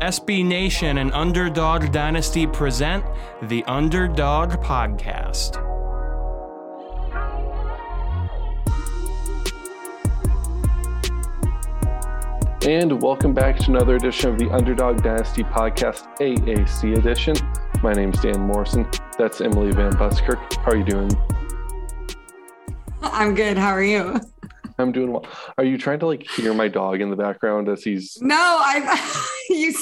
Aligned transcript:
SB 0.00 0.46
Nation 0.46 0.96
and 0.96 1.12
Underdog 1.12 1.92
Dynasty 1.92 2.46
present 2.46 3.04
the 3.42 3.62
Underdog 3.64 4.52
Podcast. 4.62 5.58
And 12.66 13.02
welcome 13.02 13.34
back 13.34 13.58
to 13.58 13.70
another 13.70 13.96
edition 13.96 14.30
of 14.30 14.38
the 14.38 14.50
Underdog 14.50 15.02
Dynasty 15.02 15.42
Podcast 15.42 16.06
AAC 16.18 16.96
edition. 16.96 17.36
My 17.82 17.92
name's 17.92 18.18
Dan 18.22 18.40
Morrison. 18.40 18.88
That's 19.18 19.42
Emily 19.42 19.70
Van 19.72 19.92
Buskirk. 19.92 20.54
How 20.54 20.70
are 20.70 20.76
you 20.76 20.84
doing? 20.84 21.10
I'm 23.02 23.34
good. 23.34 23.58
How 23.58 23.68
are 23.68 23.84
you? 23.84 24.18
I'm 24.80 24.92
doing 24.92 25.12
well. 25.12 25.26
Are 25.58 25.64
you 25.64 25.78
trying 25.78 25.98
to 26.00 26.06
like 26.06 26.28
hear 26.28 26.54
my 26.54 26.68
dog 26.68 27.00
in 27.00 27.10
the 27.10 27.16
background 27.16 27.68
as 27.68 27.82
he's 27.82 28.18
No, 28.20 28.36
I 28.36 29.28
you 29.50 29.74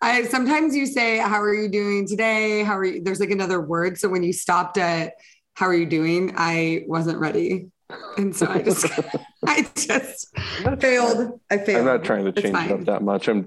I 0.00 0.24
sometimes 0.24 0.74
you 0.74 0.86
say 0.86 1.18
how 1.18 1.40
are 1.40 1.54
you 1.54 1.68
doing 1.68 2.06
today? 2.06 2.64
How 2.64 2.76
are 2.76 2.84
you? 2.84 3.02
There's 3.02 3.20
like 3.20 3.30
another 3.30 3.60
word. 3.60 3.98
So 3.98 4.08
when 4.08 4.22
you 4.22 4.32
stopped 4.32 4.78
at 4.78 5.14
how 5.54 5.66
are 5.66 5.74
you 5.74 5.86
doing? 5.86 6.34
I 6.36 6.84
wasn't 6.86 7.18
ready. 7.18 7.68
And 8.16 8.34
so 8.34 8.46
I 8.48 8.62
just 8.62 8.86
I 9.46 9.68
just 9.74 10.36
failed. 10.80 11.40
I 11.50 11.58
failed. 11.58 11.78
I'm 11.80 11.84
not 11.84 12.04
trying 12.04 12.24
to 12.24 12.32
change 12.32 12.56
it 12.56 12.72
up 12.72 12.84
that 12.86 13.02
much. 13.02 13.28
I'm 13.28 13.46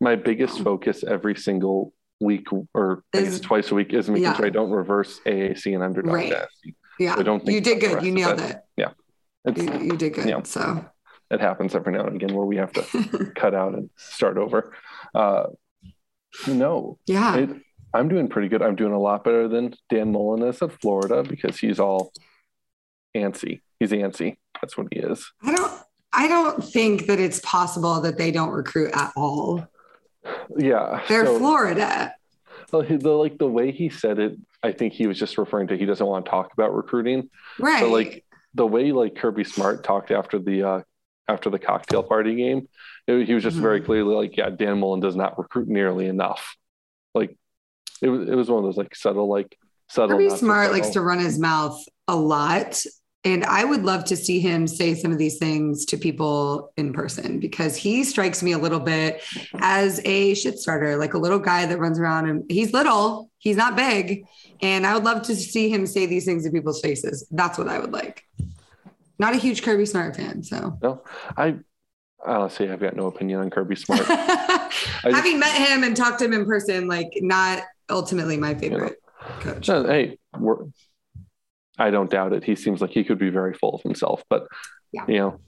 my 0.00 0.16
biggest 0.16 0.60
focus 0.60 1.04
every 1.04 1.34
single 1.34 1.92
week 2.20 2.48
or 2.74 3.02
I 3.14 3.22
guess 3.22 3.34
Is- 3.34 3.40
twice 3.40 3.70
a 3.70 3.74
week 3.74 3.92
is 3.92 4.08
making 4.08 4.24
yeah. 4.24 4.36
sure 4.36 4.46
I 4.46 4.50
don't 4.50 4.70
reverse 4.70 5.20
AAC 5.26 5.74
and 5.74 5.82
Underdog 5.82 6.12
Right. 6.12 6.30
Dynasty. 6.30 6.76
Yeah. 6.98 7.16
I 7.16 7.22
don't 7.22 7.40
think 7.40 7.54
you 7.54 7.60
did 7.62 7.80
good. 7.80 8.02
You 8.04 8.12
nailed 8.12 8.40
it. 8.40 8.58
Yeah. 8.76 8.90
You, 9.44 9.80
you 9.80 9.96
did 9.96 10.14
good. 10.14 10.28
Yeah. 10.28 10.42
So 10.42 10.84
it 11.30 11.40
happens 11.40 11.74
every 11.74 11.92
now 11.92 12.06
and 12.06 12.16
again 12.16 12.34
where 12.34 12.46
we 12.46 12.56
have 12.56 12.72
to 12.72 13.32
cut 13.36 13.54
out 13.54 13.74
and 13.74 13.90
start 13.96 14.36
over. 14.36 14.74
Uh, 15.14 15.44
no, 16.46 16.98
yeah. 17.06 17.36
it, 17.36 17.50
I'm 17.92 18.08
doing 18.08 18.28
pretty 18.28 18.48
good. 18.48 18.62
I'm 18.62 18.76
doing 18.76 18.92
a 18.92 18.98
lot 19.00 19.24
better 19.24 19.48
than 19.48 19.74
Dan 19.88 20.12
Mullen 20.12 20.42
is 20.42 20.62
at 20.62 20.72
Florida 20.80 21.22
because 21.22 21.58
he's 21.58 21.80
all 21.80 22.12
antsy. 23.16 23.60
He's 23.80 23.90
antsy. 23.90 24.36
That's 24.60 24.76
what 24.76 24.88
he 24.92 25.00
is. 25.00 25.32
I 25.42 25.54
don't 25.54 25.72
I 26.12 26.28
don't 26.28 26.62
think 26.62 27.06
that 27.06 27.18
it's 27.20 27.40
possible 27.40 28.00
that 28.02 28.18
they 28.18 28.30
don't 28.30 28.50
recruit 28.50 28.90
at 28.94 29.12
all. 29.16 29.66
Yeah. 30.56 31.02
They're 31.08 31.26
so- 31.26 31.38
Florida. 31.38 32.14
Well, 32.72 32.82
he- 32.82 32.96
the 32.96 33.10
like 33.10 33.38
the 33.38 33.48
way 33.48 33.72
he 33.72 33.88
said 33.88 34.18
it, 34.20 34.36
I 34.62 34.72
think 34.72 34.92
he 34.92 35.06
was 35.08 35.18
just 35.18 35.38
referring 35.38 35.66
to 35.68 35.76
he 35.76 35.86
doesn't 35.86 36.06
want 36.06 36.24
to 36.26 36.30
talk 36.30 36.52
about 36.52 36.74
recruiting. 36.74 37.30
Right. 37.58 37.80
But 37.82 37.90
like 37.90 38.24
the 38.54 38.66
way 38.66 38.92
like 38.92 39.16
Kirby 39.16 39.44
Smart 39.44 39.84
talked 39.84 40.10
after 40.10 40.38
the 40.38 40.62
uh 40.62 40.80
after 41.28 41.48
the 41.50 41.58
cocktail 41.58 42.02
party 42.02 42.34
game, 42.34 42.68
it, 43.06 43.26
he 43.26 43.34
was 43.34 43.42
just 43.44 43.56
very 43.56 43.80
Mhm. 43.80 43.84
clearly 43.86 44.14
like, 44.16 44.36
yeah, 44.36 44.50
Dan 44.50 44.80
Mullen 44.80 44.98
does 45.00 45.14
not 45.14 45.38
recruit 45.38 45.68
nearly 45.68 46.06
enough. 46.06 46.56
Like 47.14 47.36
it 48.02 48.08
was 48.08 48.28
it 48.28 48.34
was 48.34 48.50
one 48.50 48.58
of 48.58 48.64
those 48.64 48.76
like 48.76 48.94
subtle 48.96 49.28
like 49.28 49.56
subtle. 49.88 50.18
Kirby 50.18 50.30
Smart 50.30 50.72
likes 50.72 50.90
to 50.90 51.00
run 51.00 51.18
his 51.20 51.38
mouth 51.38 51.80
a 52.08 52.16
lot. 52.16 52.82
And 53.22 53.44
I 53.44 53.66
would 53.66 53.82
love 53.82 54.06
to 54.06 54.16
see 54.16 54.40
him 54.40 54.66
say 54.66 54.94
some 54.94 55.12
of 55.12 55.18
these 55.18 55.36
things 55.36 55.84
to 55.86 55.98
people 55.98 56.72
in 56.78 56.94
person 56.94 57.38
because 57.38 57.76
he 57.76 58.02
strikes 58.02 58.42
me 58.42 58.52
a 58.52 58.58
little 58.58 58.80
bit 58.80 59.22
as 59.60 60.00
a 60.06 60.32
shit 60.32 60.58
starter, 60.58 60.96
like 60.96 61.12
a 61.12 61.18
little 61.18 61.38
guy 61.38 61.66
that 61.66 61.78
runs 61.78 61.98
around 62.00 62.30
and 62.30 62.50
he's 62.50 62.72
little, 62.72 63.30
he's 63.36 63.58
not 63.58 63.76
big. 63.76 64.24
And 64.62 64.86
I 64.86 64.94
would 64.94 65.04
love 65.04 65.20
to 65.24 65.36
see 65.36 65.68
him 65.68 65.86
say 65.86 66.06
these 66.06 66.24
things 66.24 66.44
to 66.44 66.50
people's 66.50 66.80
faces. 66.80 67.26
That's 67.30 67.58
what 67.58 67.68
I 67.68 67.78
would 67.78 67.92
like. 67.92 68.24
Not 69.20 69.34
a 69.34 69.36
huge 69.36 69.62
Kirby 69.62 69.84
Smart 69.84 70.16
fan. 70.16 70.42
So 70.42 70.78
No, 70.82 71.02
I 71.36 71.56
honestly 72.26 72.70
I've 72.70 72.80
got 72.80 72.96
no 72.96 73.06
opinion 73.06 73.40
on 73.40 73.50
Kirby 73.50 73.76
Smart. 73.76 74.00
just- 74.06 74.86
having 75.04 75.38
met 75.38 75.54
him 75.54 75.84
and 75.84 75.94
talked 75.94 76.20
to 76.20 76.24
him 76.24 76.32
in 76.32 76.46
person, 76.46 76.88
like 76.88 77.10
not 77.20 77.62
ultimately 77.90 78.38
my 78.38 78.54
favorite 78.54 78.96
coach. 79.40 79.68
No, 79.68 79.84
hey, 79.84 80.18
we're, 80.38 80.56
I 81.78 81.90
don't 81.90 82.10
doubt 82.10 82.32
it. 82.32 82.44
He 82.44 82.56
seems 82.56 82.80
like 82.80 82.90
he 82.90 83.04
could 83.04 83.18
be 83.18 83.28
very 83.28 83.52
full 83.52 83.74
of 83.74 83.82
himself, 83.82 84.22
but 84.30 84.46
Yeah. 84.92 85.04
you 85.06 85.18
know, 85.18 85.40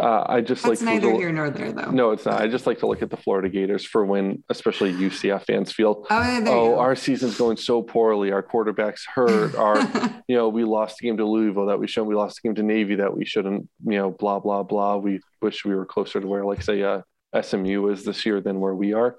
uh, 0.00 0.24
I 0.28 0.40
just 0.40 0.62
That's 0.62 0.68
like 0.68 0.78
to 0.80 0.84
neither 0.86 1.12
look- 1.12 1.20
here 1.20 1.32
nor 1.32 1.50
there, 1.50 1.72
though. 1.72 1.90
No, 1.90 2.10
it's 2.12 2.24
not. 2.26 2.40
I 2.40 2.48
just 2.48 2.66
like 2.66 2.78
to 2.80 2.86
look 2.86 3.02
at 3.02 3.10
the 3.10 3.16
Florida 3.16 3.48
Gators 3.48 3.84
for 3.84 4.04
when, 4.04 4.42
especially 4.48 4.92
UCF 4.92 5.44
fans 5.46 5.70
feel, 5.72 6.06
Oh, 6.10 6.20
yeah, 6.22 6.44
oh, 6.46 6.78
our 6.78 6.96
season's 6.96 7.36
going 7.36 7.56
so 7.56 7.82
poorly. 7.82 8.32
Our 8.32 8.42
quarterback's 8.42 9.04
hurt. 9.06 9.54
Our, 9.54 9.78
you 10.28 10.36
know, 10.36 10.48
we 10.48 10.64
lost 10.64 10.96
the 10.98 11.06
game 11.08 11.16
to 11.18 11.24
Louisville 11.26 11.66
that 11.66 11.78
we 11.78 11.86
shouldn't. 11.86 12.08
We 12.08 12.14
lost 12.14 12.40
the 12.42 12.48
game 12.48 12.54
to 12.56 12.62
Navy 12.62 12.96
that 12.96 13.16
we 13.16 13.24
shouldn't. 13.24 13.68
You 13.84 13.98
know, 13.98 14.10
blah 14.10 14.40
blah 14.40 14.62
blah. 14.62 14.96
We 14.96 15.20
wish 15.42 15.64
we 15.64 15.74
were 15.74 15.86
closer 15.86 16.20
to 16.20 16.26
where, 16.26 16.44
like, 16.44 16.62
say, 16.62 16.82
uh, 16.82 17.02
SMU 17.40 17.88
is 17.90 18.04
this 18.04 18.24
year 18.26 18.40
than 18.40 18.58
where 18.60 18.74
we 18.74 18.92
are. 18.92 19.16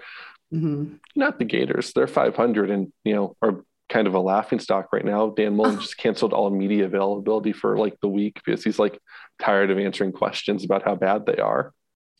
Mhm. 0.53 1.00
Not 1.16 1.40
the 1.40 1.46
Gators. 1.46 1.94
They're 1.94 2.08
500 2.08 2.70
and 2.70 2.91
you 3.06 3.14
know 3.16 3.36
are 3.41 3.64
kind 3.88 4.08
of 4.08 4.14
a 4.16 4.20
laughing 4.20 4.59
stock 4.59 4.91
right 4.94 5.03
now. 5.06 5.30
Dan 5.30 5.56
Mullen 5.56 5.80
just 5.81 5.97
canceled 5.97 6.34
all 6.34 6.50
media 6.50 6.86
availability 6.86 7.52
for 7.53 7.78
like 7.78 8.00
the 8.02 8.08
week 8.08 8.40
because 8.44 8.64
he's 8.64 8.80
like 8.80 9.00
tired 9.41 9.72
of 9.72 9.78
answering 9.79 10.12
questions 10.12 10.63
about 10.63 10.84
how 10.84 10.96
bad 10.96 11.25
they 11.25 11.38
are. 11.38 11.74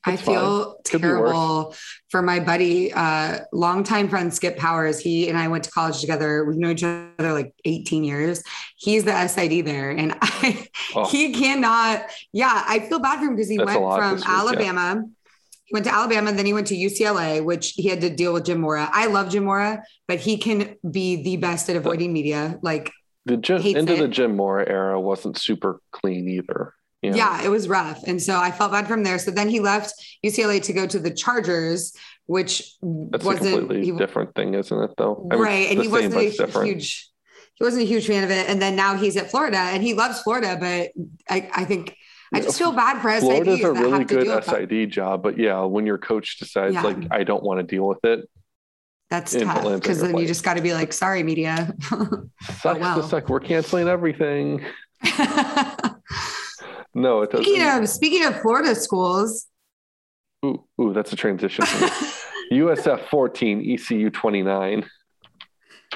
I 0.04 0.14
It's 0.14 0.24
fine. 0.24 0.36
feel 0.36 0.78
Could 0.90 1.02
be 1.04 1.08
worse. 1.10 1.32
terrible 1.32 1.76
for 2.10 2.24
my 2.24 2.40
buddy, 2.40 2.92
uh, 2.92 3.42
longtime 3.54 4.10
friend 4.10 4.34
Skip 4.34 4.58
Powers. 4.58 5.00
He 5.00 5.30
and 5.30 5.38
I 5.38 5.48
went 5.48 5.64
to 5.66 5.72
college 5.72 6.02
together. 6.02 6.44
We've 6.44 6.58
known 6.58 6.72
each 6.72 6.84
other 6.84 7.34
like 7.34 7.54
18 7.66 8.04
years. 8.04 8.42
He's 8.78 9.04
the 9.04 9.28
SID 9.28 9.64
there, 9.64 9.92
and 9.92 10.16
I, 10.22 10.68
Oh. 10.96 11.06
he 11.08 11.34
cannot. 11.34 12.08
Yeah, 12.34 12.64
I 12.68 12.80
feel 12.80 13.00
bad 13.00 13.20
for 13.20 13.26
him 13.26 13.36
because 13.36 13.48
he 13.50 13.58
That's 13.58 13.68
went 13.78 13.80
from 13.80 14.16
week, 14.16 14.24
yeah. 14.26 14.40
Alabama. 14.40 15.04
He 15.66 15.74
went 15.76 15.86
to 15.86 15.94
Alabama, 15.94 16.32
then 16.34 16.48
he 16.48 16.54
went 16.54 16.68
to 16.68 16.76
UCLA, 16.76 17.42
which 17.46 17.74
he 17.78 17.88
had 17.88 18.02
to 18.02 18.10
deal 18.10 18.34
with 18.34 18.46
Jim 18.46 18.60
Mora. 18.60 18.90
I 18.92 19.06
love 19.06 19.30
Jim 19.30 19.44
Mora, 19.46 19.84
but 20.08 20.20
he 20.20 20.38
can 20.38 20.76
be 20.90 21.22
the 21.22 21.38
best 21.38 21.70
at 21.70 21.76
avoiding 21.76 22.12
media. 22.12 22.58
Like, 22.64 22.92
The 23.28 23.36
Hates 23.36 23.78
into 23.80 23.94
it. 23.94 24.00
the 24.00 24.08
Jim 24.08 24.36
Mora 24.36 24.68
era 24.68 25.00
wasn't 25.00 25.38
super 25.38 25.80
clean 25.92 26.28
either. 26.28 26.74
Know? 27.10 27.18
Yeah, 27.18 27.44
it 27.44 27.50
was 27.50 27.68
rough. 27.68 28.04
And 28.04 28.22
so 28.22 28.38
I 28.38 28.52
felt 28.52 28.72
bad 28.72 28.88
from 28.88 29.04
there. 29.04 29.18
So 29.18 29.32
then 29.32 29.50
he 29.50 29.60
left 29.60 29.94
UCLA 30.24 30.62
to 30.64 30.74
go 30.74 30.86
to 30.86 31.00
the 31.00 31.12
Chargers, 31.12 31.94
which 32.28 32.76
That's 32.82 33.24
a 33.24 33.28
wasn't 33.28 33.58
completely 33.58 33.86
he, 33.86 33.98
different 33.98 34.36
thing, 34.36 34.54
isn't 34.54 34.80
it? 34.84 34.92
Though, 34.98 35.28
I 35.32 35.36
mean, 35.36 35.44
right. 35.44 35.70
And 35.72 35.82
he 35.82 35.88
wasn't 35.88 36.16
a 36.16 36.30
different. 36.30 36.68
huge 36.68 37.12
he 37.56 37.64
wasn't 37.64 37.84
a 37.84 37.86
huge 37.86 38.08
fan 38.08 38.24
of 38.24 38.32
it. 38.32 38.50
And 38.50 38.60
then 38.60 38.76
now 38.76 38.96
he's 38.96 39.16
at 39.18 39.30
Florida 39.30 39.58
and 39.58 39.84
he 39.84 39.94
loves 39.94 40.20
Florida, 40.22 40.58
but 40.60 40.92
I, 41.30 41.50
I 41.54 41.66
think 41.66 41.96
I 42.34 42.42
just 42.42 42.58
feel 42.58 42.72
bad 42.72 43.02
for 43.02 43.10
SIDs 43.10 43.20
Florida's 43.20 43.62
a 43.62 43.72
really 43.74 44.04
good. 44.04 44.44
SID 44.44 44.90
job, 44.90 45.22
but 45.22 45.38
yeah, 45.38 45.62
when 45.64 45.86
your 45.86 45.98
coach 46.00 46.40
decides 46.40 46.74
Yeah. 46.74 46.82
like 46.82 46.98
I 47.12 47.24
don't 47.24 47.44
want 47.44 47.60
to 47.60 47.64
deal 47.64 47.88
with 47.88 48.04
it, 48.04 48.28
That's 49.12 49.36
tough 49.36 49.64
because 49.76 50.02
then 50.02 50.18
you 50.18 50.26
just 50.26 50.44
got 50.44 50.56
to 50.56 50.62
be 50.62 50.74
like, 50.74 50.92
sorry, 50.92 51.22
media. 51.24 51.74
sucks 52.62 52.80
wow. 52.80 52.96
to 52.96 53.04
suck. 53.04 53.30
We're 53.30 53.42
canceling 53.42 53.88
everything. 53.88 54.66
No, 56.94 57.22
it 57.22 57.32
doesn't. 57.32 57.46
speaking 57.46 57.68
of 57.68 57.90
speaking 57.90 58.26
of 58.26 58.42
Florida 58.42 58.76
schools, 58.76 59.48
Ooh, 60.46 60.64
ooh, 60.82 60.92
that's 60.94 61.14
a 61.14 61.16
transition. 61.16 61.64
USF 62.52 63.08
14, 63.10 63.72
ECU 63.74 64.10
29. 64.10 64.86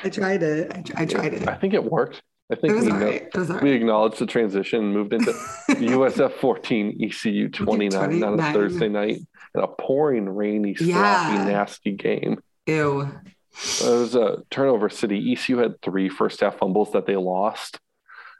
I 0.03 0.09
tried 0.09 0.43
it. 0.43 0.71
I, 0.95 1.01
I 1.03 1.05
tried 1.05 1.33
it. 1.33 1.47
I 1.47 1.55
think 1.55 1.73
it 1.73 1.83
worked. 1.83 2.21
I 2.51 2.55
think 2.55 2.73
we, 2.79 2.85
know- 2.87 2.99
It 3.07 3.29
was 3.35 3.49
all 3.49 3.59
we 3.59 3.71
right. 3.71 3.81
acknowledged 3.81 4.19
the 4.19 4.27
transition, 4.27 4.83
and 4.83 4.93
moved 4.93 5.13
into 5.13 5.31
USF 5.69 6.33
14, 6.33 6.99
ECU 7.03 7.49
29 7.49 8.23
on 8.23 8.39
a 8.39 8.53
Thursday 8.53 8.87
night 8.87 9.17
in 9.55 9.61
a 9.61 9.67
pouring, 9.67 10.29
rainy, 10.29 10.75
sloppy, 10.75 10.89
Yeah. 10.91 11.45
nasty 11.45 11.91
game. 11.93 12.39
Ew. 12.67 13.01
It 13.01 13.89
was 13.89 14.15
a 14.15 14.43
turnover 14.51 14.89
city. 14.89 15.31
ECU 15.33 15.57
had 15.57 15.81
three 15.81 16.07
first 16.09 16.41
half 16.41 16.57
fumbles 16.59 16.91
that 16.91 17.05
they 17.07 17.15
lost. 17.15 17.79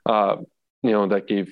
Uh, 0.06 0.36
you 0.84 0.92
know, 0.92 1.08
that 1.08 1.26
gave. 1.28 1.52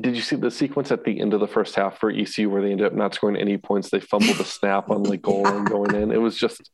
Did 0.00 0.16
you 0.16 0.22
see 0.22 0.36
the 0.36 0.50
sequence 0.50 0.90
at 0.90 1.04
the 1.04 1.20
end 1.20 1.34
of 1.34 1.40
the 1.40 1.46
first 1.46 1.76
half 1.76 1.98
for 1.98 2.10
ECU 2.10 2.50
where 2.50 2.60
they 2.62 2.72
ended 2.72 2.86
up 2.86 2.94
not 2.94 3.14
scoring 3.14 3.36
any 3.36 3.56
points? 3.58 3.90
They 3.90 4.00
fumbled 4.00 4.38
the 4.38 4.44
snap 4.44 4.90
on 4.90 5.04
like 5.04 5.22
goal 5.22 5.46
and 5.46 5.68
going 5.68 5.94
in. 5.94 6.10
It 6.10 6.20
was 6.20 6.36
just, 6.36 6.70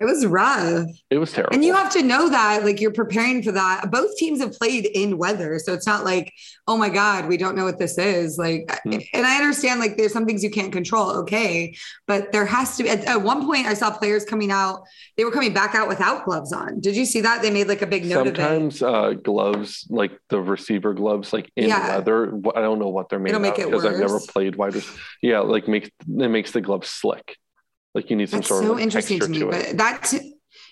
It 0.00 0.04
was 0.04 0.26
rough. 0.26 0.86
it 1.10 1.18
was 1.18 1.32
terrible. 1.32 1.54
And 1.54 1.64
you 1.64 1.74
have 1.74 1.92
to 1.92 2.02
know 2.02 2.28
that, 2.28 2.64
like, 2.64 2.80
you're 2.80 2.92
preparing 2.92 3.42
for 3.42 3.52
that. 3.52 3.90
Both 3.90 4.16
teams 4.16 4.40
have 4.40 4.52
played 4.52 4.86
in 4.86 5.16
weather. 5.18 5.58
So 5.60 5.72
it's 5.74 5.86
not 5.86 6.04
like, 6.04 6.32
oh 6.66 6.76
my 6.76 6.88
God, 6.88 7.28
we 7.28 7.36
don't 7.36 7.54
know 7.56 7.64
what 7.64 7.78
this 7.78 7.98
is. 7.98 8.36
Like, 8.38 8.70
Hmm. 8.84 8.98
and 9.12 9.26
I 9.26 9.36
understand, 9.36 9.78
like, 9.80 9.96
there's 9.96 10.12
some 10.12 10.26
things 10.26 10.42
you 10.42 10.50
can't 10.50 10.72
control. 10.72 11.10
Okay. 11.18 11.74
But 12.08 12.32
there 12.32 12.46
has 12.46 12.76
to 12.78 12.82
be, 12.82 12.88
at, 12.90 13.04
at 13.04 13.22
one 13.22 13.46
point, 13.46 13.66
I 13.66 13.74
saw 13.74 13.90
players 13.96 14.24
coming 14.24 14.50
out, 14.50 14.82
they 15.16 15.24
were 15.24 15.30
coming 15.30 15.52
back 15.52 15.74
out 15.74 15.86
without 15.88 16.24
gloves 16.24 16.52
on. 16.52 16.80
Did 16.80 16.96
you 16.96 17.04
see 17.04 17.20
that? 17.20 17.42
They 17.42 17.50
made 17.50 17.68
like 17.68 17.82
a 17.82 17.86
big 17.86 18.04
note 18.04 18.26
of 18.26 18.34
it. 18.34 18.36
Sometimes 18.36 18.82
uh, 18.82 19.12
gloves, 19.12 19.86
like 19.90 20.12
the 20.30 20.40
receiver 20.40 20.94
gloves, 20.94 21.32
like 21.32 21.50
in 21.56 21.68
Yeah. 21.68 21.86
leather. 21.88 22.32
I 22.56 22.60
don't 22.60 22.78
know 22.80 22.88
what 22.88 23.08
they're 23.08 23.18
made 23.20 23.30
It'll 23.30 23.36
of 23.36 23.42
make 23.42 23.58
it 23.58 23.66
because 23.66 23.84
I've 23.84 23.98
never 23.98 24.18
played 24.18 24.56
wide. 24.56 24.74
Yeah, 25.20 25.40
like 25.40 25.68
makes 25.68 25.88
it 25.88 26.28
makes 26.28 26.50
the 26.52 26.60
gloves 26.60 26.88
slick. 26.88 27.36
Like 27.94 28.10
you 28.10 28.16
need 28.16 28.28
some 28.30 28.38
That's 28.40 28.48
sort 28.48 28.64
so 28.64 28.72
of 28.74 28.78
interesting 28.80 29.20
to 29.20 29.28
me. 29.28 29.38
to 29.40 29.50
it. 29.50 29.76
But 29.76 29.76
that, 29.78 30.12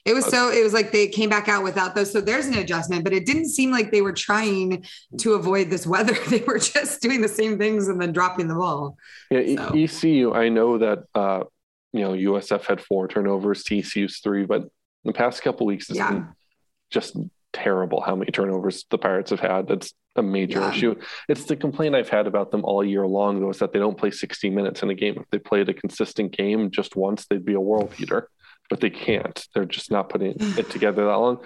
it 0.06 0.14
was 0.14 0.24
so, 0.26 0.50
it 0.50 0.62
was 0.62 0.72
like 0.72 0.92
they 0.92 1.06
came 1.08 1.28
back 1.28 1.48
out 1.48 1.62
without 1.62 1.94
those. 1.94 2.10
So 2.10 2.20
there's 2.22 2.46
an 2.46 2.54
adjustment, 2.54 3.04
but 3.04 3.12
it 3.12 3.26
didn't 3.26 3.48
seem 3.50 3.70
like 3.70 3.90
they 3.90 4.00
were 4.00 4.12
trying 4.14 4.84
to 5.18 5.34
avoid 5.34 5.68
this 5.68 5.86
weather. 5.86 6.14
They 6.28 6.40
were 6.40 6.58
just 6.58 7.02
doing 7.02 7.20
the 7.20 7.28
same 7.28 7.58
things 7.58 7.88
and 7.88 8.00
then 8.00 8.12
dropping 8.12 8.48
the 8.48 8.54
ball. 8.54 8.96
Yeah, 9.30 9.56
So- 9.68 9.74
ECU. 9.76 10.32
I 10.32 10.48
know 10.48 10.78
that 10.78 11.04
uh, 11.14 11.44
you 11.92 12.00
know, 12.00 12.12
USF 12.12 12.64
had 12.64 12.80
four 12.80 13.08
turnovers, 13.08 13.64
ECU's 13.70 14.20
three, 14.20 14.46
but 14.46 14.68
the 15.04 15.12
past 15.12 15.42
couple 15.42 15.66
weeks, 15.66 15.90
it's 15.90 15.98
Yeah. 15.98 16.10
been 16.12 16.28
just 16.90 17.16
terrible 17.52 18.00
how 18.00 18.14
many 18.14 18.30
turnovers 18.30 18.84
the 18.90 18.98
Pirates 18.98 19.30
have 19.30 19.40
had. 19.40 19.68
That's 19.68 19.92
a 20.16 20.22
major 20.22 20.60
Yeah. 20.60 20.70
issue. 20.70 20.94
It's 21.28 21.44
the 21.44 21.56
complaint 21.56 21.94
I've 21.94 22.08
had 22.08 22.26
about 22.26 22.50
them 22.50 22.64
all 22.64 22.84
year 22.84 23.06
long, 23.06 23.40
though, 23.40 23.50
is 23.50 23.58
that 23.58 23.72
they 23.72 23.78
don't 23.78 23.96
play 23.98 24.10
60 24.10 24.50
minutes 24.50 24.82
in 24.82 24.90
a 24.90 24.94
game. 24.94 25.16
If 25.18 25.30
they 25.30 25.38
played 25.38 25.68
a 25.68 25.74
consistent 25.74 26.32
game 26.36 26.70
just 26.70 26.96
once, 26.96 27.26
they'd 27.26 27.44
be 27.44 27.54
a 27.54 27.60
world 27.60 27.92
beater, 27.96 28.28
but 28.68 28.80
they 28.80 28.90
can't. 28.90 29.46
They're 29.54 29.64
just 29.64 29.90
not 29.90 30.08
putting 30.08 30.34
it 30.58 30.70
together 30.70 31.04
that 31.06 31.16
long 31.16 31.38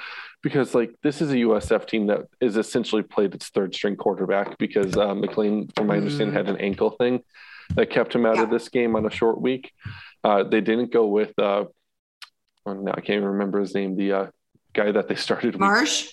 because, 0.42 0.74
like, 0.74 0.94
this 1.02 1.20
is 1.22 1.30
a 1.32 1.36
USF 1.36 1.86
team 1.86 2.06
that 2.08 2.22
is 2.40 2.56
essentially 2.56 3.02
played 3.02 3.34
its 3.34 3.48
third 3.50 3.74
string 3.74 3.96
quarterback 3.96 4.58
because 4.58 4.96
uh, 4.96 5.08
McClain, 5.14 5.74
from 5.76 5.86
my 5.86 5.96
understanding, 5.96 6.34
had 6.34 6.48
an 6.48 6.56
ankle 6.58 6.90
thing 6.90 7.20
that 7.76 7.90
kept 7.90 8.14
him 8.14 8.26
out 8.26 8.38
of 8.38 8.50
this 8.50 8.68
game 8.68 8.94
on 8.96 9.06
a 9.06 9.10
short 9.10 9.40
week. 9.40 9.72
Uh, 10.22 10.42
they 10.42 10.60
didn't 10.60 10.92
go 10.92 11.06
with, 11.06 11.32
uh, 11.38 11.64
oh, 12.66 12.72
no, 12.74 12.90
I 12.92 13.00
can't 13.00 13.16
even 13.18 13.24
remember 13.28 13.60
his 13.60 13.74
name, 13.74 13.96
the 13.96 14.12
uh, 14.12 14.26
guy 14.74 14.92
that 14.92 15.08
they 15.08 15.14
started 15.14 15.54
with. 15.54 15.60
Marsh. 15.60 16.08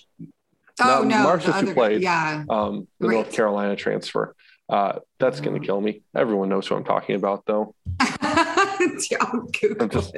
No, 0.80 1.00
Oh 1.00 1.02
no, 1.02 1.22
Marsh 1.24 1.44
the 1.44 1.54
is 1.54 1.60
who 1.68 1.74
played. 1.74 2.00
Yeah, 2.02 2.44
um, 2.48 2.88
the 2.98 3.08
Right. 3.08 3.14
North 3.16 3.32
Carolina 3.32 3.76
transfer. 3.76 4.34
Uh, 4.68 5.00
that's 5.18 5.40
going 5.40 5.54
Oh. 5.56 5.58
to 5.58 5.66
kill 5.66 5.80
me. 5.80 6.02
Everyone 6.16 6.48
knows 6.48 6.66
who 6.66 6.74
I'm 6.76 6.84
talking 6.84 7.14
about, 7.16 7.44
though. 7.46 7.74
I'll 8.00 9.42
Google 9.60 9.82
I'm 9.82 9.90
just- 9.90 10.14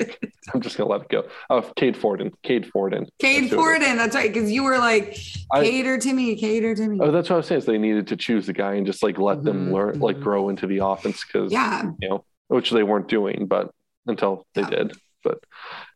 I'm 0.55 0.61
just 0.61 0.76
going 0.76 0.88
to 0.88 0.93
let 0.93 1.02
it 1.02 1.08
go. 1.08 1.25
Uh, 1.50 1.62
Cade 1.76 1.96
Fortin. 1.96 2.31
Cade 2.43 2.67
Fortin. 2.70 3.06
Cade 3.19 3.44
That's 3.44 3.52
who 3.52 3.58
it 3.58 3.73
is. 3.73 3.79
Fortin. 3.81 3.96
That's 3.96 4.14
right. 4.14 4.32
Because 4.32 4.50
you 4.52 4.62
were 4.62 4.79
like 4.79 5.17
I- 5.52 5.99
to 5.99 6.12
me, 6.12 6.37
cater 6.37 6.75
to 6.75 6.87
me. 6.88 6.99
Oh, 7.00 7.11
that's 7.11 7.29
what 7.31 7.37
I 7.37 7.38
was 7.38 7.47
saying. 7.47 7.61
Is 7.61 7.64
they 7.67 7.79
needed 7.79 8.06
to 8.08 8.17
choose 8.17 8.47
the 8.47 8.52
guy 8.52 8.75
and 8.75 8.87
just 8.87 9.02
like 9.02 9.19
let 9.19 9.43
them 9.43 9.69
Mhm, 9.69 9.73
learn, 9.73 9.99
like 10.00 10.17
mhm. 10.19 10.23
grow 10.23 10.49
into 10.50 10.67
the 10.67 10.85
offense 10.85 11.25
because 11.25 11.50
yeah, 11.52 11.90
you 12.00 12.08
know, 12.08 12.25
which 12.49 12.70
they 12.70 12.82
weren't 12.82 13.08
doing, 13.08 13.47
but 13.47 13.70
until 14.06 14.47
they 14.55 14.62
Yeah. 14.62 14.70
did. 14.70 14.93
But 15.25 15.38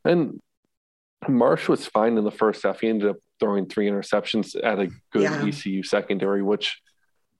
and 0.05 0.41
Marsh 1.27 1.69
was 1.69 1.87
fine 1.87 2.17
in 2.17 2.25
the 2.25 2.31
first 2.31 2.63
half. 2.63 2.81
He 2.81 2.89
ended 2.89 3.09
up 3.11 3.17
throwing 3.41 3.67
three 3.67 3.87
interceptions 3.89 4.55
at 4.63 4.79
a 4.79 4.89
good 5.13 5.23
Yeah. 5.23 5.45
ECU 5.45 5.83
secondary, 5.83 6.43
which 6.43 6.81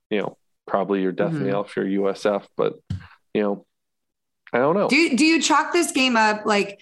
you 0.09 0.19
know 0.19 0.37
probably 0.67 1.01
your 1.01 1.11
death 1.11 1.27
definitely 1.31 1.51
Mhm. 1.51 1.55
out 1.55 1.69
for 1.69 1.85
your 1.85 2.03
USF, 2.09 2.47
but 2.57 2.73
you 3.33 3.41
know, 3.41 3.65
I 4.51 4.57
don't 4.59 4.75
know. 4.75 4.87
Do 4.89 4.95
you, 4.95 5.15
do 5.15 5.25
you 5.25 5.41
chalk 5.41 5.71
this 5.71 5.91
game 5.91 6.17
up 6.17 6.45
like? 6.45 6.81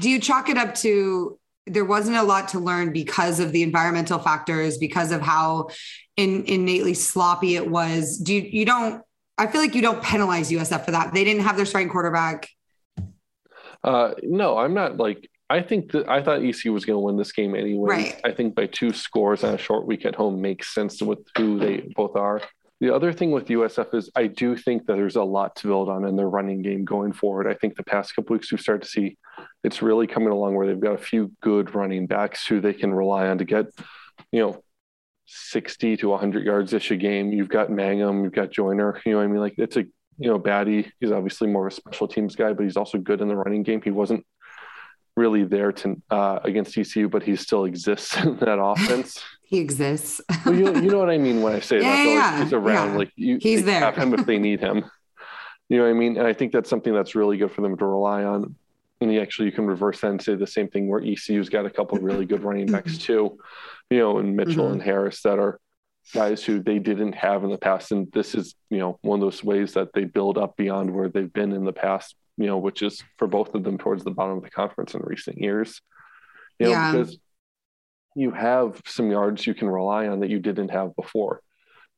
Do 0.00 0.08
you 0.08 0.20
chalk 0.20 0.48
it 0.48 0.56
up 0.56 0.74
to 0.76 1.38
there 1.66 1.84
wasn't 1.84 2.16
a 2.16 2.22
lot 2.22 2.48
to 2.48 2.58
learn 2.58 2.92
because 2.92 3.38
of 3.40 3.52
the 3.52 3.62
environmental 3.62 4.18
factors, 4.18 4.78
because 4.78 5.12
of 5.12 5.20
how 5.20 5.68
in, 6.16 6.44
innately 6.44 6.94
sloppy 6.94 7.56
it 7.56 7.68
was? 7.70 8.16
Do 8.18 8.34
you 8.34 8.40
you 8.42 8.64
don't? 8.64 9.02
I 9.38 9.46
feel 9.46 9.60
like 9.60 9.74
you 9.74 9.82
don't 9.82 10.02
penalize 10.02 10.50
USF 10.50 10.84
for 10.84 10.90
that. 10.90 11.14
They 11.14 11.24
didn't 11.24 11.42
have 11.44 11.56
their 11.56 11.64
starting 11.66 11.88
quarterback. 11.90 12.48
Uh, 13.82 14.14
no, 14.22 14.58
I'm 14.58 14.74
not 14.74 14.96
like. 14.98 15.29
I 15.50 15.62
think 15.62 15.90
that 15.92 16.08
I 16.08 16.22
thought 16.22 16.44
ECU 16.44 16.72
was 16.72 16.84
going 16.84 16.96
to 16.96 17.00
win 17.00 17.16
this 17.16 17.32
game 17.32 17.56
anyway. 17.56 17.90
Right. 17.90 18.20
I 18.24 18.30
think 18.30 18.54
by 18.54 18.66
two 18.66 18.92
scores 18.92 19.42
on 19.42 19.54
a 19.54 19.58
short 19.58 19.84
week 19.84 20.06
at 20.06 20.14
home 20.14 20.40
makes 20.40 20.72
sense 20.72 21.02
with 21.02 21.18
who 21.36 21.58
they 21.58 21.92
both 21.96 22.14
are. 22.14 22.40
The 22.80 22.94
other 22.94 23.12
thing 23.12 23.32
with 23.32 23.48
USF 23.48 23.92
is 23.94 24.10
I 24.14 24.28
do 24.28 24.56
think 24.56 24.86
that 24.86 24.94
there's 24.94 25.16
a 25.16 25.24
lot 25.24 25.56
to 25.56 25.66
build 25.66 25.88
on 25.88 26.06
in 26.06 26.14
their 26.14 26.30
running 26.30 26.62
game 26.62 26.84
going 26.84 27.12
forward. 27.12 27.48
I 27.48 27.54
think 27.54 27.74
the 27.74 27.82
past 27.82 28.14
couple 28.14 28.34
weeks 28.34 28.50
we've 28.50 28.60
started 28.60 28.82
to 28.82 28.88
see 28.88 29.18
it's 29.64 29.82
really 29.82 30.06
coming 30.06 30.30
along 30.30 30.54
where 30.54 30.68
they've 30.68 30.80
got 30.80 30.94
a 30.94 30.98
few 30.98 31.32
good 31.42 31.74
running 31.74 32.06
backs 32.06 32.46
who 32.46 32.60
they 32.60 32.72
can 32.72 32.94
rely 32.94 33.26
on 33.26 33.38
to 33.38 33.44
get, 33.44 33.66
you 34.30 34.40
know, 34.40 34.62
60 35.26 35.96
to 35.98 36.08
100 36.08 36.46
yards 36.46 36.72
ish 36.72 36.92
a 36.92 36.96
game. 36.96 37.32
You've 37.32 37.48
got 37.48 37.70
Mangum, 37.70 38.22
you've 38.22 38.32
got 38.32 38.50
Joiner. 38.52 39.00
You 39.04 39.12
know 39.12 39.18
what 39.18 39.24
I 39.24 39.26
mean? 39.26 39.40
Like 39.40 39.54
it's 39.58 39.76
a 39.76 39.84
you 40.20 40.28
know, 40.28 40.38
Battie, 40.38 40.92
he's 41.00 41.12
obviously 41.12 41.48
more 41.48 41.66
of 41.66 41.72
a 41.72 41.74
special 41.74 42.06
teams 42.06 42.36
guy, 42.36 42.52
but 42.52 42.62
he's 42.62 42.76
also 42.76 42.98
good 42.98 43.22
in 43.22 43.28
the 43.28 43.34
running 43.34 43.62
game. 43.62 43.80
He 43.82 43.90
wasn't 43.90 44.24
really 45.16 45.44
there 45.44 45.72
to 45.72 46.00
uh, 46.10 46.38
against 46.44 46.76
ECU, 46.78 47.08
but 47.08 47.22
he 47.22 47.36
still 47.36 47.64
exists 47.64 48.16
in 48.24 48.36
that 48.38 48.58
offense. 48.60 49.22
He 49.50 49.58
exists. 49.58 50.20
well, 50.46 50.54
you, 50.54 50.66
you 50.76 50.82
know 50.92 51.00
what 51.00 51.10
I 51.10 51.18
mean 51.18 51.42
when 51.42 51.52
I 51.52 51.58
say 51.58 51.78
Yeah, 51.80 51.82
that. 51.90 52.04
though. 52.04 52.12
yeah, 52.12 52.44
he's 52.44 52.52
around. 52.52 52.90
yeah. 52.92 52.96
Like 52.98 53.12
you, 53.16 53.38
He's 53.42 53.64
there. 53.64 53.80
have 53.80 53.96
him 53.96 54.14
if 54.14 54.24
they 54.24 54.38
need 54.38 54.60
him. 54.60 54.84
You 55.68 55.78
know 55.78 55.82
what 55.82 55.90
I 55.90 55.94
mean? 55.94 56.16
And 56.18 56.24
I 56.24 56.32
think 56.34 56.52
that's 56.52 56.70
something 56.70 56.94
that's 56.94 57.16
really 57.16 57.36
good 57.36 57.50
for 57.50 57.60
them 57.62 57.76
to 57.76 57.84
rely 57.84 58.22
on. 58.22 58.54
And 59.00 59.12
you 59.12 59.20
actually 59.20 59.46
you 59.46 59.52
can 59.52 59.66
reverse 59.66 60.02
that 60.02 60.10
and 60.12 60.22
say 60.22 60.36
the 60.36 60.46
same 60.46 60.68
thing 60.68 60.86
where 60.86 61.00
ECU's 61.02 61.48
got 61.48 61.66
a 61.66 61.70
couple 61.70 61.98
of 61.98 62.04
really 62.04 62.26
good 62.26 62.44
running 62.44 62.66
backs 62.70 62.96
too, 62.96 63.38
you 63.90 63.98
know, 63.98 64.18
and 64.18 64.36
Mitchell 64.36 64.68
Mhm. 64.68 64.72
and 64.74 64.82
Harris 64.82 65.20
that 65.22 65.40
are 65.40 65.58
guys 66.14 66.44
who 66.44 66.62
they 66.62 66.78
didn't 66.78 67.14
have 67.16 67.42
in 67.42 67.50
the 67.50 67.58
past. 67.58 67.90
And 67.90 68.06
this 68.12 68.36
is, 68.36 68.54
you 68.70 68.78
know, 68.78 69.00
one 69.02 69.18
of 69.18 69.22
those 69.26 69.42
ways 69.42 69.72
that 69.74 69.92
they 69.94 70.04
build 70.04 70.38
up 70.38 70.56
beyond 70.56 70.94
where 70.94 71.08
they've 71.08 71.32
been 71.32 71.50
in 71.50 71.64
the 71.64 71.72
past, 71.72 72.14
you 72.40 72.46
know, 72.46 72.56
which 72.56 72.80
is 72.80 73.02
for 73.18 73.28
both 73.28 73.54
of 73.54 73.62
them 73.64 73.76
towards 73.76 74.02
the 74.02 74.10
bottom 74.10 74.38
of 74.38 74.42
the 74.42 74.50
conference 74.50 74.94
in 74.94 75.02
recent 75.04 75.36
years. 75.36 75.82
You 76.58 76.66
know, 76.66 76.72
Yeah. 76.72 76.90
because 76.90 77.18
you 78.16 78.30
have 78.30 78.80
some 78.86 79.10
yards 79.10 79.46
you 79.46 79.52
can 79.54 79.68
rely 79.68 80.08
on 80.08 80.20
that 80.20 80.30
you 80.30 80.38
didn't 80.40 80.70
have 80.70 80.96
before. 80.96 81.42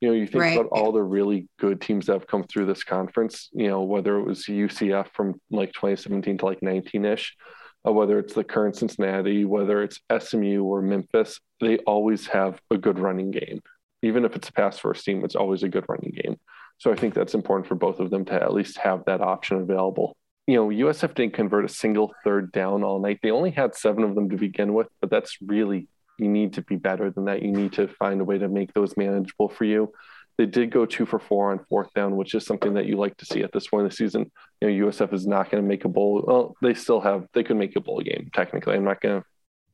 You 0.00 0.08
know, 0.08 0.14
you 0.14 0.26
think 0.26 0.42
Right. 0.42 0.56
about 0.58 0.70
all 0.72 0.90
the 0.90 1.02
really 1.02 1.48
good 1.60 1.80
teams 1.80 2.06
that 2.06 2.14
have 2.14 2.26
come 2.26 2.42
through 2.42 2.66
this 2.66 2.82
conference, 2.82 3.50
you 3.52 3.68
know, 3.68 3.82
whether 3.82 4.18
it 4.18 4.24
was 4.24 4.48
UCF 4.48 5.06
from 5.14 5.40
like 5.52 5.72
2017 5.74 6.38
to 6.38 6.44
like 6.44 6.60
19 6.60 7.04
ish, 7.04 7.36
or 7.84 7.92
uh, 7.92 7.94
whether 7.94 8.18
it's 8.18 8.34
the 8.34 8.42
current 8.42 8.74
Cincinnati, 8.74 9.44
whether 9.44 9.80
it's 9.80 10.00
SMU 10.10 10.64
or 10.64 10.82
Memphis, 10.82 11.38
they 11.60 11.78
always 11.78 12.26
have 12.26 12.60
a 12.72 12.76
good 12.76 12.98
running 12.98 13.30
game. 13.30 13.60
Even 14.02 14.24
if 14.24 14.34
it's 14.34 14.48
a 14.48 14.52
pass 14.52 14.76
first 14.76 15.04
team, 15.04 15.24
it's 15.24 15.36
always 15.36 15.62
a 15.62 15.68
good 15.68 15.84
running 15.88 16.10
game. 16.10 16.36
So 16.78 16.90
I 16.90 16.96
think 16.96 17.14
that's 17.14 17.34
important 17.34 17.68
for 17.68 17.76
both 17.76 18.00
of 18.00 18.10
them 18.10 18.24
to 18.24 18.34
at 18.34 18.52
least 18.52 18.78
have 18.78 19.04
that 19.04 19.20
option 19.20 19.58
available. 19.58 20.16
You 20.52 20.58
know, 20.58 20.68
USF 20.68 21.14
didn't 21.14 21.32
convert 21.32 21.64
a 21.64 21.68
single 21.68 22.12
third 22.24 22.52
down 22.52 22.84
all 22.84 23.00
night. 23.00 23.20
They 23.22 23.30
only 23.30 23.52
had 23.52 23.74
seven 23.74 24.04
of 24.04 24.14
them 24.14 24.28
to 24.28 24.36
begin 24.36 24.74
with, 24.74 24.86
but 25.00 25.08
that's 25.08 25.38
really, 25.40 25.88
you 26.18 26.28
need 26.28 26.52
to 26.52 26.60
be 26.60 26.76
better 26.76 27.10
than 27.10 27.24
that. 27.24 27.40
You 27.40 27.52
need 27.52 27.72
to 27.72 27.88
find 27.88 28.20
a 28.20 28.24
way 28.24 28.36
to 28.36 28.48
make 28.50 28.74
those 28.74 28.94
manageable 28.94 29.48
for 29.48 29.64
you. 29.64 29.94
They 30.36 30.44
did 30.44 30.70
go 30.70 30.84
two 30.84 31.06
for 31.06 31.18
four 31.18 31.52
on 31.52 31.64
fourth 31.70 31.88
down, 31.94 32.16
which 32.16 32.34
is 32.34 32.44
something 32.44 32.74
that 32.74 32.84
you 32.84 32.96
like 32.98 33.16
to 33.16 33.24
see 33.24 33.40
at 33.42 33.50
this 33.52 33.68
point 33.68 33.86
of 33.86 33.92
the 33.92 33.96
season. 33.96 34.30
You 34.60 34.68
know, 34.70 34.88
USF 34.88 35.14
is 35.14 35.26
not 35.26 35.50
going 35.50 35.62
to 35.62 35.66
make 35.66 35.86
a 35.86 35.88
bowl. 35.88 36.22
Well, 36.26 36.54
they 36.60 36.74
still 36.74 37.00
have, 37.00 37.24
they 37.32 37.44
could 37.44 37.56
make 37.56 37.74
a 37.74 37.80
bowl 37.80 38.02
game 38.02 38.28
technically. 38.34 38.74
I'm 38.74 38.84
not 38.84 39.00
going 39.00 39.22
to 39.22 39.26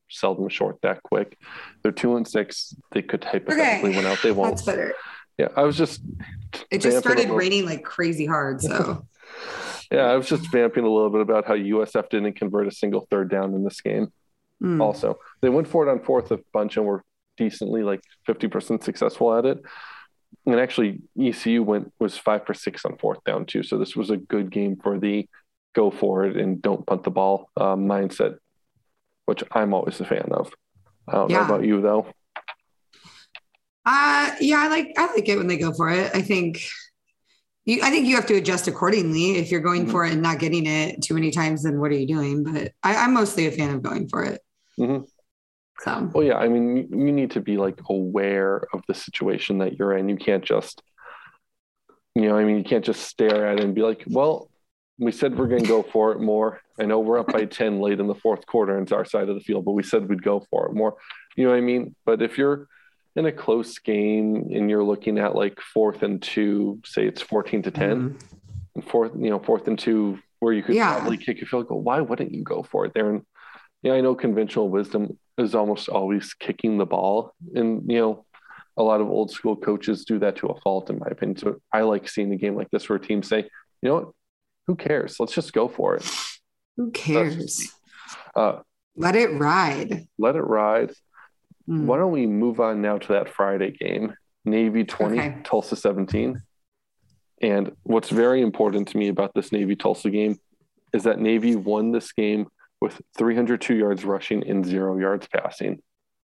sell 0.09 0.37
them 0.37 0.49
short 0.49 0.77
that 0.83 1.03
quick. 1.03 1.37
They're 1.83 1.91
two 1.91 2.17
and 2.17 2.29
six. 2.29 2.73
They 2.93 3.03
could 3.03 3.25
hypothetically 3.25 3.91
Okay. 3.91 3.97
win 3.99 4.07
out. 4.07 4.19
They 4.23 4.31
won't. 4.31 4.51
That's 4.51 4.63
better. 4.63 4.95
Yeah, 5.39 5.49
I 5.57 5.65
was 5.65 5.77
just 5.77 6.03
It 6.71 6.83
just 6.83 7.01
started 7.01 7.31
raining 7.31 7.65
like 7.65 7.83
crazy 7.83 8.27
hard. 8.27 8.61
So 8.63 9.05
Yeah, 9.90 10.04
I 10.04 10.16
was 10.16 10.28
just 10.28 10.50
vamping 10.52 10.85
a 10.85 10.90
little 10.90 11.11
bit 11.11 11.21
about 11.21 11.47
how 11.47 11.54
USF 11.54 12.11
didn't 12.11 12.35
convert 12.35 12.68
a 12.68 12.71
single 12.71 13.07
third 13.11 13.30
down 13.30 13.54
in 13.54 13.64
this 13.64 13.80
game. 13.80 14.12
Hmm. 14.61 14.80
Also, 14.80 15.18
they 15.40 15.49
went 15.49 15.68
for 15.68 15.87
it 15.87 15.90
on 15.90 16.00
fourth 16.00 16.30
a 16.30 16.40
bunch 16.52 16.76
and 16.76 16.85
were 16.85 17.04
decently 17.37 17.83
like 17.83 18.00
50% 18.28 18.83
successful 18.83 19.35
at 19.35 19.47
it. 19.47 19.59
And 20.45 20.61
actually, 20.61 21.00
ECU 21.18 21.62
went 21.62 21.92
was 21.99 22.18
five 22.18 22.45
for 22.47 22.54
six 22.54 22.85
on 22.85 22.99
fourth 22.99 23.25
down 23.25 23.47
too. 23.47 23.62
So 23.62 23.78
this 23.78 23.97
was 23.97 24.11
a 24.11 24.16
good 24.16 24.50
game 24.50 24.76
for 24.76 24.99
the 24.99 25.28
go 25.75 25.90
for 25.90 26.26
it 26.26 26.37
and 26.37 26.61
don't 26.61 26.87
punt 26.87 27.04
the 27.04 27.11
ball 27.11 27.50
uh, 27.57 27.76
mindset, 27.76 28.37
which 29.26 29.42
I'm 29.52 29.73
always 29.73 30.00
a 30.00 30.04
fan 30.04 30.28
of. 30.33 30.52
I 31.07 31.12
don't 31.12 31.30
know 31.30 31.45
about 31.45 31.64
you 31.64 31.80
though. 31.80 32.09
Uh 33.87 34.33
yeah, 34.40 34.61
I 34.61 34.68
like 34.68 34.92
I 34.99 35.07
like 35.14 35.26
it 35.28 35.38
when 35.38 35.47
they 35.47 35.57
go 35.57 35.73
for 35.73 35.88
it. 35.88 36.11
I 36.14 36.21
think 36.21 36.61
you 37.69 37.81
I 37.83 37.91
think 37.91 38.07
you 38.07 38.17
have 38.17 38.27
to 38.27 38.35
adjust 38.35 38.67
accordingly. 38.67 39.37
If 39.37 39.51
you're 39.51 39.61
going 39.61 39.87
Mhm. 39.87 39.91
for 39.91 40.05
it 40.07 40.13
and 40.13 40.23
not 40.23 40.39
getting 40.39 40.67
it 40.67 41.03
too 41.03 41.15
many 41.15 41.31
times, 41.31 41.63
then 41.63 41.79
what 41.81 41.91
are 41.91 41.97
you 41.97 42.07
doing? 42.07 42.43
But 42.43 42.73
I, 42.83 42.97
I'm 42.97 43.13
mostly 43.13 43.47
a 43.47 43.51
fan 43.53 43.75
of 43.75 43.83
going 43.83 44.09
for 44.09 44.25
it. 44.25 44.41
Mhm. 44.81 45.07
So 45.81 46.11
Well, 46.15 46.25
yeah, 46.25 46.39
I 46.39 46.49
mean, 46.49 46.77
you- 46.77 46.89
you 47.07 47.13
need 47.13 47.31
to 47.33 47.41
be 47.41 47.57
like 47.59 47.79
aware 47.89 48.63
of 48.73 48.83
the 48.89 48.95
situation 48.95 49.59
that 49.59 49.79
you're 49.79 49.97
in. 49.97 50.09
You 50.09 50.17
can't 50.17 50.43
just, 50.45 50.83
you 52.15 52.23
know, 52.23 52.37
I 52.39 52.45
mean, 52.45 52.57
you 52.57 52.65
can't 52.65 52.85
just 52.85 53.03
stare 53.03 53.47
at 53.47 53.59
it 53.59 53.65
and 53.65 53.75
be 53.75 53.83
like, 53.83 54.03
well, 54.09 54.51
we 54.99 55.13
said 55.13 55.39
we're 55.39 55.47
going 55.47 55.63
to 55.63 55.69
go 55.69 55.83
for 55.83 56.11
it 56.13 56.21
more. 56.21 56.61
I 56.81 56.85
know 56.87 56.99
we're 57.01 57.19
up 57.21 57.29
by 57.33 57.45
10 57.61 57.81
late 57.81 58.01
in 58.01 58.07
the 58.09 58.15
fourth 58.15 58.47
quarter 58.47 58.73
and 58.77 58.83
it's 58.85 58.93
our 58.93 59.05
side 59.05 59.29
of 59.29 59.35
the 59.37 59.41
field, 59.43 59.65
but 59.67 59.73
we 59.73 59.83
said 59.83 60.09
we'd 60.09 60.23
go 60.23 60.41
for 60.51 60.67
it 60.69 60.75
more. 60.75 60.97
You 61.37 61.45
know 61.45 61.51
what 61.51 61.59
I 61.59 61.61
mean? 61.61 61.95
But 62.07 62.23
if 62.23 62.39
you're 62.39 62.67
in 63.19 63.27
a 63.27 63.33
close 63.33 63.79
game 63.81 64.49
and 64.55 64.71
you're 64.71 64.85
looking 64.85 65.19
at 65.19 65.35
like 65.35 65.61
fourth 65.61 66.03
and 66.05 66.23
two, 66.23 66.81
say 66.85 67.05
it's 67.05 67.21
14 67.21 67.63
to 67.65 67.71
10, 67.73 67.91
mhm. 67.91 68.21
and 68.77 68.85
fourth, 68.89 69.11
you 69.19 69.29
know, 69.29 69.41
fourth 69.41 69.67
and 69.67 69.77
two, 69.79 70.21
where 70.39 70.53
you 70.53 70.63
could 70.63 70.77
Yeah. 70.77 70.95
probably 71.01 71.17
kick 71.17 71.43
a 71.43 71.47
field 71.47 71.67
goal. 71.67 71.83
Why 71.83 72.01
wouldn't 72.01 72.33
you 72.33 72.45
go 72.45 72.63
for 72.63 72.85
it 72.87 72.95
there? 72.95 73.11
And 73.11 73.23
yeah, 73.83 73.95
I 73.95 74.01
know 74.01 74.15
conventional 74.15 74.69
wisdom 74.69 75.19
is 75.37 75.55
almost 75.57 75.89
always 75.89 76.33
kicking 76.35 76.79
the 76.79 76.87
ball, 76.87 77.33
and 77.57 77.83
you 77.91 77.99
know, 77.99 78.25
a 78.77 78.83
lot 78.85 79.01
of 79.01 79.09
old 79.09 79.33
school 79.33 79.57
coaches 79.57 80.05
do 80.05 80.21
that 80.21 80.37
to 80.37 80.47
a 80.49 80.61
fault, 80.61 80.89
in 80.89 81.01
my 81.01 81.07
opinion. 81.11 81.37
So 81.39 81.57
I 81.73 81.83
like 81.83 82.09
seeing 82.09 82.33
a 82.33 82.37
game 82.37 82.55
like 82.55 82.71
this 82.71 82.89
where 82.89 83.01
teams 83.01 83.29
say, 83.29 83.39
you 83.83 83.89
know 83.89 83.95
what, 83.97 84.09
who 84.69 84.77
cares? 84.77 85.19
Let's 85.19 85.33
just 85.35 85.53
go 85.53 85.67
for 85.67 85.97
it. 85.97 86.09
who 86.77 86.93
cares? 86.93 87.73
Uh, 88.37 88.61
Let 88.95 89.17
it 89.17 89.31
ride. 89.33 90.07
let 90.19 90.37
it 90.37 90.43
ride. 90.43 90.93
Hmm. 91.69 91.87
Why 91.87 91.99
don't 91.99 92.13
we 92.13 92.27
move 92.27 92.61
on 92.61 92.81
now 92.81 92.97
to 92.99 93.09
that 93.13 93.29
Friday 93.29 93.71
game? 93.73 94.15
Navy 94.45 94.85
20, 94.85 95.19
Okay. 95.19 95.37
Tulsa 95.45 95.77
17. 95.77 96.41
And 97.43 97.73
what's 97.83 98.09
very 98.09 98.41
important 98.41 98.89
to 98.89 98.97
me 98.97 99.09
about 99.09 99.35
this 99.35 99.53
Navy 99.53 99.77
Tulsa 99.77 100.09
game 100.11 100.39
is 100.95 101.03
that 101.05 101.21
Navy 101.21 101.55
won 101.55 101.93
this 101.93 102.11
game 102.13 102.49
with 102.81 103.01
302 103.19 103.77
yards 103.77 104.05
rushing 104.05 104.49
and 104.49 104.65
zero 104.65 104.99
yards 104.99 105.29
passing. 105.29 105.83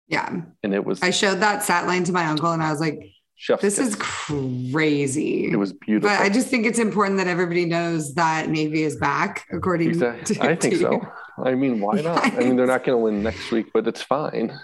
Yeah. 0.08 0.42
And 0.62 0.74
it 0.74 0.86
was 0.86 1.02
I 1.02 1.10
showed 1.10 1.40
that 1.40 1.64
stat 1.64 1.88
line 1.88 2.04
to 2.04 2.12
my 2.12 2.26
uncle 2.28 2.52
and 2.52 2.62
I 2.62 2.70
was 2.70 2.80
like, 2.80 3.00
this 3.48 3.78
kiss. 3.78 3.80
is 3.80 3.96
crazy. 3.96 5.52
it 5.52 5.56
was 5.58 5.74
beautiful. 5.74 6.16
But 6.16 6.22
I 6.22 6.30
just 6.30 6.48
think 6.48 6.66
it's 6.66 6.80
important 6.80 7.18
that 7.18 7.28
everybody 7.28 7.66
knows 7.66 8.14
that 8.14 8.48
Navy 8.50 8.84
is 8.84 8.96
back, 8.98 9.46
according 9.52 9.90
exactly. 9.90 10.36
to 10.36 10.44
I 10.44 10.56
think 10.56 10.76
to 10.76 10.80
so. 10.80 10.92
you. 10.92 11.08
I 11.44 11.56
mean, 11.56 11.80
why 11.82 12.00
not? 12.02 12.24
I 12.24 12.40
mean, 12.40 12.56
they're 12.56 12.68
not 12.68 12.84
going 12.84 12.98
to 12.98 13.04
win 13.04 13.24
next 13.24 13.52
week, 13.52 13.68
but 13.74 13.88
it's 13.88 14.02
fine. 14.04 14.58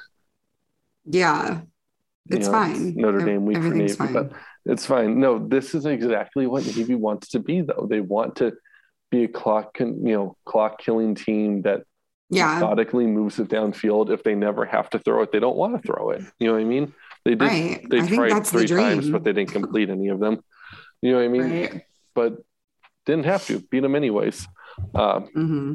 Yeah. 1.10 1.62
You 2.30 2.38
It's 2.38 2.46
know, 2.48 2.51
fine. 2.54 2.94
Notre 2.96 3.25
Dame 3.25 3.46
week 3.46 3.58
for 3.58 3.63
Navy, 3.74 3.94
fine. 3.94 4.13
but 4.13 4.32
it's 4.66 4.86
fine. 4.86 5.20
No, 5.20 5.39
this 5.39 5.74
is 5.74 5.86
exactly 5.86 6.46
what 6.48 6.66
Navy 6.66 6.96
wants 6.96 7.30
to 7.30 7.39
be, 7.39 7.62
though. 7.62 7.88
They 7.89 8.01
want 8.01 8.36
to 8.38 8.54
be 9.10 9.24
a 9.24 9.28
clock, 9.28 9.74
con- 9.75 10.06
you 10.06 10.13
know, 10.13 10.38
clock 10.46 10.80
killing 10.80 11.16
team 11.16 11.63
that 11.63 11.82
Yeah. 12.30 12.54
methodically 12.54 13.08
moves 13.08 13.39
it 13.39 13.48
downfield. 13.48 14.12
If 14.12 14.22
they 14.24 14.36
never 14.36 14.63
have 14.66 14.89
to 14.92 15.00
throw 15.00 15.24
it, 15.24 15.32
they 15.32 15.39
don't 15.39 15.58
want 15.58 15.74
to 15.75 15.82
throw 15.88 16.12
it. 16.12 16.22
You 16.39 16.48
know 16.48 16.54
what 16.54 16.62
I 16.62 16.66
mean? 16.66 16.94
They 17.25 17.32
did. 17.32 17.42
Right. 17.42 17.86
They 17.89 18.01
I 18.01 18.08
tried 18.08 18.32
that's 18.32 18.51
the 18.51 18.60
three 18.60 18.68
times, 18.78 19.10
but 19.10 19.24
they 19.24 19.34
didn't 19.34 19.51
complete 19.51 19.89
any 19.89 20.10
of 20.10 20.20
them. 20.20 20.39
You 21.01 21.12
know 21.13 21.18
what 21.18 21.25
I 21.25 21.28
mean? 21.30 21.42
Right. 21.51 21.82
But 22.13 22.38
didn't 23.08 23.25
have 23.25 23.46
to 23.48 23.60
beat 23.72 23.80
them 23.80 23.96
anyways. 23.96 24.48
Uh, 24.94 25.22
hmm 25.22 25.74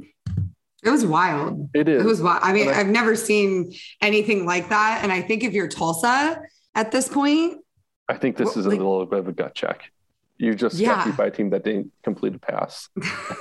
It 0.85 0.91
was 0.91 1.07
wild. 1.07 1.71
it 1.75 1.88
is. 1.88 2.03
It 2.03 2.07
was 2.07 2.21
wild. 2.23 2.41
I 2.43 2.53
mean, 2.53 2.69
I- 2.69 2.81
I've 2.81 2.88
never 2.88 3.17
seen 3.17 3.73
anything 4.00 4.45
like 4.47 4.69
that. 4.69 5.00
And 5.03 5.11
I 5.11 5.23
think 5.23 5.43
if 5.43 5.53
you're 5.53 5.69
Tulsa 5.69 6.41
at 6.75 6.91
this 6.93 7.09
point, 7.09 7.59
I 8.09 8.17
think 8.17 8.37
this 8.37 8.57
is 8.57 8.67
a 8.67 8.69
like- 8.71 8.79
little 8.79 9.07
bit 9.07 9.19
of 9.21 9.29
a 9.29 9.33
gut 9.33 9.55
check. 9.55 9.91
You 10.37 10.55
just 10.55 10.76
Yeah. 10.76 10.97
got 10.97 11.07
beat 11.07 11.17
by 11.17 11.26
a 11.26 11.31
team 11.31 11.50
that 11.50 11.64
didn't 11.64 11.93
complete 12.03 12.35
a 12.35 12.38
pass. 12.38 12.88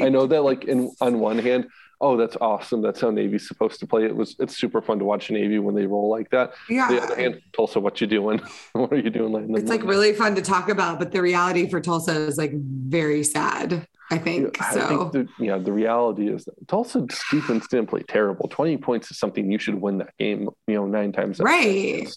I 0.00 0.08
know 0.08 0.26
that, 0.26 0.42
like, 0.42 0.64
in 0.64 0.90
on 1.00 1.20
one 1.20 1.38
hand, 1.38 1.68
oh, 2.00 2.16
that's 2.16 2.36
awesome. 2.40 2.82
That's 2.82 3.00
how 3.00 3.10
Navy's 3.10 3.46
supposed 3.48 3.78
to 3.80 3.86
play. 3.86 4.04
It 4.04 4.14
was. 4.14 4.34
It's 4.40 4.56
super 4.56 4.82
fun 4.82 4.98
to 4.98 5.04
watch 5.04 5.30
Navy 5.30 5.58
when 5.60 5.74
they 5.74 5.86
roll 5.86 6.10
like 6.10 6.28
that. 6.30 6.52
yeah. 6.68 6.88
On 6.88 6.94
the 6.96 7.00
other 7.02 7.16
hand, 7.16 7.40
Tulsa, 7.54 7.80
what 7.80 8.00
you 8.00 8.06
doing? 8.08 8.40
what 8.72 8.92
are 8.92 8.98
you 8.98 9.08
doing? 9.08 9.54
It's 9.56 9.70
like 9.70 9.84
really 9.84 10.12
fun 10.12 10.34
to 10.34 10.42
talk 10.42 10.68
about, 10.68 10.98
but 10.98 11.12
the 11.12 11.22
reality 11.22 11.70
for 11.70 11.80
Tulsa 11.80 12.12
is 12.26 12.36
like 12.36 12.52
very 12.54 13.22
sad, 13.22 13.86
I 14.10 14.18
think. 14.18 14.60
I 14.62 14.72
so 14.74 14.88
think 14.88 15.12
the, 15.12 15.28
yeah, 15.44 15.58
the 15.58 15.72
reality 15.72 16.28
is 16.28 16.44
that 16.44 16.68
Tulsa's 16.68 17.06
defense 17.30 17.66
didn't 17.66 17.88
play 17.88 18.02
terrible. 18.02 18.48
Twenty 18.48 18.76
points 18.76 19.10
is 19.10 19.18
something 19.18 19.50
you 19.50 19.58
should 19.58 19.74
win 19.80 19.98
that 19.98 20.16
game. 20.18 20.48
You 20.66 20.74
know, 20.74 20.86
nine 20.86 21.12
times. 21.12 21.40
out 21.40 21.46
of 21.46 21.52
10 21.52 21.60
Right. 21.64 22.08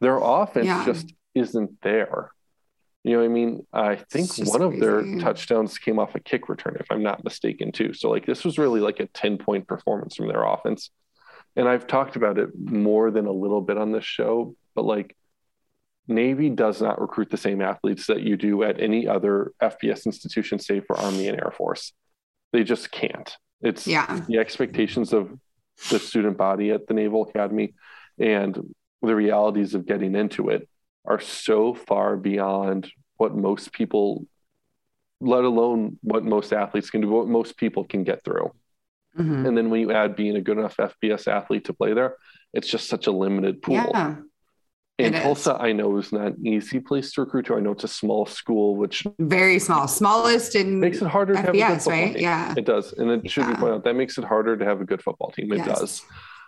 Their 0.00 0.18
offense 0.22 0.66
Yeah. 0.66 0.84
just 0.86 1.12
isn't 1.34 1.80
there. 1.82 2.30
You 3.04 3.16
know 3.16 3.24
I 3.24 3.28
mean? 3.28 3.66
I 3.72 3.96
think 3.96 4.30
one 4.48 4.62
of 4.62 4.78
their 4.80 5.02
touchdowns 5.20 5.78
came 5.78 5.98
off 5.98 6.14
a 6.14 6.20
kick 6.20 6.48
return, 6.48 6.76
if 6.80 6.86
I'm 6.90 7.02
not 7.02 7.24
mistaken, 7.24 7.72
too. 7.72 7.92
So 7.94 8.10
like 8.10 8.26
this 8.26 8.44
was 8.44 8.58
really 8.58 8.80
like 8.80 9.00
a 9.00 9.06
10 9.06 9.38
point 9.38 9.66
performance 9.66 10.16
from 10.16 10.28
their 10.28 10.42
offense. 10.44 10.90
And 11.56 11.68
I've 11.68 11.86
talked 11.86 12.16
about 12.16 12.38
it 12.38 12.50
more 12.58 13.10
than 13.10 13.26
a 13.26 13.32
little 13.32 13.60
bit 13.60 13.78
on 13.78 13.92
this 13.92 14.04
show, 14.04 14.54
but 14.74 14.84
like 14.84 15.16
Navy 16.08 16.48
does 16.48 16.80
not 16.80 17.00
recruit 17.00 17.30
the 17.30 17.36
same 17.36 17.60
athletes 17.60 18.06
that 18.06 18.22
you 18.22 18.36
do 18.36 18.62
at 18.62 18.80
any 18.80 19.06
other 19.06 19.52
FBS 19.62 20.06
institution, 20.06 20.58
save 20.58 20.84
for 20.86 20.96
Army 20.96 21.28
and 21.28 21.38
Air 21.38 21.52
Force. 21.56 21.92
They 22.52 22.64
just 22.64 22.90
can't. 22.90 23.36
It's 23.60 23.86
yeah. 23.86 24.20
the 24.26 24.38
expectations 24.38 25.12
of 25.12 25.30
the 25.90 25.98
student 25.98 26.38
body 26.38 26.70
at 26.70 26.86
the 26.86 26.94
Naval 26.94 27.28
Academy 27.28 27.74
and 28.18 28.58
the 29.02 29.14
realities 29.14 29.74
of 29.74 29.86
getting 29.86 30.14
into 30.14 30.48
it 30.48 30.68
are 31.04 31.20
so 31.20 31.74
far 31.74 32.16
beyond 32.16 32.90
what 33.16 33.36
most 33.36 33.72
people, 33.72 34.26
let 35.20 35.44
alone 35.44 35.98
what 36.02 36.24
most 36.24 36.52
athletes 36.52 36.90
can 36.90 37.02
do, 37.02 37.08
what 37.08 37.28
most 37.28 37.56
people 37.56 37.84
can 37.84 38.02
get 38.02 38.24
through. 38.24 38.50
Mhm. 39.16 39.46
And 39.46 39.56
then 39.56 39.70
when 39.70 39.80
you 39.80 39.92
add 39.92 40.16
being 40.16 40.36
a 40.36 40.40
good 40.40 40.58
enough 40.58 40.76
FBS 40.78 41.28
athlete 41.28 41.64
to 41.64 41.72
play 41.72 41.92
there, 41.92 42.16
it's 42.52 42.68
just 42.68 42.88
such 42.88 43.06
a 43.06 43.12
limited 43.12 43.62
pool. 43.62 43.74
Yeah. 43.74 44.16
And 44.98 45.14
it 45.14 45.18
is. 45.18 45.22
Tulsa, 45.22 45.56
I 45.60 45.72
know, 45.72 45.96
is 45.98 46.12
not 46.12 46.26
an 46.38 46.46
easy 46.46 46.80
place 46.80 47.12
to 47.12 47.20
recruit 47.22 47.46
to. 47.46 47.54
I 47.56 47.60
know 47.60 47.72
it's 47.72 47.84
a 47.84 47.88
small 47.88 48.26
school, 48.26 48.76
which 48.76 49.06
Very 49.18 49.58
small, 49.58 49.86
smallest 49.88 50.54
in 50.56 50.80
makes 50.80 51.00
it 51.00 51.06
harder 51.08 51.34
to 51.34 51.40
have 51.40 51.48
a 51.50 51.52
good 51.52 51.68
football 51.82 51.92
right? 51.92 52.12
team. 52.14 52.22
Yeah. 52.22 52.54
It 52.56 52.64
does. 52.64 52.92
And 52.94 53.10
it 53.10 53.30
should 53.30 53.46
be 53.46 53.52
Yeah. 53.52 53.58
pointed 53.60 53.74
out 53.76 53.84
that 53.84 53.94
makes 53.94 54.18
it 54.18 54.24
harder 54.24 54.56
to 54.56 54.64
have 54.64 54.80
a 54.80 54.84
good 54.84 55.02
football 55.02 55.30
team. 55.30 55.52
It 55.52 55.58
Yes. 55.58 55.66
does. 55.78 56.02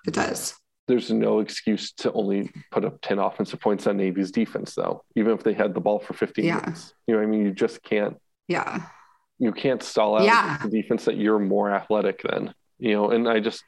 It 0.06 0.14
does. 0.14 0.54
there's 0.88 1.08
no 1.12 1.38
excuse 1.38 1.92
to 1.92 2.10
only 2.14 2.50
put 2.72 2.84
up 2.84 2.98
10 3.00 3.20
offensive 3.20 3.60
points 3.60 3.86
on 3.86 3.96
Navy's 3.96 4.32
defense, 4.32 4.74
though, 4.74 5.04
even 5.14 5.32
if 5.32 5.44
they 5.44 5.52
had 5.52 5.72
the 5.72 5.80
ball 5.80 6.00
for 6.00 6.14
15 6.14 6.46
Yeah. 6.46 6.56
minutes. 6.56 6.94
You 7.06 7.14
know 7.14 7.20
what 7.20 7.28
I 7.28 7.30
mean? 7.30 7.44
You 7.44 7.52
just 7.52 7.80
can't, 7.84 8.16
Yeah. 8.48 8.82
you 9.38 9.52
can't 9.52 9.80
stall 9.84 10.16
out 10.18 10.24
Yeah. 10.24 10.58
the 10.60 10.68
defense 10.68 11.04
that 11.04 11.16
you're 11.16 11.38
more 11.38 11.70
athletic 11.70 12.22
than, 12.22 12.52
you 12.80 12.92
know, 12.94 13.10
and 13.10 13.28
I 13.28 13.40
just. 13.40 13.62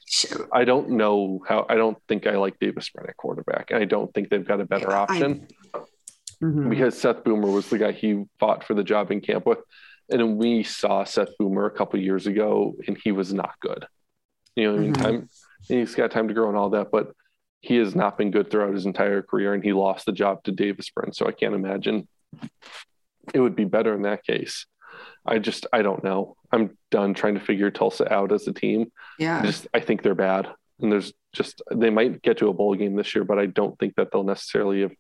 I 0.52 0.64
don't 0.64 0.90
know 0.90 1.40
how, 1.46 1.66
I 1.68 1.74
don't 1.76 1.98
think 2.08 2.26
I 2.26 2.36
like 2.36 2.58
Davis 2.58 2.88
Brin 2.90 3.08
at 3.08 3.16
quarterback. 3.16 3.70
I 3.72 3.84
don't 3.84 4.12
think 4.14 4.30
they've 4.30 4.46
got 4.46 4.60
a 4.60 4.64
better 4.64 4.90
option 4.92 5.46
Mhm. 6.42 6.70
because 6.70 6.98
Seth 6.98 7.22
Boomer 7.22 7.50
was 7.50 7.68
the 7.68 7.78
guy 7.78 7.92
he 7.92 8.24
fought 8.40 8.64
for 8.64 8.74
the 8.74 8.82
job 8.82 9.10
in 9.12 9.20
camp 9.20 9.46
with. 9.46 9.58
And 10.10 10.36
we 10.38 10.62
saw 10.64 11.04
Seth 11.04 11.36
Boomer 11.38 11.66
a 11.66 11.70
couple 11.70 12.00
years 12.00 12.26
ago 12.26 12.74
and 12.86 12.98
he 13.04 13.12
was 13.12 13.32
not 13.32 13.52
good. 13.60 13.86
You 14.56 14.70
know 14.72 14.76
I 14.76 14.78
mean? 14.80 14.92
Mhm. 14.94 15.02
Time, 15.02 15.28
he's 15.68 15.94
got 15.94 16.10
time 16.10 16.28
to 16.28 16.34
grow 16.34 16.48
and 16.48 16.56
all 16.56 16.70
that, 16.70 16.90
but 16.90 17.12
he 17.60 17.76
has 17.76 17.94
not 17.94 18.18
been 18.18 18.30
good 18.32 18.50
throughout 18.50 18.74
his 18.74 18.86
entire 18.86 19.22
career 19.22 19.54
and 19.54 19.62
he 19.62 19.72
lost 19.72 20.04
the 20.06 20.12
job 20.12 20.42
to 20.44 20.52
Davis 20.52 20.90
Brin. 20.90 21.12
So 21.12 21.26
I 21.26 21.32
can't 21.32 21.54
imagine 21.54 22.08
it 23.32 23.40
would 23.40 23.54
be 23.54 23.64
better 23.64 23.94
in 23.94 24.02
that 24.02 24.24
case. 24.24 24.66
I 25.24 25.38
just, 25.38 25.66
I 25.72 25.82
don't 25.82 26.02
know. 26.02 26.36
I'm 26.50 26.76
done 26.90 27.14
trying 27.14 27.34
to 27.34 27.40
figure 27.40 27.70
Tulsa 27.70 28.12
out 28.12 28.32
as 28.32 28.46
a 28.48 28.52
team. 28.52 28.90
I 29.20 29.22
Yeah. 29.22 29.42
just, 29.44 29.66
I 29.72 29.80
think 29.80 30.02
they're 30.02 30.14
bad. 30.14 30.48
And 30.80 30.90
there's 30.90 31.12
just, 31.32 31.62
they 31.72 31.90
might 31.90 32.22
get 32.22 32.38
to 32.38 32.48
a 32.48 32.52
bowl 32.52 32.74
game 32.74 32.96
this 32.96 33.14
year, 33.14 33.24
but 33.24 33.38
I 33.38 33.46
don't 33.46 33.78
think 33.78 33.94
that 33.96 34.10
they'll 34.12 34.24
necessarily 34.24 34.82
have 34.82 34.92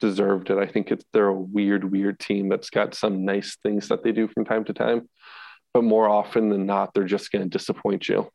deserved 0.00 0.50
it. 0.50 0.58
I 0.58 0.66
think 0.66 0.90
it's, 0.92 1.04
they're 1.12 1.26
a 1.26 1.34
weird, 1.34 1.90
weird 1.90 2.20
team 2.20 2.48
that's 2.48 2.70
got 2.70 2.94
some 2.94 3.24
nice 3.24 3.56
things 3.62 3.88
that 3.88 4.04
they 4.04 4.12
do 4.12 4.28
from 4.28 4.44
time 4.44 4.64
to 4.64 4.72
time. 4.72 5.08
But 5.74 5.84
more 5.84 6.08
often 6.08 6.48
than 6.48 6.64
not, 6.66 6.94
they're 6.94 7.04
just 7.04 7.30
going 7.32 7.42
to 7.42 7.48
disappoint 7.48 8.08
you. 8.08 8.30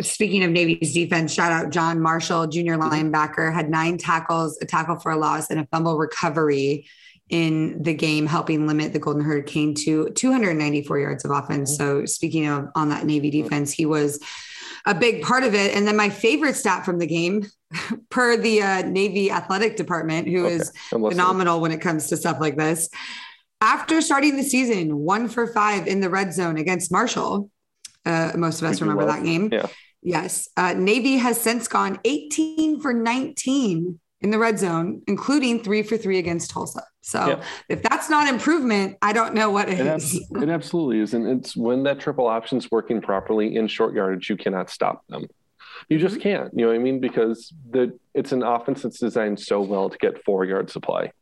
Speaking 0.00 0.42
of 0.42 0.50
Navy's 0.50 0.92
defense, 0.92 1.32
shout 1.32 1.52
out 1.52 1.70
John 1.70 2.00
Marshall, 2.00 2.48
junior 2.48 2.76
linebacker, 2.76 3.54
had 3.54 3.70
nine 3.70 3.96
tackles, 3.96 4.58
a 4.60 4.66
tackle 4.66 4.98
for 4.98 5.12
a 5.12 5.16
loss, 5.16 5.50
and 5.50 5.60
a 5.60 5.66
fumble 5.70 5.96
recovery 5.98 6.88
in 7.34 7.82
the 7.82 7.92
game, 7.92 8.26
helping 8.26 8.68
limit 8.68 8.92
the 8.92 9.00
Golden 9.00 9.24
Hurricane 9.24 9.74
to 9.74 10.08
294 10.10 10.98
yards 11.00 11.24
of 11.24 11.32
offense. 11.32 11.76
So, 11.76 12.06
speaking 12.06 12.46
of 12.46 12.68
on 12.76 12.90
that 12.90 13.04
Navy 13.04 13.28
defense, 13.28 13.72
he 13.72 13.86
was 13.86 14.20
a 14.86 14.94
big 14.94 15.22
part 15.22 15.42
of 15.42 15.52
it. 15.52 15.74
And 15.74 15.84
then 15.84 15.96
my 15.96 16.10
favorite 16.10 16.54
stat 16.54 16.84
from 16.84 17.00
the 17.00 17.08
game, 17.08 17.44
per 18.08 18.36
the 18.36 18.62
uh, 18.62 18.82
Navy 18.82 19.32
athletic 19.32 19.74
department, 19.74 20.28
who 20.28 20.46
is 20.46 20.70
Okay, 20.92 21.04
I'm 21.04 21.10
phenomenal 21.10 21.60
when 21.60 21.72
it 21.72 21.80
comes 21.80 22.06
to 22.10 22.16
stuff 22.16 22.36
like 22.38 22.56
this. 22.56 22.88
After 23.60 24.00
starting 24.00 24.36
the 24.36 24.44
season, 24.44 24.96
one 24.96 25.26
for 25.26 25.48
five 25.48 25.88
in 25.88 25.98
the 25.98 26.10
red 26.10 26.32
zone 26.32 26.56
against 26.56 26.92
Marshall. 26.92 27.50
Uh, 28.06 28.30
most 28.36 28.62
of 28.62 28.68
us 28.68 28.80
remember 28.80 29.06
love. 29.06 29.16
that 29.16 29.24
game. 29.24 29.48
Yeah. 29.50 29.66
Yes. 30.02 30.48
Uh, 30.56 30.74
Navy 30.74 31.16
has 31.16 31.40
since 31.40 31.66
gone 31.66 31.98
18 32.04 32.80
for 32.80 32.92
19 32.92 33.98
in 34.24 34.30
the 34.30 34.38
red 34.38 34.58
zone, 34.58 35.02
including 35.06 35.62
three 35.62 35.82
for 35.82 35.98
three 35.98 36.18
against 36.18 36.50
Tulsa. 36.50 36.82
So 37.02 37.26
Yeah. 37.28 37.42
if 37.68 37.82
that's 37.82 38.08
not 38.08 38.26
improvement, 38.26 38.96
I 39.02 39.12
don't 39.12 39.34
know 39.34 39.50
what 39.50 39.68
It, 39.68 39.80
is. 39.80 39.86
abs- 39.86 40.30
it 40.42 40.48
absolutely 40.48 41.00
is. 41.00 41.12
And 41.12 41.28
it's 41.28 41.54
when 41.54 41.82
that 41.82 42.00
triple 42.00 42.26
option's 42.26 42.70
working 42.70 43.02
properly 43.02 43.54
in 43.54 43.68
short 43.68 43.92
yardage, 43.92 44.30
you 44.30 44.38
cannot 44.38 44.70
stop 44.70 45.06
them. 45.08 45.26
You 45.90 45.98
just 45.98 46.14
mm-hmm. 46.14 46.22
can't, 46.22 46.50
you 46.54 46.64
know 46.64 46.68
what 46.68 46.76
I 46.76 46.78
mean? 46.78 47.00
Because 47.00 47.52
the 47.70 47.98
it's 48.14 48.32
an 48.32 48.42
offense 48.42 48.80
that's 48.80 48.98
designed 48.98 49.38
so 49.40 49.60
well 49.60 49.90
to 49.90 49.98
get 49.98 50.24
four 50.24 50.46
yards 50.46 50.72
supply. 50.72 51.12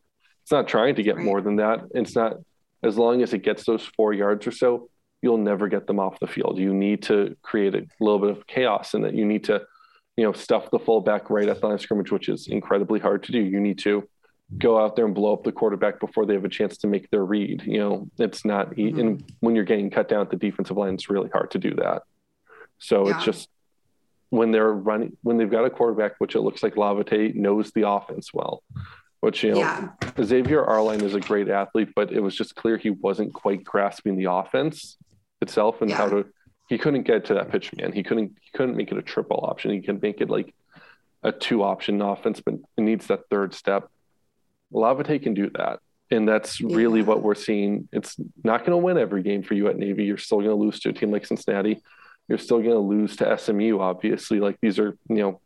It's 0.42 0.52
not 0.52 0.68
trying 0.68 0.94
to 0.94 1.02
get 1.02 1.16
Right. 1.16 1.24
more 1.24 1.40
than 1.40 1.56
that. 1.56 1.80
It's 1.94 2.14
not 2.14 2.36
as 2.84 2.96
long 2.96 3.20
as 3.22 3.32
it 3.34 3.42
gets 3.42 3.64
those 3.64 3.84
four 3.96 4.12
yards 4.12 4.46
or 4.46 4.52
so, 4.52 4.88
you'll 5.22 5.38
never 5.38 5.66
get 5.66 5.88
them 5.88 5.98
off 5.98 6.20
the 6.20 6.28
field. 6.28 6.58
You 6.58 6.72
need 6.72 7.02
to 7.04 7.36
create 7.42 7.74
a 7.74 7.84
little 7.98 8.20
bit 8.20 8.30
of 8.30 8.46
chaos 8.46 8.94
in 8.94 9.02
that 9.02 9.14
you 9.14 9.24
need 9.24 9.44
to, 9.44 9.62
you 10.16 10.24
know, 10.24 10.32
stuff 10.32 10.70
the 10.70 10.78
fullback 10.78 11.30
right 11.30 11.48
at 11.48 11.60
the 11.60 11.66
line 11.66 11.74
of 11.74 11.80
scrimmage, 11.80 12.12
which 12.12 12.28
is 12.28 12.48
incredibly 12.48 13.00
hard 13.00 13.22
to 13.24 13.32
do. 13.32 13.40
You 13.40 13.60
need 13.60 13.78
to 13.80 14.06
go 14.58 14.78
out 14.78 14.96
there 14.96 15.06
and 15.06 15.14
blow 15.14 15.32
up 15.32 15.44
the 15.44 15.52
quarterback 15.52 15.98
before 15.98 16.26
they 16.26 16.34
have 16.34 16.44
a 16.44 16.48
chance 16.48 16.76
to 16.78 16.86
make 16.86 17.08
their 17.10 17.24
read. 17.24 17.62
You 17.64 17.78
know, 17.78 18.10
it's 18.18 18.44
not, 18.44 18.78
e- 18.78 18.88
and 18.88 19.18
mm-hmm. 19.18 19.26
when 19.40 19.54
you're 19.54 19.64
getting 19.64 19.90
cut 19.90 20.08
down 20.08 20.20
at 20.20 20.30
the 20.30 20.36
defensive 20.36 20.76
line, 20.76 20.94
it's 20.94 21.08
really 21.08 21.30
hard 21.30 21.50
to 21.52 21.58
do 21.58 21.74
that. 21.76 22.02
So 22.78 23.08
Yeah. 23.08 23.16
it's 23.16 23.24
just 23.24 23.48
when 24.28 24.50
they're 24.50 24.72
running, 24.72 25.16
when 25.22 25.38
they've 25.38 25.50
got 25.50 25.64
a 25.64 25.70
quarterback, 25.70 26.12
which 26.18 26.34
it 26.34 26.40
looks 26.40 26.62
like 26.62 26.74
Lavatai 26.74 27.34
knows 27.34 27.70
the 27.70 27.88
offense 27.88 28.34
well, 28.34 28.62
which, 29.20 29.42
you 29.42 29.52
know, 29.52 29.58
yeah. 29.58 29.88
Xavier 30.22 30.64
Arline 30.64 31.00
is 31.00 31.14
a 31.14 31.20
great 31.20 31.48
athlete, 31.48 31.90
but 31.94 32.12
it 32.12 32.20
was 32.20 32.34
just 32.34 32.54
clear 32.54 32.76
he 32.76 32.90
wasn't 32.90 33.32
quite 33.32 33.64
grasping 33.64 34.16
the 34.16 34.30
offense 34.30 34.98
itself 35.40 35.80
and 35.80 35.90
how 35.90 36.08
to. 36.08 36.26
He 36.72 36.78
couldn't 36.78 37.02
get 37.02 37.26
to 37.26 37.34
that 37.34 37.50
pitch 37.52 37.70
man. 37.76 37.92
He 37.92 38.02
couldn't. 38.02 38.32
He 38.40 38.50
couldn't 38.56 38.76
make 38.76 38.90
it 38.90 38.96
a 38.96 39.02
triple 39.02 39.40
option. 39.42 39.72
He 39.72 39.82
can 39.82 39.98
make 40.00 40.22
it 40.22 40.30
like 40.30 40.54
a 41.22 41.30
two 41.30 41.62
option 41.62 42.00
offense, 42.00 42.40
but 42.40 42.54
it 42.54 42.80
needs 42.80 43.08
that 43.08 43.28
third 43.28 43.52
step. 43.52 43.90
Lavatai 44.72 45.22
can 45.22 45.34
do 45.34 45.50
that. 45.50 45.80
And 46.10 46.26
that's 46.26 46.62
really 46.62 47.00
Yeah. 47.00 47.06
what 47.08 47.22
we're 47.22 47.34
seeing. 47.34 47.90
It's 47.92 48.16
not 48.42 48.60
going 48.60 48.70
to 48.70 48.78
win 48.78 48.96
every 48.96 49.22
game 49.22 49.42
for 49.42 49.52
you 49.52 49.68
at 49.68 49.76
Navy. 49.76 50.04
You're 50.04 50.16
still 50.16 50.38
going 50.38 50.48
to 50.48 50.54
lose 50.54 50.80
to 50.80 50.88
a 50.88 50.92
team 50.94 51.10
like 51.12 51.26
Cincinnati. 51.26 51.82
You're 52.26 52.38
still 52.38 52.62
going 52.62 52.70
to 52.70 52.78
lose 52.78 53.16
to 53.16 53.30
SMU, 53.30 53.78
obviously. 53.78 54.40
Like 54.40 54.56
these 54.62 54.78
are, 54.78 54.96
you 55.10 55.16
know, 55.16 55.40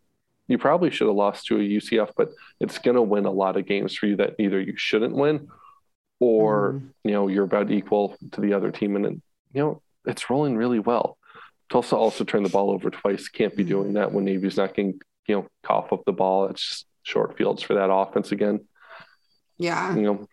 you 0.47 0.59
probably 0.59 0.91
should 0.91 1.09
have 1.09 1.17
lost 1.17 1.47
to 1.47 1.57
a 1.57 1.61
UCF, 1.61 2.13
but 2.17 2.31
it's 2.61 2.79
going 2.79 2.95
to 2.95 3.03
win 3.03 3.27
a 3.27 3.33
lot 3.33 3.57
of 3.57 3.67
games 3.67 3.97
for 3.97 4.07
you 4.07 4.15
that 4.19 4.37
either 4.39 4.61
you 4.61 4.77
shouldn't 4.77 5.17
win 5.17 5.49
or, 6.21 6.75
Mhm. 6.75 6.89
you 7.03 7.11
know, 7.11 7.27
you're 7.27 7.43
about 7.43 7.73
equal 7.73 8.17
to 8.31 8.41
the 8.41 8.53
other 8.53 8.71
team. 8.71 8.95
And, 8.95 9.05
then, 9.05 9.23
you 9.53 9.61
know, 9.61 9.83
it's 10.07 10.31
rolling 10.31 10.57
really 10.57 10.79
well. 10.79 11.19
Tulsa 11.69 11.97
also 11.97 12.25
turned 12.25 12.47
the 12.47 12.51
ball 12.51 12.71
over 12.71 12.91
twice. 12.91 13.29
Can't 13.29 13.57
be 13.57 13.65
doing 13.65 13.95
that 13.95 14.13
when 14.13 14.25
Navy's 14.25 14.57
not 14.57 14.75
getting, 14.75 15.01
you 15.27 15.35
know, 15.35 15.49
cough 15.65 15.93
up 15.93 16.05
the 16.07 16.13
ball. 16.13 16.47
It's 16.47 16.63
just 16.63 16.87
short 17.03 17.37
fields 17.37 17.63
for 17.63 17.75
that 17.75 17.91
offense 17.91 18.33
again. 18.33 18.67
Yeah. 19.59 19.95
You 19.95 20.03
know, 20.03 20.27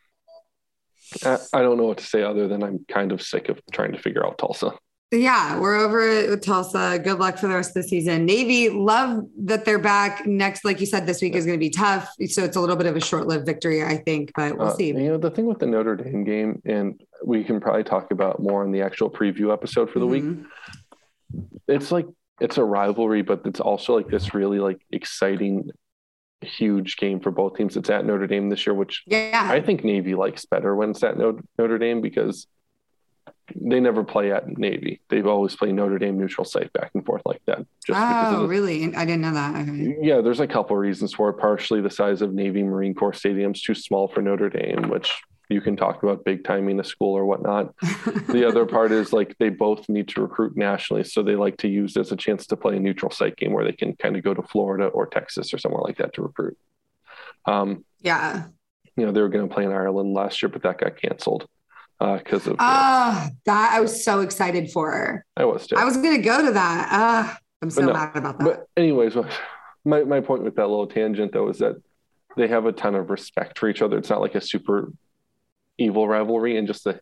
I, 1.24 1.38
I 1.53 1.62
don't 1.62 1.77
know 1.77 1.86
what 1.86 1.98
to 2.00 2.06
say 2.06 2.24
other 2.24 2.48
than 2.48 2.63
I'm 2.63 2.86
kind 2.88 3.12
of 3.12 3.22
sick 3.22 3.50
of 3.50 3.60
trying 3.72 3.94
to 3.94 4.00
figure 4.00 4.25
out 4.25 4.38
Tulsa. 4.38 4.74
Yeah, 5.22 5.60
we're 5.60 5.75
over 5.75 6.29
with 6.32 6.41
Tulsa. 6.41 7.00
Good 7.03 7.20
luck 7.20 7.38
for 7.38 7.48
the 7.48 7.53
rest 7.55 7.70
of 7.75 7.84
the 7.84 7.88
season. 7.88 8.25
Navy, 8.25 8.70
love 8.70 9.25
that 9.43 9.63
they're 9.63 9.77
back. 9.79 10.25
Next, 10.25 10.65
like 10.65 10.79
you 10.79 10.86
said, 10.88 11.05
this 11.05 11.22
week 11.22 11.36
is 11.36 11.46
going 11.46 11.58
to 11.58 11.63
be 11.63 11.70
tough. 11.70 12.10
So 12.27 12.43
it's 12.43 12.55
a 12.58 12.60
little 12.62 12.75
bit 12.75 12.88
of 12.88 12.96
a 12.96 13.00
short 13.01 13.27
lived 13.27 13.46
victory, 13.46 13.84
I 13.84 13.98
think, 13.98 14.32
but 14.36 14.58
we'll 14.58 14.70
Uh, 14.70 14.74
see. 14.75 14.88
You 14.88 14.93
know, 14.93 15.17
the 15.17 15.29
thing 15.29 15.46
with 15.46 15.60
the 15.60 15.67
Notre 15.67 15.96
Dame 15.96 16.24
game, 16.24 16.62
and 16.65 17.00
we 17.24 17.43
can 17.43 17.60
probably 17.62 17.84
talk 17.84 18.12
about 18.12 18.41
more 18.41 18.65
in 18.65 18.72
the 18.72 18.82
actual 18.82 19.10
preview 19.10 19.53
episode 19.53 19.89
for 19.91 20.00
the 20.00 20.08
week. 20.08 20.24
Mhm. 20.24 20.46
It's 21.67 21.91
like 21.91 22.08
it's 22.41 22.58
a 22.58 22.63
rivalry, 22.63 23.22
but 23.22 23.41
it's 23.46 23.60
also 23.60 23.96
like 23.96 24.08
this 24.08 24.34
really 24.34 24.60
like 24.60 24.79
exciting, 24.91 25.70
huge 26.41 26.98
game 26.98 27.20
for 27.20 27.32
both 27.32 27.55
teams. 27.55 27.77
It's 27.77 27.89
at 27.89 28.05
Notre 28.05 28.27
Dame 28.27 28.50
this 28.50 28.65
year, 28.65 28.74
which 28.74 29.03
Yeah. 29.05 29.48
I 29.50 29.62
think 29.62 29.84
Navy 29.84 30.15
likes 30.15 30.46
better 30.46 30.75
when 30.75 30.89
it's 30.89 31.03
at 31.03 31.17
Notre 31.17 31.77
Dame 31.77 32.01
because 32.01 32.48
they 33.56 33.80
never 33.80 34.03
play 34.03 34.32
at 34.32 34.48
Navy. 34.58 35.01
They've 35.10 35.27
always 35.27 35.56
played 35.56 35.75
Notre 35.75 35.98
Dame 35.98 36.18
neutral 36.18 36.46
site 36.46 36.72
back 36.74 36.92
and 36.94 37.06
forth 37.06 37.22
like 37.25 37.42
that. 37.46 37.65
Just 37.86 38.00
oh, 38.00 38.42
the 38.42 38.48
really? 38.48 38.96
I 38.96 39.06
didn't 39.06 39.22
know 39.22 39.34
that. 39.34 39.56
Okay. 39.56 39.98
yeah, 40.01 40.22
there's 40.22 40.39
a 40.39 40.48
couple 40.48 40.75
reasons 40.77 41.13
for 41.13 41.30
it. 41.30 41.34
Partially, 41.34 41.82
the 41.82 41.89
size 41.89 42.22
of 42.22 42.34
Navy 42.34 42.63
Marine 42.63 42.94
Corps 42.94 43.13
Stadium's 43.13 43.62
too 43.62 43.75
small 43.75 44.08
for 44.08 44.22
Notre 44.22 44.50
Dame, 44.50 44.89
which 44.89 45.13
you 45.50 45.62
can 45.62 45.75
talk 45.75 46.03
about 46.03 46.24
big 46.24 46.44
timing 46.44 46.80
a 46.80 46.84
school 46.84 47.15
or 47.15 47.25
whatnot. 47.25 47.74
The 48.27 48.46
other 48.48 48.65
part 48.65 48.92
is 48.92 49.13
like 49.13 49.38
they 49.39 49.50
both 49.50 49.88
need 49.89 50.08
to 50.10 50.22
recruit 50.22 50.56
nationally, 50.56 51.03
so 51.03 51.22
they 51.22 51.36
like 51.36 51.58
to 51.58 51.68
use 51.68 51.98
as 51.98 52.12
a 52.12 52.15
chance 52.15 52.48
to 52.48 52.58
play 52.58 52.77
a 52.77 52.80
neutral 52.80 53.12
site 53.12 53.36
game 53.36 53.51
where 53.51 53.65
they 53.65 53.74
can 53.74 53.96
kind 53.98 54.15
of 54.15 54.24
go 54.24 54.34
to 54.34 54.42
Florida 54.42 54.86
or 54.86 55.06
Texas 55.06 55.53
or 55.53 55.58
somewhere 55.58 55.82
like 55.84 55.98
that 55.98 56.13
to 56.13 56.22
recruit. 56.22 56.58
Um, 57.46 57.84
yeah. 58.00 58.46
you 58.96 59.06
know, 59.06 59.12
they 59.12 59.22
were 59.22 59.30
going 59.30 59.48
to 59.48 59.53
play 59.53 59.65
in 59.65 59.72
Ireland 59.72 60.13
last 60.13 60.42
year, 60.42 60.50
but 60.50 60.63
that 60.63 60.80
got 60.80 60.98
canceled 60.98 61.48
Uh, 62.03 62.17
because 62.17 62.45
of. 62.48 62.57
Oh, 62.60 63.29
that 63.45 63.72
I 63.74 63.79
was 63.79 64.03
so 64.03 64.19
excited 64.19 64.72
for. 64.72 65.25
I 65.38 65.45
was 65.45 65.67
too. 65.67 65.77
I 65.77 65.86
was 65.86 65.95
going 65.95 66.17
to 66.17 66.22
go 66.22 66.45
to 66.45 66.51
that. 66.51 66.89
Uh, 66.91 67.36
I'm 67.62 67.69
so 67.69 67.86
no, 67.86 67.93
mad 67.93 68.12
about 68.17 68.39
that. 68.39 68.43
But 68.43 68.67
anyways, 68.75 69.15
my, 69.86 70.03
my 70.03 70.19
point 70.19 70.43
with 70.43 70.57
that 70.57 70.67
little 70.67 70.88
tangent 70.88 71.31
though 71.31 71.48
is 71.48 71.60
that 71.60 71.81
they 72.36 72.50
have 72.50 72.65
a 72.65 72.74
ton 72.74 72.95
of 72.95 73.10
respect 73.10 73.57
for 73.57 73.69
each 73.69 73.81
other. 73.81 73.98
It's 73.98 74.10
not 74.10 74.19
like 74.19 74.36
a 74.36 74.41
super 74.41 74.91
evil 75.77 76.05
rivalry, 76.05 76.57
and 76.57 76.67
just 76.67 76.83
the 76.83 77.00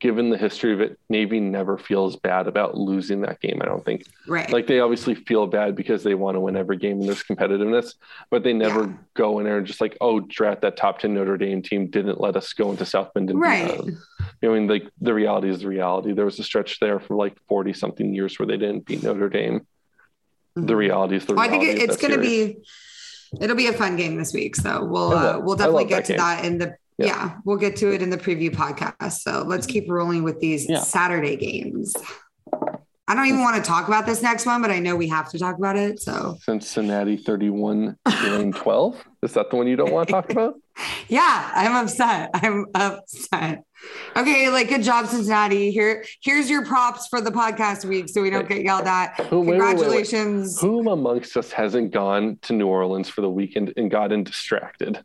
given 0.00 0.30
the 0.30 0.38
history 0.38 0.72
of 0.72 0.80
it, 0.80 0.98
Navy 1.10 1.40
never 1.40 1.76
feels 1.76 2.16
bad 2.16 2.46
about 2.48 2.74
losing 2.74 3.20
that 3.20 3.38
game. 3.40 3.60
I 3.62 3.66
don't 3.66 3.84
think. 3.84 4.06
right. 4.26 4.50
Like 4.50 4.66
they 4.66 4.80
obviously 4.80 5.14
feel 5.14 5.46
bad 5.46 5.76
because 5.76 6.02
they 6.02 6.14
want 6.14 6.36
to 6.36 6.40
win 6.40 6.56
every 6.56 6.78
game 6.78 6.98
and 7.00 7.06
there's 7.08 7.22
competitiveness, 7.22 7.94
but 8.30 8.42
they 8.42 8.54
never 8.54 8.84
Yeah. 8.86 8.92
go 9.14 9.38
in 9.38 9.44
there 9.44 9.58
and 9.58 9.66
just 9.66 9.80
like, 9.80 9.96
oh, 10.00 10.20
drat 10.20 10.62
that 10.62 10.76
top 10.78 10.98
ten 11.00 11.12
Notre 11.14 11.36
Dame 11.36 11.60
team 11.62 11.88
didn't 11.88 12.18
let 12.20 12.34
us 12.34 12.52
go 12.54 12.70
into 12.70 12.86
South 12.86 13.12
Bend 13.14 13.28
and 13.30 13.40
beat 13.40 13.46
right. 13.46 13.76
them. 13.76 13.98
I 14.42 14.46
mean, 14.48 14.66
like 14.68 14.88
the 15.00 15.12
reality 15.12 15.50
is 15.50 15.60
the 15.60 15.68
reality. 15.68 16.12
There 16.12 16.24
was 16.24 16.38
a 16.38 16.44
stretch 16.44 16.80
there 16.80 16.98
for 16.98 17.14
like 17.14 17.36
forty 17.46 17.74
something 17.74 18.14
years 18.14 18.38
where 18.38 18.46
they 18.46 18.56
didn't 18.56 18.86
beat 18.86 19.02
Notre 19.02 19.28
Dame. 19.28 19.66
The 20.56 20.72
Mhm. 20.72 20.76
reality 20.76 21.16
is 21.16 21.26
the 21.26 21.34
Well, 21.34 21.44
I 21.44 21.48
think 21.48 21.64
it, 21.64 21.78
it's 21.82 21.96
going 21.98 22.14
to 22.14 22.18
be 22.20 22.56
it'll 23.40 23.54
be 23.54 23.68
a 23.68 23.72
fun 23.72 23.96
game 23.96 24.16
this 24.16 24.32
week. 24.32 24.56
So 24.56 24.82
we'll 24.84 25.12
uh, 25.12 25.38
we'll 25.40 25.56
definitely 25.56 25.84
get 25.84 26.06
to 26.06 26.12
game. 26.14 26.18
that 26.18 26.44
in 26.44 26.58
the 26.58 26.74
Yeah. 27.00 27.06
yeah. 27.06 27.36
we'll 27.44 27.56
get 27.56 27.76
to 27.76 27.92
it 27.92 28.02
in 28.02 28.10
the 28.10 28.18
preview 28.18 28.50
podcast. 28.50 29.20
So 29.20 29.44
let's 29.46 29.66
keep 29.66 29.90
rolling 29.90 30.22
with 30.22 30.40
these 30.40 30.68
Yeah. 30.68 30.80
Saturday 30.80 31.36
games. 31.36 31.94
I 33.10 33.14
don't 33.16 33.26
even 33.26 33.40
want 33.40 33.56
to 33.56 33.62
talk 33.62 33.88
about 33.88 34.06
this 34.06 34.22
next 34.22 34.46
one, 34.46 34.62
but 34.62 34.70
I 34.70 34.78
know 34.78 34.94
we 34.94 35.08
have 35.08 35.28
to 35.30 35.38
talk 35.38 35.58
about 35.58 35.74
it. 35.76 36.00
So 36.00 36.36
Cincinnati 36.42 37.16
31 37.16 37.96
Tulane 38.08 38.52
12. 38.52 39.04
Is 39.24 39.32
that 39.32 39.50
the 39.50 39.56
one 39.56 39.66
you 39.66 39.74
don't 39.74 39.90
want 39.90 40.06
to 40.06 40.12
talk 40.12 40.30
about? 40.30 40.54
yeah, 41.08 41.50
I'm 41.52 41.74
upset. 41.74 42.30
I'm 42.34 42.66
upset. 42.72 43.64
Okay, 44.16 44.48
like 44.48 44.68
good 44.68 44.84
job, 44.84 45.06
Cincinnati. 45.06 45.72
Here, 45.72 46.04
here's 46.22 46.48
your 46.48 46.64
props 46.64 47.08
for 47.08 47.20
the 47.20 47.32
podcast 47.32 47.84
week, 47.84 48.08
so 48.08 48.22
we 48.22 48.30
don't 48.30 48.48
get 48.48 48.62
yelled 48.62 48.86
at. 48.86 49.18
Who, 49.26 49.40
wait, 49.40 49.46
wait, 49.46 49.58
wait, 49.58 49.58
wait. 49.58 49.70
Congratulations. 49.70 50.60
Whom 50.60 50.86
amongst 50.86 51.36
us 51.36 51.50
hasn't 51.50 51.90
gone 51.90 52.38
to 52.42 52.52
New 52.52 52.68
Orleans 52.68 53.08
for 53.08 53.22
the 53.22 53.30
weekend 53.30 53.72
and 53.76 53.90
gotten 53.90 54.22
distracted 54.22 55.04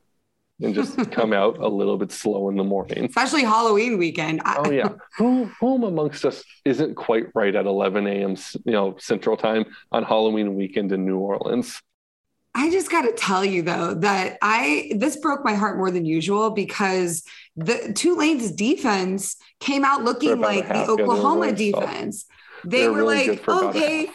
and 0.61 0.73
just 0.73 0.97
come 1.11 1.33
out 1.33 1.57
a 1.57 1.67
little 1.67 1.97
bit 1.97 2.11
slow 2.11 2.49
in 2.49 2.55
the 2.55 2.63
morning? 2.63 3.05
Especially 3.05 3.43
Halloween 3.43 3.97
weekend. 3.97 4.41
Oh 4.45 4.71
yeah. 4.71 4.89
Who 5.17 5.45
whom 5.59 5.83
amongst 5.83 6.25
us 6.25 6.43
isn't 6.63 6.95
quite 6.95 7.27
right 7.33 7.55
at 7.55 7.65
11 7.65 8.07
a.m. 8.07 8.35
you 8.65 8.71
know 8.71 8.95
Central 8.99 9.37
Time 9.37 9.65
on 9.91 10.03
Halloween 10.03 10.55
weekend 10.55 10.91
in 10.91 11.05
New 11.05 11.17
Orleans? 11.17 11.81
I 12.57 12.71
just 12.71 12.89
got 12.89 13.01
to 13.01 13.11
tell 13.11 13.43
you 13.43 13.63
though 13.63 13.95
that 13.95 14.37
I 14.41 14.93
this 14.95 15.17
broke 15.17 15.43
my 15.43 15.55
heart 15.55 15.77
more 15.77 15.91
than 15.91 16.05
usual 16.05 16.51
because 16.51 17.23
the 17.57 17.91
Tulane's 17.93 18.51
defense 18.51 19.35
came 19.59 19.83
out 19.83 20.03
looking 20.03 20.39
like 20.39 20.67
the 20.67 20.73
half, 20.73 20.87
yeah, 20.87 20.95
they 20.95 21.03
were 21.03 21.11
Oklahoma 21.11 21.51
defense. 21.51 22.25
They 22.63 22.81
They're 22.81 22.91
were 22.91 22.99
really 22.99 23.27
like, 23.29 23.43
for 23.43 23.51
about 23.51 23.75
a 23.75 23.79
okay. 23.79 24.09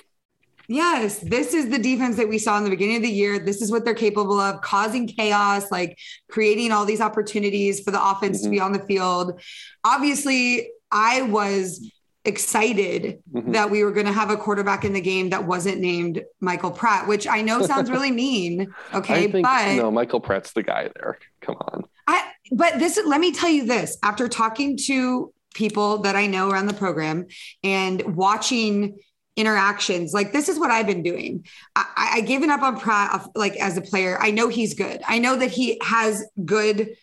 Yes, 0.70 1.18
this 1.18 1.52
is 1.52 1.68
the 1.68 1.78
defense 1.78 2.16
that 2.16 2.28
we 2.28 2.38
saw 2.38 2.56
in 2.56 2.64
the 2.64 2.70
beginning 2.70 2.96
of 2.96 3.02
the 3.02 3.10
year. 3.10 3.38
This 3.40 3.60
is 3.60 3.70
what 3.72 3.84
they're 3.84 3.92
capable 3.94 4.38
of, 4.38 4.60
causing 4.62 5.06
chaos, 5.08 5.70
like 5.70 5.98
creating 6.30 6.70
all 6.72 6.84
these 6.84 7.00
opportunities 7.00 7.80
for 7.80 7.90
the 7.90 8.02
offense 8.02 8.38
to 8.40 8.44
Mm-hmm. 8.44 8.50
be 8.52 8.60
on 8.60 8.72
the 8.72 8.78
field. 8.78 9.40
Obviously, 9.84 10.70
I 10.92 11.22
was 11.22 11.90
excited 12.24 13.20
Mhm. 13.34 13.52
that 13.54 13.70
we 13.70 13.82
were 13.82 13.92
going 13.92 14.06
to 14.06 14.12
have 14.12 14.30
a 14.30 14.36
quarterback 14.36 14.84
in 14.84 14.92
the 14.92 15.00
game 15.00 15.30
that 15.30 15.46
wasn't 15.46 15.80
named 15.80 16.22
Michael 16.40 16.70
Pratt, 16.70 17.08
which 17.08 17.26
I 17.26 17.42
know 17.42 17.62
sounds 17.66 17.90
really 17.96 18.10
mean. 18.12 18.72
Okay. 18.94 19.30
Think 19.30 19.42
but 19.44 19.74
no, 19.74 19.90
Michael 19.90 20.20
Pratt's 20.20 20.52
the 20.52 20.62
guy 20.62 20.88
there. 20.96 21.18
Come 21.40 21.56
on. 21.56 21.84
I, 22.06 22.30
but 22.52 22.78
this, 22.78 23.00
let 23.04 23.20
me 23.20 23.32
tell 23.32 23.48
you 23.50 23.64
this 23.66 23.96
after 24.02 24.28
talking 24.28 24.76
to 24.86 25.32
people 25.54 25.98
that 25.98 26.14
I 26.14 26.26
know 26.26 26.48
around 26.50 26.66
the 26.66 26.74
program 26.74 27.26
and 27.64 28.14
watching 28.16 28.98
interactions, 29.36 30.12
like 30.12 30.32
this 30.32 30.48
is 30.48 30.58
what 30.58 30.70
I've 30.70 30.86
been 30.86 31.02
doing. 31.02 31.46
I, 31.76 32.12
I 32.14 32.20
given 32.22 32.50
up 32.50 32.62
on 32.62 32.78
Pratt, 32.78 33.28
like 33.34 33.56
as 33.56 33.76
a 33.76 33.80
player. 33.80 34.18
I 34.20 34.30
know 34.30 34.48
he's 34.48 34.74
good. 34.74 35.00
I 35.06 35.18
know 35.18 35.36
that 35.36 35.50
he 35.50 35.78
has 35.82 36.24
good 36.44 36.96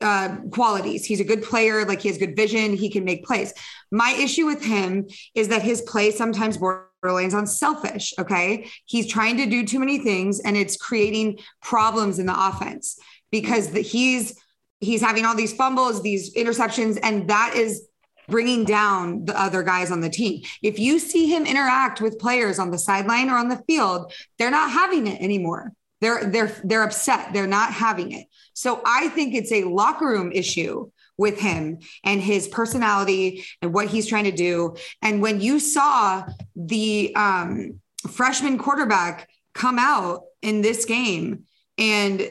uh, 0.00 0.36
qualities. 0.50 1.04
He's 1.04 1.20
a 1.20 1.24
good 1.24 1.42
player. 1.42 1.84
Like 1.84 2.00
he 2.00 2.08
has 2.08 2.18
good 2.18 2.36
vision. 2.36 2.74
He 2.74 2.90
can 2.90 3.04
make 3.04 3.24
plays. 3.24 3.52
My 3.90 4.12
issue 4.18 4.46
with 4.46 4.64
him 4.64 5.06
is 5.34 5.48
that 5.48 5.62
his 5.62 5.82
play 5.82 6.10
sometimes 6.10 6.56
borderlines 6.56 7.34
on 7.34 7.46
selfish. 7.46 8.14
Okay. 8.18 8.70
He's 8.86 9.06
trying 9.06 9.36
to 9.38 9.46
do 9.46 9.66
too 9.66 9.78
many 9.78 9.98
things 9.98 10.40
and 10.40 10.56
it's 10.56 10.76
creating 10.76 11.38
problems 11.60 12.18
in 12.18 12.26
the 12.26 12.48
offense 12.48 12.98
because 13.30 13.70
the, 13.70 13.80
he's, 13.80 14.34
he's 14.80 15.02
having 15.02 15.26
all 15.26 15.36
these 15.36 15.52
fumbles, 15.52 16.02
these 16.02 16.34
interceptions, 16.34 16.98
and 17.02 17.28
that 17.28 17.54
is 17.54 17.86
bringing 18.30 18.64
down 18.64 19.24
the 19.24 19.38
other 19.38 19.62
guys 19.62 19.90
on 19.90 20.00
the 20.00 20.08
team. 20.08 20.42
If 20.62 20.78
you 20.78 20.98
see 20.98 21.26
him 21.26 21.46
interact 21.46 22.00
with 22.00 22.18
players 22.18 22.58
on 22.58 22.70
the 22.70 22.78
sideline 22.78 23.28
or 23.28 23.36
on 23.36 23.48
the 23.48 23.62
field, 23.66 24.12
they're 24.38 24.50
not 24.50 24.70
having 24.70 25.06
it 25.06 25.20
anymore. 25.20 25.72
They're 26.00 26.24
they're 26.24 26.56
they're 26.64 26.82
upset. 26.82 27.32
They're 27.32 27.46
not 27.46 27.72
having 27.72 28.12
it. 28.12 28.26
So 28.54 28.80
I 28.86 29.08
think 29.08 29.34
it's 29.34 29.52
a 29.52 29.64
locker 29.64 30.06
room 30.06 30.32
issue 30.32 30.90
with 31.18 31.38
him 31.38 31.78
and 32.02 32.22
his 32.22 32.48
personality 32.48 33.44
and 33.60 33.74
what 33.74 33.88
he's 33.88 34.06
trying 34.06 34.24
to 34.24 34.32
do. 34.32 34.74
And 35.02 35.20
when 35.20 35.42
you 35.42 35.60
saw 35.60 36.24
the 36.56 37.14
um, 37.14 37.80
freshman 38.08 38.56
quarterback 38.56 39.28
come 39.52 39.78
out 39.78 40.22
in 40.40 40.62
this 40.62 40.86
game 40.86 41.44
and 41.76 42.30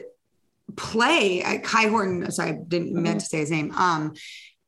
play 0.76 1.42
at 1.42 1.62
Kai 1.62 1.86
Horton, 1.86 2.28
sorry, 2.32 2.50
I 2.50 2.58
didn't 2.66 2.92
meant 2.92 3.20
to 3.20 3.26
say 3.26 3.38
his 3.38 3.50
name. 3.52 3.70
Um, 3.72 4.14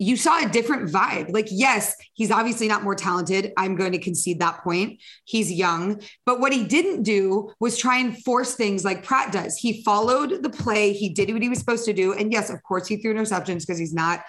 you 0.02 0.16
saw 0.16 0.44
a 0.44 0.48
different 0.48 0.90
vibe. 0.90 1.32
Like, 1.32 1.46
yes, 1.50 1.94
he's 2.14 2.30
obviously 2.30 2.66
not 2.66 2.82
more 2.82 2.94
talented. 2.94 3.52
I'm 3.56 3.76
going 3.76 3.92
to 3.92 3.98
concede 3.98 4.40
that 4.40 4.62
point. 4.64 5.00
He's 5.24 5.52
young. 5.52 6.02
But 6.26 6.40
what 6.40 6.52
he 6.52 6.64
didn't 6.64 7.04
do 7.04 7.52
was 7.60 7.78
try 7.78 7.98
and 7.98 8.20
force 8.24 8.54
things 8.54 8.84
like 8.84 9.04
Pratt 9.04 9.32
does. 9.32 9.56
He 9.56 9.82
followed 9.84 10.42
the 10.42 10.50
play, 10.50 10.92
he 10.92 11.08
did 11.08 11.32
what 11.32 11.42
he 11.42 11.48
was 11.48 11.60
supposed 11.60 11.84
to 11.84 11.92
do. 11.92 12.12
And 12.12 12.32
yes, 12.32 12.50
of 12.50 12.62
course, 12.64 12.88
he 12.88 12.96
threw 12.96 13.14
interceptions 13.14 13.60
because 13.60 13.78
he's 13.78 13.94
not 13.94 14.24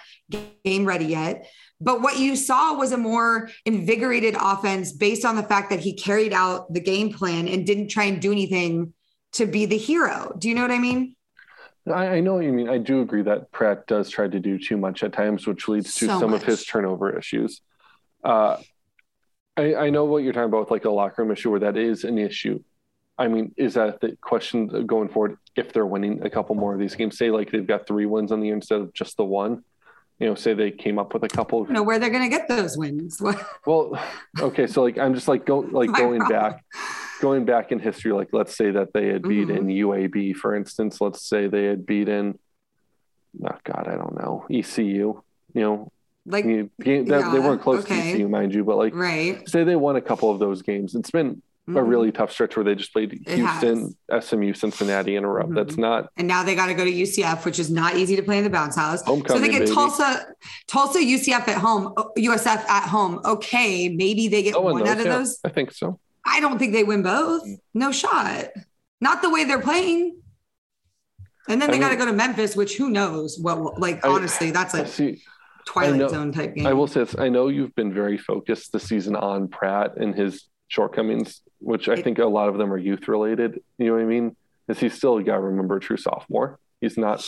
game 0.64 0.84
ready 0.84 1.06
yet. 1.06 1.46
But 1.80 2.00
what 2.00 2.18
you 2.18 2.36
saw 2.36 2.74
was 2.74 2.92
a 2.92 2.96
more 2.96 3.50
invigorated 3.66 4.36
offense 4.40 4.92
based 4.92 5.24
on 5.24 5.34
the 5.34 5.42
fact 5.42 5.70
that 5.70 5.80
he 5.80 5.92
carried 5.92 6.32
out 6.32 6.72
the 6.72 6.80
game 6.80 7.12
plan 7.12 7.48
and 7.48 7.66
didn't 7.66 7.88
try 7.88 8.04
and 8.04 8.22
do 8.22 8.30
anything 8.30 8.94
to 9.32 9.46
be 9.46 9.66
the 9.66 9.76
hero. 9.76 10.32
Do 10.38 10.48
you 10.48 10.54
know 10.54 10.62
what 10.62 10.70
I 10.70 10.78
mean? 10.78 11.13
I, 11.86 12.06
I 12.06 12.20
know 12.20 12.34
what 12.34 12.44
you 12.44 12.52
mean. 12.52 12.68
I 12.68 12.78
do 12.78 13.00
agree 13.00 13.22
that 13.22 13.52
Pratt 13.52 13.86
does 13.86 14.08
try 14.10 14.28
to 14.28 14.40
do 14.40 14.58
too 14.58 14.76
much 14.76 15.02
at 15.02 15.12
times, 15.12 15.46
which 15.46 15.68
leads 15.68 15.94
to 15.96 16.06
So 16.06 16.18
some 16.20 16.32
of 16.32 16.42
his 16.42 16.64
turnover 16.64 17.16
issues. 17.18 17.60
Uh, 18.22 18.56
I, 19.56 19.74
I 19.74 19.90
know 19.90 20.04
what 20.04 20.22
you're 20.22 20.32
talking 20.32 20.48
about 20.48 20.60
with 20.60 20.70
like 20.70 20.84
a 20.84 20.90
locker 20.90 21.22
room 21.22 21.30
issue 21.30 21.50
where 21.50 21.60
that 21.60 21.76
is 21.76 22.04
an 22.04 22.18
issue. 22.18 22.62
I 23.16 23.28
mean, 23.28 23.54
is 23.56 23.74
that 23.74 24.00
the 24.00 24.16
question 24.20 24.86
going 24.86 25.08
forward? 25.08 25.36
If 25.56 25.72
they're 25.72 25.86
winning 25.86 26.24
a 26.24 26.30
couple 26.30 26.56
more 26.56 26.72
of 26.72 26.80
these 26.80 26.96
games, 26.96 27.16
say 27.16 27.30
like 27.30 27.52
they've 27.52 27.66
got 27.66 27.86
three 27.86 28.06
wins 28.06 28.32
on 28.32 28.40
the 28.40 28.46
year 28.46 28.56
instead 28.56 28.80
of 28.80 28.92
just 28.92 29.16
the 29.16 29.24
one, 29.24 29.62
you 30.18 30.26
know, 30.26 30.34
say 30.34 30.54
they 30.54 30.72
came 30.72 30.98
up 30.98 31.14
with 31.14 31.22
a 31.22 31.28
couple. 31.28 31.62
I 31.62 31.66
don't 31.66 31.74
know 31.74 31.82
where 31.84 31.98
they're 31.98 32.10
going 32.10 32.28
to 32.28 32.36
get 32.36 32.48
those 32.48 32.76
wins. 32.76 33.20
Well, 33.66 33.98
okay, 34.40 34.66
so 34.66 34.82
like 34.82 34.98
I'm 34.98 35.14
just 35.14 35.28
like 35.28 35.46
go 35.46 35.58
like 35.60 35.92
going 35.92 36.20
problem. 36.20 36.28
back, 36.28 36.64
going 37.24 37.44
back 37.46 37.72
in 37.72 37.78
history. 37.80 38.12
Like 38.12 38.28
let's 38.32 38.54
say 38.56 38.70
that 38.72 38.92
they 38.92 39.08
had 39.08 39.22
beaten 39.22 39.66
UAB, 39.68 40.36
for 40.36 40.54
instance. 40.54 41.00
Let's 41.00 41.26
say 41.26 41.46
they 41.48 41.64
had 41.64 41.86
beaten, 41.86 42.38
oh 43.44 43.58
God, 43.64 43.88
I 43.88 43.96
don't 43.96 44.16
know, 44.20 44.44
ECU. 44.50 45.22
You 45.54 45.60
know, 45.62 45.92
Like, 46.26 46.44
you- 46.44 46.70
that, 46.78 47.30
they 47.32 47.38
weren't 47.40 47.62
close 47.62 47.84
okay. 47.84 48.00
to 48.02 48.08
ECU, 48.14 48.28
mind 48.28 48.54
you, 48.54 48.62
but 48.64 48.76
like 48.76 48.94
right. 48.94 49.48
say 49.48 49.64
they 49.64 49.76
won 49.76 49.96
a 49.96 50.00
couple 50.02 50.30
of 50.30 50.38
those 50.38 50.62
games. 50.62 50.94
It's 50.94 51.10
been 51.10 51.40
a 51.66 51.70
Mhm. 51.70 51.88
really 51.88 52.12
tough 52.12 52.30
stretch 52.30 52.56
where 52.56 52.64
they 52.64 52.74
just 52.74 52.92
played 52.92 53.10
It 53.14 53.36
Houston, 53.38 53.96
SMU, 54.10 54.52
Cincinnati 54.52 55.16
in 55.16 55.24
a 55.24 55.28
row. 55.28 55.44
Mhm. 55.46 55.54
That's 55.54 55.78
not 55.78 56.10
And 56.18 56.28
now 56.28 56.42
they 56.42 56.54
got 56.54 56.66
to 56.66 56.74
go 56.74 56.84
to 56.84 56.90
UCF, 56.92 57.46
which 57.46 57.58
is 57.58 57.70
not 57.70 57.96
easy 57.96 58.16
to 58.16 58.22
play 58.22 58.36
in 58.36 58.44
the 58.44 58.50
bounce 58.50 58.76
house. 58.76 59.00
Homecoming, 59.02 59.38
so 59.40 59.46
they 59.46 59.50
get 59.50 59.60
baby. 59.60 59.72
Tulsa, 59.72 60.26
Tulsa, 60.66 60.98
UCF 61.02 61.48
at 61.48 61.56
home, 61.56 61.94
oh, 61.96 62.10
USF 62.18 62.62
at 62.68 62.86
home. 62.90 63.18
Okay, 63.24 63.88
maybe 63.88 64.28
they 64.28 64.42
get 64.42 64.52
no 64.52 64.60
one 64.60 64.82
out 64.82 64.88
knows. 64.88 64.98
of 65.00 65.06
Yeah, 65.06 65.16
those. 65.16 65.38
I 65.42 65.48
think 65.48 65.72
so. 65.72 65.98
I 66.26 66.40
don't 66.40 66.58
think 66.58 66.72
they 66.72 66.84
win 66.84 67.02
both. 67.02 67.44
Mm. 67.44 67.58
No 67.74 67.92
shot. 67.92 68.48
Not 69.00 69.22
the 69.22 69.30
way 69.30 69.44
they're 69.44 69.60
playing. 69.60 70.20
And 71.48 71.60
then 71.60 71.70
they 71.70 71.78
got 71.78 71.90
to 71.90 71.96
go 71.96 72.06
to 72.06 72.12
Memphis, 72.12 72.56
which 72.56 72.76
who 72.76 72.88
knows 72.90 73.38
what? 73.38 73.78
Like 73.78 74.04
I- 74.04 74.08
honestly, 74.08 74.50
that's 74.50 74.72
a 74.74 74.86
see. 74.86 75.22
Twilight 75.66 75.96
know- 75.98 76.08
Zone 76.08 76.32
type 76.32 76.54
game. 76.54 76.66
I 76.66 76.72
will 76.72 76.86
say 76.86 77.00
this. 77.00 77.14
I 77.18 77.28
know 77.28 77.48
you've 77.48 77.74
been 77.74 77.92
very 77.92 78.16
focused 78.18 78.72
this 78.72 78.84
season 78.84 79.16
on 79.16 79.48
Pratt 79.48 79.96
and 79.96 80.14
his 80.14 80.46
shortcomings, 80.68 81.40
which 81.58 81.88
I 81.88 81.94
It- 81.94 82.04
think 82.04 82.18
a 82.18 82.26
lot 82.26 82.48
of 82.48 82.56
them 82.58 82.72
are 82.72 82.78
youth 82.78 83.08
related. 83.08 83.60
You 83.78 83.86
know 83.86 83.92
what 83.94 84.02
I 84.02 84.06
mean? 84.06 84.36
Is 84.68 84.78
he 84.80 84.88
still 84.88 85.20
got 85.20 85.34
to 85.36 85.40
remember 85.40 85.76
a 85.76 85.80
true 85.80 85.96
sophomore? 85.98 86.58
He's 86.80 86.96
not. 86.98 87.20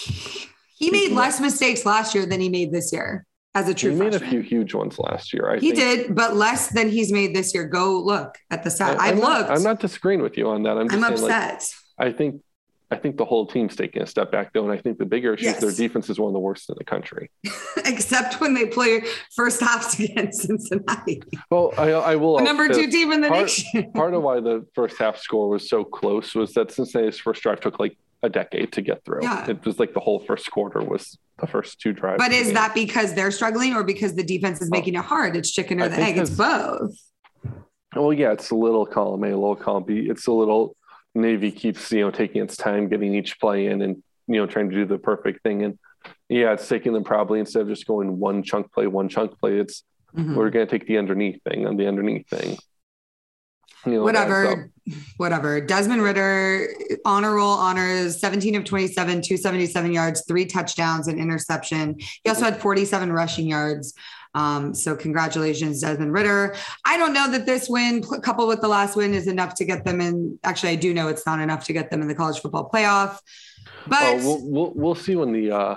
he 0.79 0.91
made 0.91 1.13
less 1.13 1.41
mistakes 1.41 1.85
last 1.87 2.15
year 2.15 2.27
than 2.27 2.41
he 2.41 2.49
made 2.51 2.73
this 2.73 2.93
year 2.93 3.27
as 3.57 3.69
a 3.69 3.75
true 3.75 3.91
he 3.91 3.97
made 3.97 4.15
a 4.15 4.21
few 4.21 4.41
huge 4.41 4.75
ones 4.75 4.99
last 4.99 5.33
year. 5.33 5.51
I 5.51 5.59
he 5.59 5.73
think. 5.73 6.07
did, 6.07 6.15
but 6.15 6.37
less 6.37 6.69
than 6.69 6.91
he's 6.91 7.11
made 7.11 7.35
this 7.35 7.55
year. 7.55 7.65
Go 7.67 7.99
look 8.01 8.37
at 8.51 8.63
the 8.65 8.71
stat. 8.71 9.01
I, 9.01 9.09
I'm 9.11 9.17
looked. 9.19 9.49
Not, 9.49 9.51
I'm 9.51 9.63
not 9.63 9.81
disagreeing 9.81 10.23
with 10.23 10.37
you 10.37 10.49
on 10.49 10.63
that. 10.65 10.77
I'm 10.77 10.89
just 10.89 11.03
I'm 11.03 11.17
saying, 11.17 11.29
like, 11.31 11.53
upset. 11.55 11.75
I 11.99 12.13
think 12.13 12.43
I 12.89 12.97
think 12.97 13.17
the 13.17 13.25
whole 13.25 13.47
team's 13.49 13.75
taking 13.75 14.03
a 14.03 14.07
step 14.07 14.31
back 14.31 14.53
though, 14.53 14.63
and 14.63 14.73
I 14.73 14.77
think 14.81 14.99
the 14.99 15.07
bigger 15.07 15.35
issue 15.35 15.49
is 15.49 15.59
their 15.59 15.73
defense 15.73 16.09
is 16.09 16.21
one 16.21 16.29
of 16.29 16.35
the 16.35 16.39
worst 16.39 16.69
in 16.71 16.77
the 16.79 16.85
country. 16.85 17.31
Except 17.85 18.41
when 18.41 18.55
they 18.55 18.67
play 18.67 19.03
first 19.35 19.61
halves 19.61 19.99
against 20.01 20.43
Cincinnati, 20.43 21.23
Well, 21.51 21.73
I, 21.79 21.91
I 21.93 22.17
will 22.17 22.39
number 22.41 22.69
two 22.69 22.89
team 22.89 23.11
in 23.11 23.23
the 23.23 23.29
part- 23.29 23.41
nation. 23.43 23.91
part 23.93 24.15
of 24.15 24.23
why 24.29 24.39
the 24.41 24.67
first 24.75 24.99
half 24.99 25.17
score 25.19 25.49
was 25.49 25.69
so 25.69 25.83
close 25.83 26.35
was 26.35 26.53
that 26.55 26.71
Cincinnati's 26.71 27.19
first 27.19 27.43
drive 27.43 27.61
took 27.61 27.81
like 27.81 27.97
a 28.23 28.29
decade 28.29 28.73
to 28.73 28.83
get 28.83 29.05
through. 29.05 29.21
Yeah. 29.23 29.49
It 29.51 29.65
was 29.65 29.79
like 29.79 29.95
the 29.95 30.01
whole 30.01 30.21
first 30.21 30.51
quarter 30.51 30.81
was 30.81 31.19
the 31.39 31.47
first 31.47 31.81
two 31.81 31.93
drives. 31.93 32.19
But 32.19 32.33
is 32.33 32.53
that 32.55 32.75
because 32.75 33.15
they're 33.15 33.31
struggling 33.31 33.75
or 33.75 33.85
because 33.85 34.15
the 34.15 34.25
defense 34.25 34.61
is 34.63 34.71
making 34.71 34.95
it 34.95 35.05
hard? 35.05 35.37
It's 35.37 35.51
chicken 35.51 35.81
or 35.81 35.85
I 35.85 35.89
the 35.89 35.97
egg. 36.01 36.19
It's 36.19 36.31
both. 36.31 36.97
Well, 37.95 38.13
yeah, 38.13 38.33
it's 38.33 38.51
a 38.51 38.55
little 38.55 38.87
column 38.87 39.25
A, 39.25 39.29
a 39.29 39.31
little 39.31 39.57
column 39.57 39.85
B. 39.85 40.07
It's 40.11 40.27
a 40.27 40.33
little 40.33 40.77
Navy 41.15 41.51
keeps 41.51 41.91
you 41.93 42.01
know 42.03 42.11
taking 42.11 42.43
its 42.43 42.57
time 42.57 42.89
getting 42.89 43.15
each 43.15 43.41
play 43.41 43.67
in 43.67 43.81
and 43.81 44.03
you 44.27 44.37
know 44.37 44.47
trying 44.47 44.69
to 44.69 44.75
do 44.77 44.85
the 44.85 44.99
perfect 44.99 45.43
thing. 45.43 45.63
And 45.63 45.79
yeah, 46.29 46.53
it's 46.53 46.69
taking 46.69 46.93
them 46.93 47.05
probably 47.05 47.41
instead 47.41 47.63
of 47.63 47.69
just 47.69 47.87
going 47.87 48.19
one 48.19 48.43
chunk 48.43 48.73
play, 48.73 48.87
one 48.87 49.09
chunk 49.09 49.39
play. 49.41 49.59
It's 49.59 49.83
Mhm. 50.17 50.35
we're 50.35 50.49
going 50.49 50.67
to 50.67 50.71
take 50.71 50.87
the 50.87 50.97
underneath 50.97 51.43
thing 51.43 51.67
and 51.67 51.79
the 51.79 51.87
underneath 51.87 52.27
thing. 52.29 52.57
You 53.85 53.93
know, 53.93 54.03
whatever, 54.03 54.71
whatever. 55.17 55.61
Desmond 55.61 56.03
Ridder, 56.03 56.69
honor 57.05 57.35
roll 57.35 57.51
honors 57.51 58.21
17 58.21 58.55
of 58.55 58.65
27, 58.65 59.23
277 59.23 59.93
yards, 59.93 60.25
three 60.27 60.47
touchdowns, 60.47 61.09
and 61.09 61.19
interception. 61.19 61.97
He 62.23 62.31
also 62.31 62.45
had 62.45 62.61
47 62.61 63.13
rushing 63.13 63.47
yards. 63.47 63.95
Um, 64.35 64.75
so 64.75 64.95
congratulations, 64.95 65.81
Desmond 65.81 66.13
Ridder. 66.13 66.55
I 66.85 66.99
don't 66.99 67.15
know 67.15 67.31
that 67.31 67.47
this 67.47 67.69
win, 67.69 68.03
pl- 68.03 68.21
coupled 68.21 68.49
with 68.49 68.61
the 68.61 68.69
last 68.69 68.95
win, 68.95 69.15
is 69.15 69.29
enough 69.29 69.55
to 69.55 69.65
get 69.65 69.85
them 69.85 70.01
in. 70.01 70.39
Actually, 70.45 70.73
I 70.73 70.77
do 70.77 70.93
know 70.93 71.09
it's 71.09 71.25
not 71.25 71.41
enough 71.41 71.65
to 71.67 71.73
get 71.73 71.91
them 71.91 72.03
in 72.03 72.09
the 72.09 72.15
college 72.15 72.41
football 72.41 72.69
playoff. 72.73 73.19
But 73.87 74.03
Oh, 74.03 74.17
we'll, 74.17 74.51
we'll 74.51 74.73
we'll 74.75 74.95
see 74.95 75.17
when 75.17 75.33
the 75.33 75.51
uh 75.53 75.77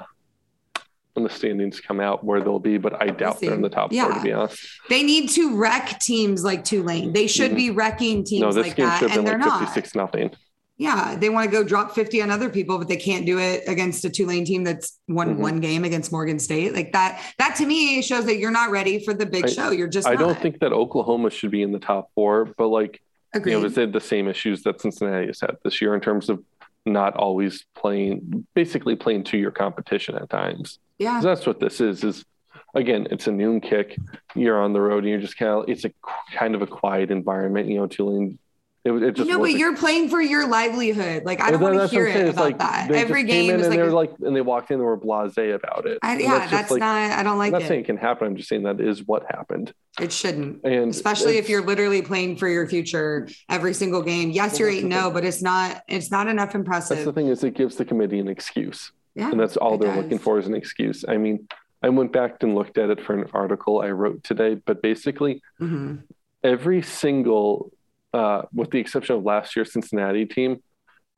when 1.14 1.24
the 1.24 1.30
standings 1.30 1.80
come 1.80 2.00
out 2.00 2.24
where 2.24 2.42
they'll 2.42 2.60
be, 2.60 2.78
but 2.78 3.02
I 3.02 3.08
doubt 3.08 3.40
they're 3.40 3.54
in 3.54 3.62
the 3.62 3.70
top 3.70 3.94
four 3.94 4.14
to 4.14 4.22
be 4.22 4.32
honest. 4.32 4.64
they 4.90 5.04
need 5.04 5.30
to 5.32 5.56
wreck 5.58 6.00
teams 6.00 6.44
like 6.44 6.64
Tulane. 6.64 7.14
They 7.14 7.28
should 7.28 7.56
be 7.56 7.72
wrecking 7.72 8.24
teams 8.24 8.40
Mm-hmm. 8.40 8.42
No, 8.42 8.54
this 8.54 8.68
like 8.68 8.76
game 8.76 8.86
that, 8.86 9.00
should 9.00 9.10
have 9.10 9.18
and 9.20 9.26
been 9.28 9.40
they're 9.40 9.50
like 9.50 9.60
not. 9.62 9.70
56 9.70 9.96
nothing. 9.96 10.32
Yeah, 10.78 11.18
they 11.18 11.30
want 11.30 11.46
to 11.46 11.52
go 11.52 11.62
drop 11.62 11.94
50 11.94 12.22
on 12.22 12.32
other 12.32 12.50
people, 12.50 12.78
but 12.78 12.88
they 12.88 12.96
can't 12.96 13.26
do 13.26 13.38
it 13.38 13.64
against 13.68 14.06
a 14.06 14.10
Tulane 14.10 14.46
team 14.46 14.64
that's 14.64 14.98
won 15.10 15.36
Mhm. 15.36 15.40
one 15.40 15.60
game 15.60 15.84
against 15.84 16.10
Morgan 16.10 16.40
State. 16.40 16.74
Like 16.74 16.94
that, 16.94 17.22
that 17.38 17.56
to 17.58 17.66
me 17.66 18.02
shows 18.02 18.24
that 18.26 18.38
you're 18.38 18.50
not 18.52 18.72
ready 18.72 19.04
for 19.04 19.14
the 19.14 19.26
big 19.26 19.46
I- 19.46 19.50
show. 19.50 19.72
You're 19.72 19.90
just 19.90 20.08
I 20.08 20.16
don't 20.16 20.40
think 20.40 20.60
that 20.60 20.72
Oklahoma 20.72 21.32
should 21.32 21.52
be 21.52 21.64
in 21.64 21.74
the 21.74 21.80
top 21.80 22.10
four, 22.16 22.54
but 22.58 22.68
like 22.68 23.02
Agreed. 23.34 23.54
you 23.56 23.62
know, 23.62 23.70
had 23.70 23.92
the 23.92 24.00
same 24.00 24.30
issues 24.30 24.64
that 24.64 24.80
Cincinnati 24.80 25.28
has 25.28 25.42
had 25.42 25.58
this 25.66 25.82
year 25.82 25.96
in 25.96 26.00
terms 26.02 26.30
of 26.30 26.42
not 26.86 27.16
always 27.16 27.66
playing, 27.76 28.46
basically 28.54 28.96
playing 28.96 29.24
to 29.26 29.38
your 29.38 29.52
competition 29.52 30.16
at 30.16 30.30
times. 30.30 30.80
Yeah. 30.98 31.22
that's 31.22 31.46
what 31.46 31.60
this 31.60 31.80
is. 31.82 32.04
Is 32.04 32.26
again, 32.74 33.08
it's 33.12 33.28
a 33.28 33.32
noon 33.32 33.62
kick. 33.62 33.98
You're 34.36 34.62
on 34.62 34.74
the 34.74 34.82
road, 34.82 35.04
and 35.04 35.10
you're 35.10 35.22
just 35.22 35.38
kind 35.38 35.52
of. 35.52 35.66
It's 35.70 35.86
a 35.86 35.92
kind 36.34 36.56
of 36.56 36.62
a 36.62 36.68
quiet 36.68 37.12
environment. 37.12 37.70
You 37.70 37.80
know, 37.80 37.88
Tulane. 37.88 38.40
It, 38.86 38.92
it 38.94 39.16
just 39.16 39.30
No, 39.30 39.40
but 39.40 39.52
you're 39.52 39.76
playing 39.76 40.08
for 40.08 40.22
your 40.22 40.48
livelihood. 40.48 41.24
Like 41.26 41.42
I 41.42 41.52
don't 41.52 41.60
Well, 41.60 41.74
want 41.76 41.90
to 41.90 41.96
hear 41.96 42.08
it 42.08 42.30
about 42.30 42.44
like 42.46 42.58
that. 42.60 42.90
Every 42.92 43.24
game 43.24 43.50
is 43.54 43.64
and 43.68 43.70
like, 43.72 43.78
they're 43.78 43.92
like, 43.92 44.12
and 44.22 44.34
they 44.34 44.40
walked 44.42 44.72
in 44.72 44.76
and 44.76 44.84
were 44.86 44.98
blasé 44.98 45.54
about 45.54 45.86
it. 45.86 46.00
I, 46.02 46.18
yeah, 46.18 46.40
just 46.40 46.52
that's 46.52 46.72
like, 46.72 46.80
not. 46.80 47.12
I 47.12 47.22
don't 47.24 47.38
like 47.38 47.48
I'm 47.48 47.52
not 47.54 47.62
it. 47.64 47.68
saying 47.68 47.82
it 47.82 47.86
can 47.88 47.98
happen. 47.98 48.28
I'm 48.28 48.36
just 48.38 48.48
saying 48.48 48.64
that 48.64 48.80
is 48.80 49.06
what 49.06 49.26
happened. 49.30 49.74
It 50.00 50.14
shouldn't. 50.14 50.64
And 50.64 50.92
Especially 50.92 51.38
if 51.38 51.50
you're 51.50 51.66
literally 51.66 52.02
playing 52.02 52.38
for 52.38 52.48
your 52.48 52.68
future 52.68 53.28
every 53.50 53.74
single 53.74 54.02
game. 54.02 54.32
Yes, 54.32 54.52
Well, 54.54 54.60
you're 54.62 54.70
that's 54.72 54.84
eight 54.84 54.88
no, 54.88 55.12
but 55.12 55.26
it's 55.26 55.42
not. 55.42 55.82
It's 55.90 56.10
not 56.10 56.28
enough 56.28 56.56
impressive. 56.56 56.98
That's 56.98 57.06
the 57.06 57.14
thing 57.14 57.28
is 57.28 57.44
it 57.44 57.56
gives 57.56 57.76
the 57.76 57.84
committee 57.84 58.20
an 58.20 58.30
excuse, 58.30 58.94
Yeah, 59.14 59.30
and 59.32 59.38
that's 59.40 59.58
all 59.58 59.78
they're 59.78 59.94
does. 59.94 60.04
looking 60.04 60.20
for 60.20 60.40
is 60.40 60.48
an 60.48 60.56
excuse. 60.56 61.04
I 61.06 61.18
mean, 61.18 61.48
I 61.84 61.90
went 61.90 62.14
back 62.14 62.42
and 62.44 62.56
looked 62.56 62.78
at 62.78 62.90
it 62.90 63.02
for 63.06 63.14
an 63.14 63.30
article 63.34 63.82
I 63.82 63.90
wrote 63.92 64.24
today, 64.24 64.56
but 64.56 64.82
basically 64.82 65.42
Mhm. 65.62 66.04
every 66.46 66.82
single, 66.82 67.72
uh, 68.14 68.44
with 68.54 68.72
the 68.72 68.80
exception 68.80 69.16
of 69.16 69.24
last 69.24 69.56
year's 69.56 69.74
Cincinnati 69.74 70.26
team, 70.26 70.62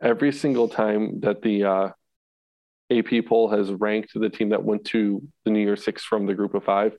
every 0.01 0.31
single 0.31 0.67
time 0.67 1.19
that 1.21 1.41
the 1.41 1.63
uh, 1.63 1.89
AP 2.91 3.25
poll 3.27 3.49
has 3.49 3.71
ranked 3.71 4.11
the 4.13 4.29
team 4.29 4.49
that 4.49 4.63
went 4.63 4.85
to 4.85 5.25
the 5.45 5.51
New 5.51 5.61
Year 5.61 5.75
Six 5.75 6.03
from 6.03 6.25
the 6.25 6.33
group 6.33 6.53
of 6.53 6.63
five, 6.63 6.95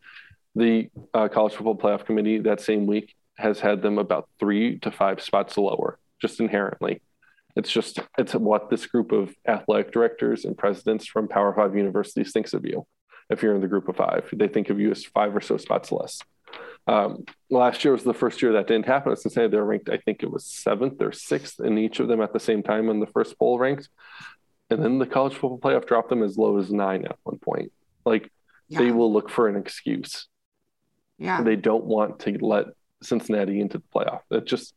the 0.55 0.89
uh, 1.15 1.29
College 1.29 1.55
Football 1.55 1.77
Playoff 1.77 2.05
Committee 2.05 2.39
that 2.41 2.61
same 2.61 2.87
week 2.87 3.15
has 3.37 3.61
had 3.61 3.83
them 3.83 3.99
about 3.99 4.29
three 4.39 4.79
to 4.81 4.91
five 4.91 5.23
spots 5.23 5.57
lower, 5.57 5.99
just 6.21 6.41
inherently. 6.41 7.03
It's 7.57 7.71
just 7.71 8.01
it's 8.17 8.35
what 8.35 8.71
this 8.71 8.87
group 8.87 9.13
of 9.13 9.35
athletic 9.47 9.93
directors 9.93 10.45
and 10.45 10.57
presidents 10.57 11.07
from 11.07 11.29
Power 11.29 11.55
Five 11.55 11.77
universities 11.77 12.33
thinks 12.33 12.55
of 12.55 12.65
you. 12.65 12.87
If 13.31 13.43
you're 13.43 13.55
in 13.55 13.61
the 13.61 13.69
group 13.69 13.89
of 13.89 13.97
five, 13.97 14.29
they 14.33 14.49
think 14.49 14.71
of 14.71 14.81
you 14.81 14.91
as 14.91 15.05
five 15.05 15.35
or 15.35 15.41
so 15.41 15.57
spots 15.57 15.93
less. 15.93 16.21
Um, 16.87 17.25
last 17.49 17.85
year 17.85 17.93
was 17.93 18.03
the 18.03 18.15
first 18.15 18.43
year 18.43 18.53
that 18.55 18.67
didn't 18.67 18.87
happen. 18.87 19.15
Since 19.17 19.35
they 19.35 19.47
were 19.47 19.65
ranked, 19.65 19.89
I 19.89 19.99
think 19.99 20.23
it 20.23 20.31
was 20.31 20.45
seventh 20.45 21.01
or 21.01 21.13
sixth 21.13 21.61
in 21.61 21.79
each 21.79 22.01
of 22.01 22.09
them 22.09 22.21
at 22.21 22.33
the 22.33 22.41
same 22.41 22.63
time 22.63 22.89
in 22.89 22.99
the 23.01 23.07
first 23.07 23.39
poll 23.39 23.59
ranked. 23.59 23.89
And 24.71 24.83
then 24.83 24.99
the 24.99 25.07
college 25.07 25.35
football 25.35 25.59
playoff 25.59 25.87
dropped 25.87 26.09
them 26.09 26.23
as 26.23 26.37
low 26.39 26.59
as 26.59 26.73
nine 26.73 27.05
at 27.05 27.17
one 27.23 27.39
point. 27.39 27.73
Like 28.05 28.31
they 28.71 28.91
will 28.91 29.13
look 29.13 29.29
for 29.31 29.49
an 29.49 29.57
excuse. 29.57 30.27
Yeah. 31.19 31.43
They 31.43 31.57
don't 31.57 31.85
want 31.85 32.21
to 32.21 32.39
let 32.45 32.67
Cincinnati 33.03 33.61
into 33.61 33.79
the 33.79 33.85
playoff. 33.95 34.21
It 34.31 34.47
just 34.47 34.75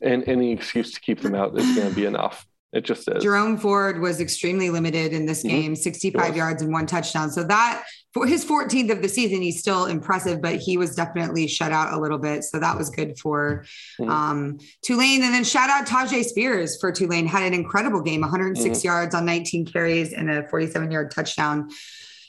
and 0.00 0.22
any 0.28 0.52
excuse 0.52 0.92
to 0.92 1.00
keep 1.00 1.20
them 1.20 1.34
out 1.34 1.58
is 1.58 1.74
going 1.74 1.88
to 1.88 1.96
be 1.96 2.04
enough. 2.04 2.46
It 2.72 2.84
just 2.84 3.08
is. 3.08 3.22
Jerome 3.22 3.56
Ford 3.56 4.00
was 4.00 4.20
extremely 4.20 4.70
limited 4.70 5.12
in 5.12 5.26
this 5.26 5.42
Mhm. 5.44 5.48
game, 5.48 5.76
65 5.76 6.36
yards 6.36 6.62
and 6.62 6.72
one 6.72 6.86
touchdown. 6.86 7.30
So 7.30 7.42
that 7.44 7.84
for 8.14 8.26
his 8.26 8.44
14th 8.44 8.90
of 8.92 9.02
the 9.02 9.08
season, 9.08 9.42
he's 9.42 9.58
still 9.58 9.86
impressive, 9.86 10.40
but 10.40 10.54
he 10.56 10.76
was 10.76 10.94
definitely 10.94 11.48
shut 11.48 11.72
out 11.72 11.92
a 11.92 12.00
little 12.00 12.18
bit. 12.18 12.44
So 12.44 12.60
that 12.60 12.78
was 12.78 12.88
good 12.88 13.18
for 13.18 13.64
um, 14.06 14.58
Tulane. 14.82 15.22
And 15.24 15.34
then 15.34 15.42
shout 15.42 15.68
out 15.68 15.84
Tajay 15.86 16.22
Spears 16.24 16.78
for 16.80 16.92
Tulane, 16.92 17.26
had 17.26 17.42
an 17.42 17.52
incredible 17.52 18.00
game, 18.00 18.20
106 18.20 18.78
Mm-hmm. 18.78 18.86
yards 18.86 19.14
on 19.16 19.26
19 19.26 19.66
carries 19.66 20.12
and 20.12 20.30
a 20.30 20.48
47 20.48 20.90
yard 20.92 21.10
touchdown. 21.10 21.68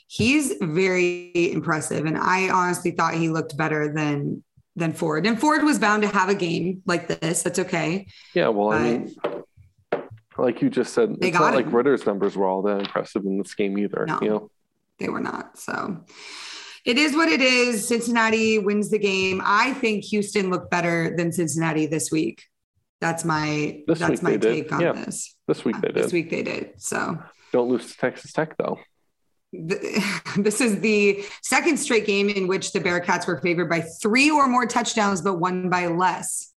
He's 0.08 0.54
very 0.60 1.52
impressive. 1.52 2.04
And 2.04 2.18
I 2.18 2.48
honestly 2.50 2.90
thought 2.90 3.14
he 3.14 3.28
looked 3.28 3.56
better 3.56 3.92
than 3.92 4.42
than 4.74 4.92
Ford. 4.92 5.24
And 5.24 5.40
Ford 5.40 5.62
was 5.62 5.78
bound 5.78 6.02
to 6.02 6.08
have 6.08 6.28
a 6.28 6.34
game 6.34 6.82
like 6.84 7.08
this. 7.08 7.42
That's 7.42 7.58
okay. 7.60 8.08
Yeah, 8.34 8.48
well, 8.48 8.72
I 8.72 8.82
mean, 8.82 9.16
like 10.36 10.60
you 10.60 10.68
just 10.68 10.92
said, 10.92 11.16
it's 11.20 11.38
not 11.38 11.54
like. 11.54 11.72
Ridder's 11.72 12.04
numbers 12.06 12.36
were 12.36 12.46
all 12.46 12.62
that 12.62 12.80
impressive 12.80 13.24
in 13.24 13.38
this 13.38 13.54
game 13.54 13.78
either. 13.78 14.04
No. 14.06 14.18
You 14.20 14.28
know, 14.28 14.50
they 14.98 15.08
were 15.08 15.20
not. 15.20 15.58
So 15.58 16.04
it 16.84 16.98
is 16.98 17.14
what 17.14 17.28
it 17.28 17.40
is. 17.40 17.86
Cincinnati 17.86 18.58
wins 18.58 18.90
the 18.90 18.98
game. 18.98 19.40
I 19.44 19.72
think 19.74 20.04
Houston 20.04 20.50
looked 20.50 20.70
better 20.70 21.14
than 21.16 21.32
Cincinnati 21.32 21.86
this 21.86 22.10
week. 22.10 22.44
That's 23.00 23.24
my 23.24 23.82
This 23.86 23.98
that's 23.98 24.22
my 24.22 24.30
they 24.32 24.38
did. 24.38 24.54
take 24.68 24.72
on 24.72 24.80
Yeah. 24.80 24.92
this. 24.92 25.36
this 25.46 25.64
week 25.64 25.76
they 25.80 25.88
did. 25.88 25.96
This 26.04 26.12
week 26.12 26.30
they 26.30 26.42
did. 26.42 26.80
So 26.80 27.18
Don't 27.52 27.68
lose 27.68 27.90
to 27.92 27.96
Texas 27.98 28.32
Tech 28.32 28.56
though. 28.56 28.78
th- 29.52 30.02
this 30.38 30.60
is 30.60 30.80
the 30.80 31.24
second 31.42 31.76
straight 31.78 32.06
game 32.06 32.28
in 32.30 32.46
which 32.48 32.72
the 32.72 32.80
Bearcats 32.80 33.26
were 33.26 33.40
favored 33.40 33.68
by 33.68 33.80
three 34.02 34.30
or 34.30 34.48
more 34.48 34.66
touchdowns, 34.66 35.20
but 35.20 35.34
won 35.38 35.68
by 35.68 35.86
less. 35.88 36.52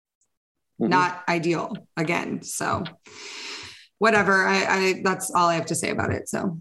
Mhm. 0.80 0.90
Not 0.90 1.24
ideal 1.28 1.74
again. 1.96 2.42
So 2.42 2.84
whatever. 3.98 4.46
I, 4.46 4.64
I 4.66 5.00
that's 5.02 5.30
all 5.32 5.48
I 5.48 5.54
have 5.56 5.66
to 5.66 5.74
say 5.74 5.90
about 5.90 6.12
it. 6.12 6.28
So 6.28 6.60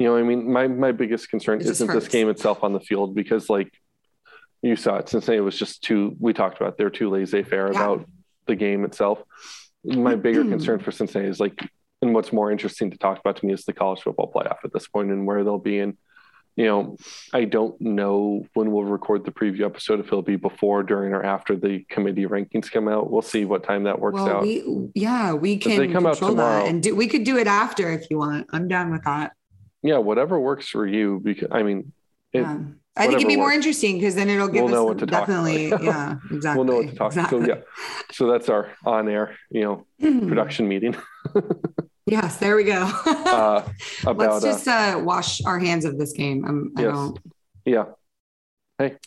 You 0.00 0.06
know, 0.06 0.16
I 0.16 0.22
mean, 0.22 0.50
my 0.50 0.66
my 0.66 0.92
biggest 0.92 1.28
concern 1.28 1.60
It 1.60 1.66
isn't 1.66 1.86
this 1.92 2.08
game 2.08 2.30
itself 2.30 2.64
on 2.64 2.72
the 2.72 2.80
field 2.80 3.14
because, 3.14 3.50
like, 3.50 3.70
you 4.62 4.74
saw 4.74 4.96
it. 4.96 5.10
Cincinnati 5.10 5.42
was 5.42 5.58
just 5.58 5.82
too. 5.82 6.16
We 6.18 6.32
talked 6.32 6.58
about 6.58 6.78
they're 6.78 6.88
too 6.88 7.10
laissez-faire 7.10 7.70
Yeah. 7.72 7.78
about 7.78 8.06
the 8.46 8.56
game 8.56 8.86
itself. 8.86 9.22
My 9.84 10.14
bigger 10.26 10.42
concern 10.42 10.80
for 10.80 10.90
Cincinnati 10.90 11.28
is 11.28 11.38
like, 11.38 11.60
and 12.00 12.14
what's 12.14 12.32
more 12.32 12.50
interesting 12.50 12.90
to 12.92 12.96
talk 12.96 13.20
about 13.20 13.36
to 13.36 13.46
me 13.46 13.52
is 13.52 13.66
the 13.66 13.74
college 13.74 14.00
football 14.00 14.32
playoff 14.34 14.56
at 14.64 14.72
this 14.72 14.88
point 14.88 15.10
and 15.10 15.26
where 15.26 15.44
they'll 15.44 15.58
be. 15.58 15.80
And 15.80 15.98
you 16.56 16.64
know, 16.64 16.96
I 17.34 17.44
don't 17.44 17.78
know 17.78 18.46
when 18.54 18.72
we'll 18.72 18.84
record 18.84 19.26
the 19.26 19.30
preview 19.32 19.66
episode 19.66 20.00
if 20.00 20.06
it'll 20.06 20.22
be 20.22 20.36
before, 20.36 20.82
during, 20.82 21.12
or 21.12 21.22
after 21.22 21.56
the 21.56 21.84
committee 21.90 22.24
rankings 22.26 22.70
come 22.72 22.88
out. 22.88 23.10
We'll 23.10 23.20
see 23.20 23.44
what 23.44 23.64
time 23.64 23.84
that 23.84 23.98
works 24.00 24.14
well, 24.14 24.28
out. 24.28 24.42
we 24.44 24.64
yeah, 24.94 25.34
we 25.34 25.56
they 25.56 25.76
can 25.76 25.92
come 25.92 26.06
out 26.06 26.12
control 26.14 26.30
tomorrow- 26.30 26.62
that 26.62 26.68
and 26.70 26.82
do 26.82 26.96
we 26.96 27.06
could 27.06 27.24
do 27.24 27.36
it 27.36 27.46
after 27.46 27.92
if 27.92 28.06
you 28.08 28.16
want. 28.16 28.46
I'm 28.50 28.66
down 28.66 28.90
with 28.92 29.04
that. 29.04 29.32
Yeah, 29.82 29.98
whatever 29.98 30.38
works 30.38 30.68
for 30.68 30.86
you. 30.86 31.20
Because 31.22 31.48
I 31.50 31.62
mean, 31.62 31.92
it, 32.32 32.40
yeah. 32.42 32.58
I 32.96 33.02
think 33.06 33.14
it'd 33.16 33.28
be 33.28 33.36
whatever 33.36 33.40
more 33.42 33.52
interesting 33.52 33.96
because 33.96 34.14
then 34.14 34.28
it'll 34.28 34.48
give 34.48 34.64
We'll 34.64 34.72
know 34.72 34.82
us 34.88 34.88
what 34.88 34.98
to 34.98 35.06
talk 35.06 35.26
definitely, 35.26 35.68
yeah, 35.68 36.16
exactly. 36.30 36.64
we'll 36.64 36.64
know 36.64 36.82
what 36.82 36.90
to 36.90 36.96
talk. 36.96 37.12
exactly. 37.12 37.44
So 37.44 37.48
yeah, 37.48 37.60
so 38.12 38.30
that's 38.30 38.48
our 38.48 38.72
on-air, 38.84 39.36
you 39.50 39.62
know, 39.62 39.86
production 40.28 40.68
meeting 40.68 40.96
yes, 42.06 42.36
there 42.38 42.56
we 42.56 42.64
go. 42.64 42.82
uh, 43.06 43.66
about. 44.02 44.16
Let's 44.16 44.44
just 44.44 44.68
uh, 44.68 45.00
wash 45.02 45.42
our 45.44 45.58
hands 45.58 45.84
of 45.84 45.98
this 45.98 46.12
game. 46.12 46.44
Um, 46.44 46.72
I 46.76 46.82
don't. 46.82 47.16
uh, 47.16 47.20
yeah, 47.64 47.84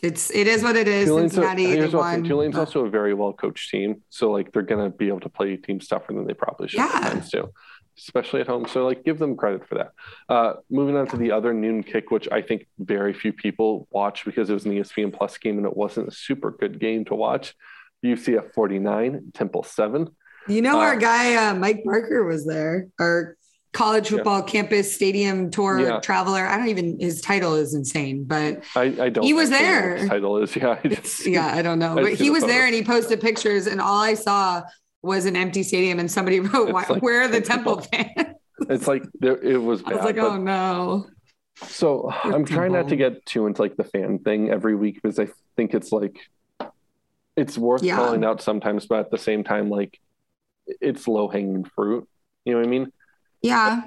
It's 0.02 0.30
it 0.30 0.46
is 0.46 0.62
what 0.62 0.76
it 0.76 0.88
is. 0.88 1.06
Tulane's, 1.06 1.32
Cincinnati 1.34 1.66
here's 1.66 1.92
what 1.92 2.00
won. 2.00 2.24
Tulane's 2.24 2.56
Uh, 2.56 2.60
also 2.60 2.86
a 2.86 2.90
very 2.90 3.12
well-coached 3.14 3.68
team, 3.70 4.02
so 4.08 4.30
like 4.30 4.52
they're 4.52 4.62
gonna 4.62 4.90
be 4.90 5.08
able 5.08 5.20
to 5.20 5.28
play 5.28 5.56
teams 5.56 5.86
tougher 5.88 6.12
than 6.14 6.26
they 6.26 6.34
probably 6.34 6.68
should 6.68 6.78
Yeah. 6.78 6.90
at 6.94 7.12
times 7.12 7.30
too, 7.30 7.50
especially 7.98 8.40
at 8.40 8.46
home. 8.46 8.66
So 8.66 8.84
like, 8.86 9.04
give 9.04 9.18
them 9.18 9.36
credit 9.36 9.66
for 9.68 9.76
that. 9.76 9.92
Uh, 10.28 10.54
moving 10.70 10.96
on 10.96 11.06
to 11.08 11.16
the 11.16 11.32
other 11.32 11.52
noon 11.52 11.82
kick, 11.82 12.10
which 12.10 12.28
I 12.32 12.42
think 12.42 12.66
very 12.78 13.12
few 13.12 13.32
people 13.32 13.86
watch 13.90 14.24
because 14.24 14.50
it 14.50 14.54
was 14.54 14.64
an 14.64 14.72
ESPN 14.72 15.12
Plus 15.12 15.36
game 15.38 15.58
and 15.58 15.66
it 15.66 15.76
wasn't 15.76 16.08
a 16.08 16.12
super 16.12 16.50
good 16.50 16.78
game 16.80 17.04
to 17.06 17.14
watch. 17.14 17.54
UCF 18.04 18.52
49, 18.54 19.32
Temple 19.34 19.62
7. 19.62 20.08
You 20.48 20.60
know, 20.62 20.76
Uh, 20.78 20.82
our 20.84 20.96
guy 20.96 21.34
uh, 21.50 21.54
Mike 21.54 21.82
Parker 21.84 22.24
was 22.24 22.44
there. 22.46 22.88
Our 23.00 23.36
college 23.72 24.10
Yeah. 24.10 24.18
football 24.18 24.42
campus 24.42 24.94
stadium 24.94 25.50
tour 25.50 25.80
Yeah. 25.80 26.00
traveler. 26.00 26.46
I 26.46 26.56
don't 26.58 26.68
even. 26.68 26.98
His 27.00 27.20
title 27.22 27.54
is 27.54 27.74
insane, 27.74 28.24
but 28.24 28.62
I, 28.76 28.82
I 29.00 29.08
don't. 29.08 29.24
He 29.24 29.32
was 29.32 29.50
actually 29.50 29.66
know 29.66 29.72
what 29.72 29.80
there. 29.80 29.96
his 29.96 30.08
title 30.10 30.36
is 30.42 30.56
yeah. 30.56 30.78
I 30.84 30.88
just- 30.88 31.26
yeah, 31.26 31.46
I 31.46 31.62
don't 31.62 31.78
know. 31.78 31.98
I 31.98 32.02
But 32.02 32.12
he 32.14 32.28
was 32.30 32.44
there 32.44 32.66
and 32.66 32.74
he 32.74 32.84
posted 32.84 33.20
pictures, 33.20 33.66
and 33.66 33.80
all 33.80 34.00
I 34.00 34.14
saw 34.14 34.62
was 35.04 35.26
an 35.26 35.36
empty 35.36 35.62
stadium, 35.62 35.98
and 35.98 36.10
somebody 36.10 36.40
wrote, 36.48 36.72
Why, 36.72 36.84
like 36.88 37.02
"Where 37.02 37.22
are 37.22 37.28
the 37.28 37.40
Temple 37.52 37.80
fans?" 37.92 38.34
It's 38.68 38.86
like 38.86 39.04
there, 39.20 39.36
it 39.42 39.56
was 39.62 39.82
I 39.84 39.94
was 39.94 40.04
like, 40.04 40.16
"Oh 40.18 40.36
no." 40.36 41.06
So 41.66 42.10
I'm 42.10 42.44
trying 42.44 42.72
not 42.72 42.88
to 42.88 42.96
get 42.96 43.24
too 43.26 43.46
into 43.46 43.62
like 43.62 43.76
the 43.76 43.84
fan 43.84 44.18
thing 44.18 44.50
every 44.50 44.74
week 44.74 45.00
because 45.00 45.18
I 45.20 45.28
think 45.56 45.72
it's 45.74 45.92
like 45.92 46.16
it's 47.36 47.58
worth 47.58 47.82
Yeah. 47.82 47.96
calling 47.96 48.24
out 48.24 48.42
sometimes, 48.42 48.86
but 48.86 49.00
at 49.00 49.10
the 49.10 49.18
same 49.18 49.44
time, 49.44 49.68
like 49.70 49.98
it's 50.66 51.06
low 51.06 51.28
hanging 51.28 51.64
fruit. 51.64 52.08
You 52.44 52.54
know 52.54 52.58
what 52.60 52.66
I 52.66 52.70
mean? 52.70 52.92
Yeah, 53.42 53.82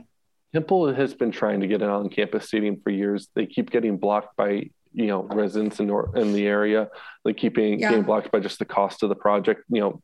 Temple 0.54 0.94
has 0.94 1.14
been 1.14 1.32
trying 1.32 1.62
to 1.62 1.68
get 1.68 1.82
an 1.82 1.90
on 1.90 2.10
campus 2.10 2.48
stadium 2.48 2.80
for 2.82 2.90
years. 2.90 3.28
They 3.36 3.46
keep 3.46 3.70
getting 3.72 3.98
blocked 3.98 4.36
by 4.38 4.70
you 4.94 5.08
know 5.08 5.24
residents 5.24 5.80
in 5.80 5.90
in 6.16 6.34
the 6.34 6.46
area. 6.48 6.90
They 7.26 7.34
keep 7.34 7.56
being, 7.56 7.80
Yeah. 7.80 7.90
getting 7.90 8.06
blocked 8.06 8.32
by 8.32 8.40
just 8.40 8.60
the 8.60 8.66
cost 8.66 9.04
of 9.04 9.10
the 9.10 9.16
project. 9.16 9.64
You 9.70 9.82
know, 9.82 10.02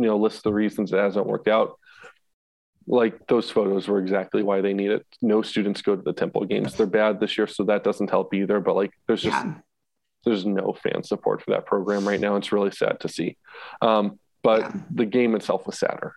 you 0.00 0.06
know, 0.08 0.16
list 0.16 0.42
the 0.44 0.52
reasons 0.52 0.92
it 0.92 0.98
hasn't 0.98 1.26
worked 1.26 1.48
out. 1.48 1.78
Like 2.86 3.26
those 3.28 3.50
photos 3.50 3.86
were 3.86 3.98
exactly 4.00 4.42
why 4.42 4.60
they 4.62 4.72
need 4.72 4.90
it. 4.90 5.06
No 5.22 5.42
students 5.42 5.82
go 5.82 5.94
to 5.94 6.02
the 6.02 6.12
Temple 6.12 6.44
games. 6.46 6.74
They're 6.74 6.86
bad 6.86 7.20
this 7.20 7.36
year, 7.38 7.46
so 7.46 7.64
that 7.64 7.84
doesn't 7.84 8.10
help 8.10 8.32
either. 8.34 8.58
But 8.60 8.74
like, 8.74 8.92
there's 9.06 9.22
just 9.22 9.44
yeah, 9.44 9.54
there's 10.24 10.44
no 10.46 10.72
fan 10.82 11.02
support 11.04 11.42
for 11.42 11.50
that 11.52 11.66
program 11.66 12.08
right 12.08 12.18
now. 12.20 12.36
It's 12.36 12.52
really 12.52 12.70
sad 12.72 12.98
to 13.00 13.08
see. 13.08 13.36
Um, 13.80 14.18
but 14.42 14.60
Yeah. 14.62 14.72
the 14.90 15.06
game 15.06 15.34
itself 15.36 15.66
was 15.66 15.78
sadder 15.78 16.14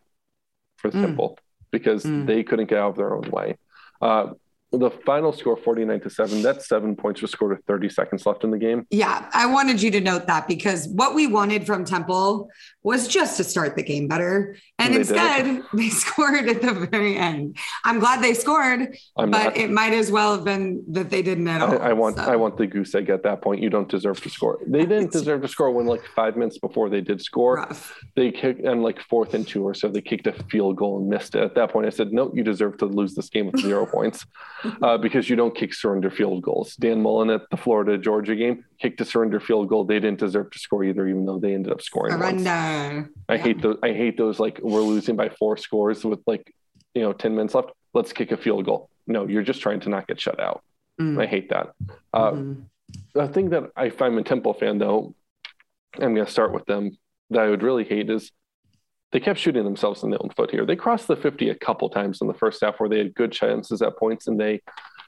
for 0.77 0.89
Mm. 0.89 1.01
Temple 1.01 1.37
because 1.71 2.03
Mm. 2.05 2.25
they 2.25 2.43
couldn't 2.43 2.69
get 2.69 2.79
out 2.79 2.91
of 2.91 2.95
their 2.95 3.13
own 3.13 3.29
way. 3.29 3.57
Uh, 4.01 4.33
the 4.77 4.91
final 5.05 5.31
score 5.31 5.57
49 5.57 5.99
to 6.01 6.09
7 6.09 6.41
that's 6.41 6.67
seven 6.67 6.95
points 6.95 7.21
was 7.21 7.31
scored 7.31 7.57
with 7.57 7.65
30 7.65 7.89
seconds 7.89 8.25
left 8.25 8.43
in 8.43 8.51
the 8.51 8.57
game 8.57 8.85
yeah. 8.89 9.29
I 9.33 9.45
wanted 9.45 9.81
you 9.81 9.91
to 9.91 10.01
note 10.01 10.27
that 10.27 10.47
because 10.47 10.87
what 10.89 11.15
we 11.15 11.27
wanted 11.27 11.65
from 11.65 11.85
Temple 11.85 12.49
was 12.83 13.07
just 13.07 13.37
to 13.37 13.43
start 13.43 13.75
the 13.75 13.83
game 13.83 14.07
better, 14.07 14.57
and 14.77 14.93
They 14.93 14.99
instead 14.99 15.63
they 15.73 15.89
scored 15.89 16.47
at 16.49 16.61
the 16.61 16.73
very 16.91 17.17
end. 17.17 17.57
I'm 17.83 17.99
glad 17.99 18.21
they 18.21 18.33
scored, 18.33 18.97
i'm 19.17 19.31
but 19.31 19.43
not 19.43 19.57
it 19.57 19.71
might 19.71 19.93
as 19.93 20.11
well 20.11 20.35
have 20.35 20.43
been 20.43 20.83
that 20.89 21.09
they 21.09 21.21
didn't 21.21 21.47
at 21.47 21.61
all. 21.61 21.81
I, 21.81 21.89
I 21.89 21.93
want 21.93 22.17
so. 22.17 22.23
I 22.23 22.35
want 22.35 22.57
the 22.57 22.67
goose 22.67 22.93
egg 22.93 23.09
at 23.09 23.23
that 23.23 23.41
point. 23.41 23.61
You 23.61 23.69
don't 23.69 23.89
deserve 23.89 24.21
to 24.21 24.29
score. 24.29 24.59
They 24.67 24.85
didn't 24.85 25.11
deserve 25.11 25.41
to 25.41 25.47
score 25.47 25.71
when 25.71 25.85
like 25.85 26.03
five 26.15 26.35
minutes 26.35 26.59
before 26.59 26.89
they 26.89 27.01
did 27.01 27.21
score. 27.21 27.55
rough. 27.55 27.99
They 28.15 28.31
kicked 28.31 28.61
and 28.61 28.83
like 28.83 28.99
fourth 28.99 29.33
and 29.33 29.47
two 29.47 29.65
or 29.65 29.73
so. 29.73 29.87
They 29.87 30.01
kicked 30.01 30.27
a 30.27 30.33
field 30.51 30.75
goal 30.75 30.99
and 30.99 31.07
missed 31.07 31.35
it. 31.35 31.43
At 31.43 31.55
that 31.55 31.71
point, 31.71 31.87
I 31.87 31.89
said, 31.89 32.11
"No, 32.11 32.31
you 32.33 32.43
deserve 32.43 32.77
to 32.79 32.85
lose 32.85 33.15
this 33.15 33.29
game 33.29 33.47
with 33.47 33.61
zero 33.61 33.85
points 33.97 34.25
uh, 34.81 34.97
because 34.97 35.29
you 35.29 35.35
don't 35.35 35.55
kick 35.55 35.73
surrender 35.73 36.09
field 36.09 36.41
goals." 36.43 36.75
Dan 36.75 37.01
Mullen 37.01 37.29
at 37.29 37.41
the 37.49 37.57
Florida 37.57 37.97
Georgia 37.97 38.35
game 38.35 38.65
kicked 38.79 38.99
a 39.01 39.05
surrender 39.05 39.39
field 39.39 39.67
goal. 39.69 39.83
They 39.85 39.99
didn't 39.99 40.19
deserve 40.19 40.51
to 40.51 40.59
score 40.59 40.83
either, 40.83 41.07
even 41.07 41.25
though 41.25 41.39
they 41.39 41.53
ended 41.53 41.71
up 41.73 41.81
scoring 41.81 42.19
once. 42.19 42.45
I 42.47 43.05
Yeah. 43.29 43.37
hate 43.37 43.61
those. 43.61 43.77
I 43.83 43.93
hate 43.93 44.17
those. 44.17 44.39
Like 44.39 44.59
we're 44.61 44.81
losing 44.81 45.15
by 45.15 45.29
four 45.29 45.57
scores 45.57 46.03
with 46.05 46.19
like 46.27 46.53
you 46.93 47.01
know 47.01 47.13
ten 47.13 47.35
minutes 47.35 47.55
left. 47.55 47.71
Let's 47.93 48.13
kick 48.13 48.31
a 48.31 48.37
field 48.37 48.65
goal. 48.65 48.89
No, 49.07 49.27
you're 49.27 49.43
just 49.43 49.61
trying 49.61 49.79
to 49.81 49.89
not 49.89 50.07
get 50.07 50.19
shut 50.19 50.39
out. 50.39 50.63
Mm. 50.99 51.21
I 51.21 51.25
hate 51.25 51.49
that. 51.49 51.73
Uh, 52.13 52.31
Mhm. 52.31 52.63
the 53.13 53.27
thing 53.27 53.49
that 53.49 53.71
I 53.75 53.89
find 53.89 54.17
a 54.17 54.23
Temple 54.23 54.53
fan 54.53 54.77
though, 54.77 55.13
I'm 55.99 56.13
going 56.15 56.25
to 56.25 56.31
start 56.31 56.53
with 56.53 56.65
them 56.65 56.97
that 57.31 57.39
I 57.41 57.49
would 57.49 57.63
really 57.63 57.83
hate 57.83 58.09
is 58.09 58.31
they 59.13 59.19
kept 59.19 59.39
shooting 59.39 59.63
themselves 59.63 60.01
in 60.03 60.09
the 60.09 60.17
own 60.17 60.31
foot 60.31 60.49
here. 60.49 60.65
They 60.65 60.75
crossed 60.75 61.07
the 61.07 61.15
50 61.15 61.49
a 61.49 61.55
couple 61.55 61.87
times 61.87 62.19
in 62.19 62.27
the 62.27 62.33
first 62.33 62.61
half 62.61 62.79
where 62.79 62.89
they 62.89 62.97
had 62.97 63.13
good 63.13 63.31
chances 63.31 63.81
at 63.83 63.95
points 63.95 64.27
and 64.27 64.39
they 64.39 64.61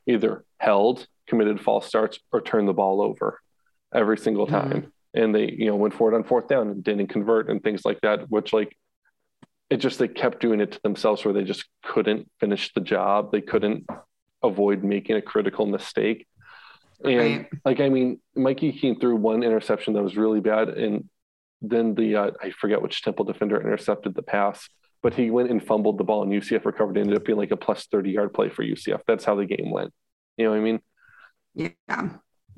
either 0.08 0.46
held, 0.60 1.08
committed 1.26 1.60
false 1.60 1.88
starts, 1.88 2.20
or 2.32 2.40
turned 2.40 2.68
the 2.68 2.74
ball 2.74 3.02
over 3.02 3.40
every 3.94 4.18
single 4.20 4.46
Mhm. 4.46 4.50
time. 4.52 4.94
And 5.16 5.34
they, 5.34 5.50
you 5.52 5.66
know, 5.66 5.76
went 5.76 5.96
for 5.96 6.12
it 6.14 6.16
on 6.16 6.24
fourth 6.24 6.48
down 6.48 6.68
and 6.70 6.84
didn't 6.84 7.08
convert 7.08 7.50
and 7.50 7.64
things 7.64 7.84
like 7.84 8.00
that, 8.02 8.30
which 8.30 8.54
like 8.54 8.78
it 9.72 9.78
just 9.78 9.98
they 9.98 10.08
kept 10.08 10.40
doing 10.40 10.60
it 10.62 10.74
to 10.74 10.82
themselves 10.84 11.26
where 11.26 11.34
they 11.34 11.44
just 11.44 11.66
couldn't 11.84 12.30
finish 12.40 12.72
the 12.76 12.82
job. 12.82 13.32
They 13.32 13.42
couldn't 13.42 13.88
avoid 14.44 14.84
making 14.84 15.16
a 15.16 15.22
critical 15.22 15.66
mistake. 15.66 16.28
And 17.04 17.18
Right. 17.18 17.48
like 17.66 17.80
I 17.80 17.90
mean, 17.90 18.20
Mikey 18.36 18.72
came 18.74 19.00
through 19.00 19.16
one 19.16 19.42
interception 19.42 19.96
that 19.96 20.04
was 20.04 20.16
really 20.16 20.42
bad, 20.42 20.70
and 20.70 21.10
then 21.62 21.96
the 21.96 22.16
uh, 22.16 22.32
I 22.42 22.52
forget 22.52 22.82
which 22.82 23.02
Temple 23.02 23.26
defender 23.26 23.60
intercepted 23.62 24.16
the 24.16 24.22
pass, 24.24 24.68
but 25.04 25.14
he 25.14 25.30
went 25.32 25.50
and 25.52 25.66
fumbled 25.66 25.98
the 25.98 26.04
ball, 26.04 26.24
and 26.24 26.32
UCF 26.32 26.66
recovered. 26.66 26.98
It 26.98 27.02
ended 27.02 27.18
up 27.18 27.26
being 27.26 27.38
like 27.38 27.52
a 27.52 27.58
plus 27.58 27.86
thirty 27.88 28.12
yard 28.12 28.34
play 28.34 28.50
for 28.50 28.64
UCF. 28.64 29.02
That's 29.08 29.26
how 29.26 29.36
the 29.36 29.46
game 29.46 29.72
went. 29.72 29.92
You 30.38 30.46
know 30.46 30.52
what 30.52 30.58
I 30.58 30.62
mean? 30.62 30.80
Yeah, 31.54 31.70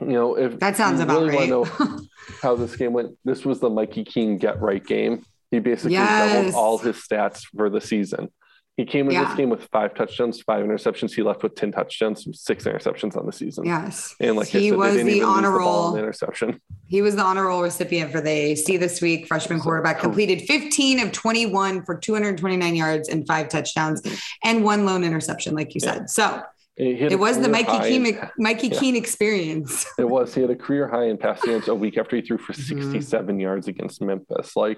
You 0.02 0.08
know, 0.08 0.36
if 0.36 0.60
that 0.60 0.76
sounds 0.76 1.00
about 1.00 1.22
really 1.22 1.38
right. 1.38 1.52
want 1.52 1.68
to 1.78 1.86
know 1.86 2.00
how 2.42 2.56
this 2.56 2.76
game 2.76 2.94
went, 2.94 3.16
this 3.24 3.46
was 3.46 3.60
the 3.60 3.70
Mikey 3.70 4.04
Keene 4.04 4.38
get 4.38 4.60
right 4.62 4.84
game. 4.84 5.24
He 5.52 5.60
basically 5.60 5.94
Yes. 5.94 6.34
doubled 6.34 6.56
all 6.56 6.78
his 6.80 6.98
stats 6.98 7.44
for 7.56 7.70
the 7.70 7.80
season. 7.80 8.30
He 8.78 8.86
came 8.86 9.08
in 9.08 9.14
Yeah. 9.14 9.26
this 9.26 9.36
game 9.36 9.50
with 9.50 9.64
five 9.72 9.96
touchdowns, 9.96 10.40
five 10.42 10.64
interceptions. 10.64 11.16
He 11.16 11.24
left 11.24 11.42
with 11.42 11.56
ten 11.56 11.72
touchdowns, 11.72 12.28
six 12.40 12.64
interceptions 12.66 13.18
on 13.18 13.26
the 13.26 13.32
season. 13.32 13.66
yes, 13.66 14.14
And 14.20 14.36
like 14.36 14.48
he 14.50 14.70
said, 14.70 14.78
was 14.78 14.96
the 15.04 15.24
honor 15.24 15.58
roll. 15.58 15.94
the 15.94 16.00
interception. 16.00 16.62
He 16.86 17.02
was 17.02 17.16
the 17.16 17.24
honor 17.24 17.48
roll 17.48 17.64
recipient 17.64 18.12
for 18.12 18.22
the 18.22 18.30
AC 18.30 18.78
this 18.78 19.02
week. 19.02 19.26
Freshman 19.26 19.58
So 19.58 19.64
quarterback 19.64 20.00
completed 20.00 20.44
15 20.44 21.00
of 21.00 21.12
21 21.12 21.86
for 21.86 21.98
229 21.98 22.76
yards 22.76 23.10
and 23.10 23.26
five 23.28 23.50
touchdowns 23.50 24.00
and 24.44 24.64
one 24.64 24.86
lone 24.86 25.04
interception, 25.04 25.56
like 25.56 25.74
you 25.74 25.82
Yeah. 25.84 25.94
said. 25.94 26.10
So 26.12 26.44
it 26.78 27.18
was 27.20 27.40
the 27.40 27.50
Mikey 27.50 27.72
high 27.72 27.90
Keene, 27.90 28.30
Mikey 28.38 28.68
Yeah. 28.68 28.80
Keene 28.80 28.96
experience. 28.96 29.88
It 29.98 30.08
was. 30.08 30.36
He 30.36 30.42
had 30.42 30.52
a 30.52 30.56
career 30.56 30.88
high 30.88 31.06
in 31.06 31.18
passing 31.18 31.50
yards 31.50 31.68
a 31.68 31.74
week 31.74 31.98
after 31.98 32.16
he 32.16 32.22
threw 32.22 32.38
for 32.38 32.54
Mhm. 32.54 32.92
67 32.92 33.40
yards 33.40 33.68
against 33.68 34.04
Memphis. 34.04 34.56
Like, 34.56 34.78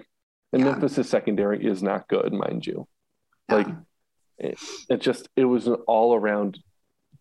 and 0.53 0.61
Yeah. 0.63 0.71
Memphis's 0.71 1.09
secondary 1.09 1.65
is 1.65 1.83
not 1.83 2.07
good, 2.07 2.31
mind 2.31 2.65
you. 2.65 2.87
Like 3.51 3.67
it, 4.39 4.59
it 4.89 5.01
just 5.01 5.27
it 5.35 5.45
was 5.45 5.67
an 5.67 5.75
all 5.87 6.15
around 6.15 6.59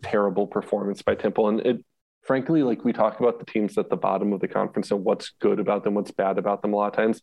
terrible 0.02 0.46
performance 0.46 1.02
by 1.02 1.14
Temple, 1.14 1.48
and 1.48 1.60
it 1.60 1.84
frankly 2.22 2.62
like 2.62 2.84
we 2.84 2.92
talk 2.92 3.20
about 3.20 3.38
the 3.38 3.46
teams 3.46 3.78
at 3.78 3.88
the 3.88 3.96
bottom 3.96 4.32
of 4.32 4.40
the 4.40 4.48
conference 4.48 4.90
and 4.90 5.04
what's 5.04 5.30
good 5.40 5.58
about 5.58 5.84
them, 5.84 5.94
what's 5.94 6.10
bad 6.10 6.38
about 6.38 6.62
them. 6.62 6.74
A 6.74 6.76
lot 6.76 6.88
of 6.88 6.96
times, 6.96 7.22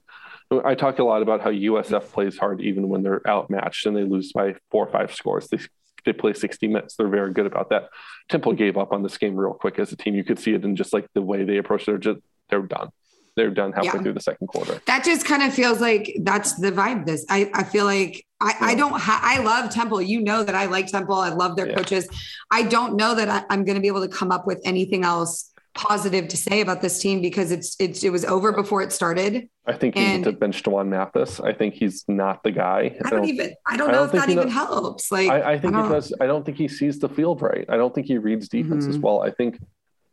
I 0.64 0.76
talk 0.76 1.00
a 1.00 1.04
lot 1.04 1.22
about 1.22 1.42
how 1.42 1.52
USF 1.52 2.12
plays 2.12 2.38
hard 2.38 2.62
even 2.62 2.90
when 2.90 3.04
they're 3.04 3.28
outmatched 3.28 3.86
and 3.86 3.96
they 3.96 4.04
lose 4.04 4.32
by 4.34 4.56
four 4.72 4.88
or 4.88 4.92
five 4.92 5.14
scores. 5.14 5.48
They 5.48 5.60
they 6.06 6.14
play 6.14 6.34
60 6.34 6.68
minutes. 6.68 6.96
They're 6.96 7.08
very 7.08 7.34
good 7.34 7.48
about 7.48 7.70
that. 7.72 7.90
Temple 8.30 8.54
gave 8.54 8.78
up 8.78 8.92
on 8.94 9.02
this 9.02 9.18
game 9.18 9.36
real 9.36 9.54
quick 9.54 9.80
as 9.80 9.92
a 9.92 9.96
team. 9.96 10.14
You 10.16 10.24
could 10.24 10.40
see 10.40 10.54
it 10.54 10.64
in 10.64 10.76
just 10.76 10.94
like 10.94 11.08
the 11.14 11.22
way 11.22 11.44
they 11.44 11.58
approach. 11.58 11.86
They're 11.86 11.98
just 11.98 12.20
they're 12.50 12.62
done. 12.62 12.90
They're 13.36 13.52
done 13.52 13.74
halfway 13.74 13.92
Yeah. 13.94 14.02
through 14.02 14.14
the 14.14 14.22
second 14.22 14.48
quarter. 14.48 14.82
that 14.88 15.04
just 15.04 15.26
kind 15.26 15.44
of 15.44 15.54
feels 15.54 15.80
like 15.82 16.16
that's 16.24 16.54
the 16.54 16.72
vibe 16.72 17.06
this 17.06 17.26
i, 17.30 17.50
I 17.54 17.64
feel 17.64 17.86
like 17.86 18.26
i, 18.42 18.54
I 18.62 18.76
don't 18.76 19.00
ha- 19.00 19.20
i 19.24 19.42
love 19.44 19.72
temple 19.72 20.02
you 20.02 20.22
know 20.22 20.44
that 20.44 20.56
i 20.56 20.66
like 20.66 20.88
temple 20.88 21.16
i 21.16 21.30
love 21.30 21.56
their 21.56 21.68
Yeah. 21.70 21.76
coaches 21.76 22.08
i 22.52 22.64
don't 22.64 22.96
know 22.96 23.16
that 23.16 23.30
I, 23.30 23.44
i'm 23.50 23.64
going 23.66 23.76
to 23.76 23.82
be 23.82 23.88
able 23.88 24.02
to 24.02 24.08
come 24.08 24.32
up 24.32 24.48
with 24.48 24.62
anything 24.66 25.04
else 25.04 25.52
positive 25.74 26.30
to 26.30 26.38
say 26.38 26.62
about 26.62 26.82
this 26.82 27.00
team 27.00 27.22
because 27.22 27.52
it's 27.52 27.76
it's 27.80 28.04
it 28.06 28.10
was 28.10 28.24
over 28.24 28.54
before 28.54 28.82
it 28.82 28.94
started 28.94 29.50
I 29.68 29.74
think 29.74 29.98
you 29.98 30.08
need 30.08 30.24
to 30.26 30.32
bench 30.32 30.62
D'Wan 30.62 30.92
Mathis. 30.92 31.40
I 31.40 31.52
think 31.52 31.74
he's 31.74 32.06
not 32.08 32.44
the 32.44 32.52
guy. 32.52 32.96
i 33.04 33.10
don't 33.10 33.26
even 33.26 33.54
i 33.68 33.76
don't 33.76 33.90
I 33.90 33.92
know 33.94 33.98
don't 34.06 34.06
if 34.08 34.12
that 34.22 34.28
he 34.28 34.34
even 34.36 34.46
know- 34.48 34.54
helps 34.54 35.12
like 35.12 35.28
I, 35.30 35.54
I 35.54 35.60
think 35.60 35.74
I 35.76 35.86
it 35.86 35.90
does. 35.90 36.14
I 36.22 36.28
don't 36.28 36.46
think 36.46 36.58
he 36.58 36.68
sees 36.70 37.00
the 37.00 37.10
field 37.10 37.42
right. 37.42 37.66
I 37.68 37.76
don't 37.76 37.94
think 37.94 38.08
he 38.08 38.18
reads 38.18 38.48
defense 38.48 38.86
as 38.86 38.98
Mhm. 38.98 39.02
well. 39.02 39.22
I 39.24 39.32
think 39.32 39.60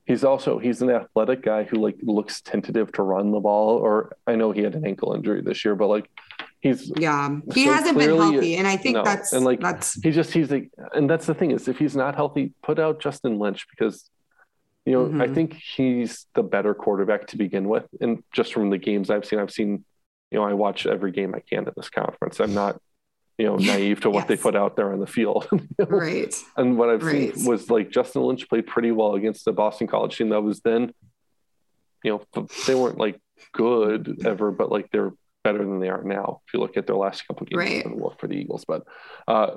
he's 0.05 0.25
also 0.25 0.59
he's 0.59 0.83
an 0.83 0.91
athletic 0.91 1.43
guy 1.43 1.65
who 1.65 1.77
like 1.77 1.97
looks 2.03 2.41
tentative 2.41 2.91
to 2.93 3.03
run 3.03 3.31
the 3.33 3.41
ball. 3.41 3.77
Or 3.79 4.17
I 4.27 4.35
know 4.37 4.53
he 4.53 4.62
had 4.62 4.75
an 4.75 4.87
ankle 4.87 5.12
injury 5.15 5.43
this 5.43 5.65
year, 5.65 5.75
but 5.75 5.88
like 5.88 6.09
he's 6.61 6.91
yeah 6.97 7.38
he 7.55 7.65
So 7.67 7.73
hasn't 7.73 7.99
been 7.99 8.17
healthy 8.17 8.57
and 8.57 8.69
i 8.69 8.77
think 8.77 8.95
no. 8.95 9.03
that's 9.05 9.33
And, 9.33 9.45
like, 9.45 9.61
that's 9.61 10.01
he 10.01 10.11
just 10.12 10.33
he's 10.33 10.51
like 10.51 10.71
and 10.95 11.11
that's 11.11 11.27
the 11.27 11.35
thing 11.35 11.51
is 11.51 11.67
if 11.69 11.79
he's 11.79 11.97
not 11.97 12.15
healthy, 12.15 12.53
put 12.62 12.79
out 12.79 13.01
Justin 13.01 13.38
Lynch 13.38 13.67
because 13.71 14.09
you 14.85 14.93
know 14.93 15.07
I 15.23 15.27
Mhm. 15.29 15.35
think 15.35 15.55
he's 15.55 16.27
the 16.35 16.43
better 16.43 16.75
quarterback 16.75 17.27
to 17.29 17.37
begin 17.37 17.69
with. 17.69 17.87
And 18.01 18.23
just 18.33 18.53
from 18.53 18.71
the 18.71 18.79
games 18.79 19.11
I've 19.11 19.25
seen, 19.25 19.38
I've 19.38 19.51
seen 19.53 19.85
you 20.31 20.38
know 20.38 20.45
I 20.45 20.55
watch 20.55 20.87
every 20.87 21.12
game 21.12 21.35
I 21.35 21.41
can 21.41 21.67
at 21.69 21.75
this 21.77 21.91
conference. 21.91 22.41
I'm 22.41 22.55
not 22.55 22.81
you 23.43 23.49
know 23.49 23.57
naive 23.57 23.99
to 24.01 24.11
what 24.15 24.29
they 24.29 24.37
put 24.47 24.55
out 24.63 24.73
there 24.77 24.93
on 24.93 25.01
the 25.01 25.07
field. 25.19 25.43
right 26.05 26.35
And 26.57 26.69
what 26.79 26.89
I've 26.93 27.03
Right. 27.03 27.35
seen 27.35 27.47
was 27.51 27.63
like 27.77 27.91
Justin 27.91 28.23
Lynch 28.23 28.49
played 28.49 28.67
pretty 28.75 28.93
well 28.99 29.15
against 29.21 29.45
the 29.45 29.53
Boston 29.63 29.87
College 29.89 30.15
team 30.17 30.29
that 30.29 30.43
was 30.43 30.61
then, 30.61 30.83
you 32.05 32.11
know, 32.35 32.47
they 32.67 32.77
weren't 32.81 32.99
like 33.07 33.17
good 33.53 34.03
ever, 34.33 34.53
but 34.61 34.71
like 34.71 34.87
they're 34.93 35.13
better 35.43 35.59
than 35.59 35.81
they 35.81 35.89
are 35.89 36.05
now. 36.05 36.41
If 36.47 36.55
you 36.55 36.61
look 36.61 36.77
at 36.77 36.87
their 36.87 37.01
last 37.07 37.27
couple 37.27 37.47
games, 37.47 37.59
Right. 37.59 38.19
for 38.21 38.27
the 38.29 38.37
Eagles, 38.43 38.65
but 38.73 38.83
uh, 39.27 39.57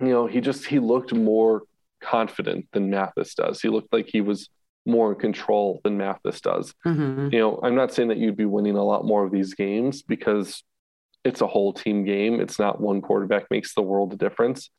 you 0.00 0.08
know, 0.14 0.26
he 0.26 0.40
just 0.40 0.66
he 0.66 0.78
looked 0.78 1.12
more 1.14 1.62
confident 2.02 2.66
than 2.72 2.90
Mathis 2.90 3.34
does. 3.34 3.60
He 3.60 3.68
looked 3.68 3.92
like 3.92 4.08
he 4.12 4.20
was 4.20 4.48
more 4.86 5.12
in 5.12 5.18
control 5.18 5.80
than 5.84 5.96
Mathis 5.98 6.40
does. 6.40 6.74
Mhm. 6.86 7.32
You 7.32 7.38
know, 7.40 7.60
I'm 7.62 7.74
not 7.74 7.92
saying 7.92 8.08
that 8.10 8.18
you'd 8.18 8.36
be 8.36 8.44
winning 8.44 8.76
a 8.76 8.84
lot 8.84 9.04
more 9.04 9.24
of 9.24 9.32
these 9.32 9.54
games 9.54 10.02
because 10.02 10.62
it's 11.24 11.40
a 11.40 11.46
whole 11.46 11.72
team 11.72 12.04
game. 12.04 12.40
It's 12.40 12.58
not 12.58 12.80
one 12.80 13.00
quarterback 13.00 13.46
makes 13.50 13.74
the 13.74 13.82
world 13.82 14.12
a 14.12 14.16
difference. 14.16 14.70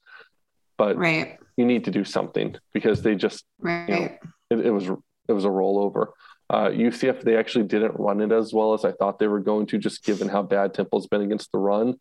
But 0.77 0.97
right 0.97 1.37
you 1.57 1.65
need 1.65 1.83
to 1.85 1.91
do 1.91 2.05
something 2.05 2.55
because 2.73 3.01
they 3.01 3.15
just 3.15 3.43
right 3.59 4.17
it, 4.49 4.59
it 4.61 4.71
was 4.71 4.85
it 5.27 5.33
was 5.33 5.43
a 5.45 5.49
rollover. 5.49 6.07
Uh, 6.49 6.69
UCF 6.69 7.21
they 7.21 7.35
actually 7.35 7.65
didn't 7.65 7.99
run 7.99 8.21
it 8.21 8.31
as 8.31 8.53
well 8.53 8.73
as 8.73 8.85
I 8.85 8.93
thought 8.93 9.19
they 9.19 9.27
were 9.27 9.41
going 9.41 9.67
to, 9.67 9.77
just 9.77 10.03
given 10.03 10.29
how 10.29 10.41
bad 10.41 10.73
Temple's 10.73 11.05
been 11.07 11.21
against 11.21 11.51
the 11.51 11.59
run. 11.59 11.95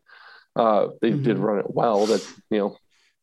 Uh, 0.55 0.87
they 1.01 1.11
did 1.11 1.37
Mhm. 1.37 1.43
run 1.43 1.59
it 1.59 1.69
well. 1.69 2.05
That 2.07 2.25
you 2.49 2.57
know 2.59 2.77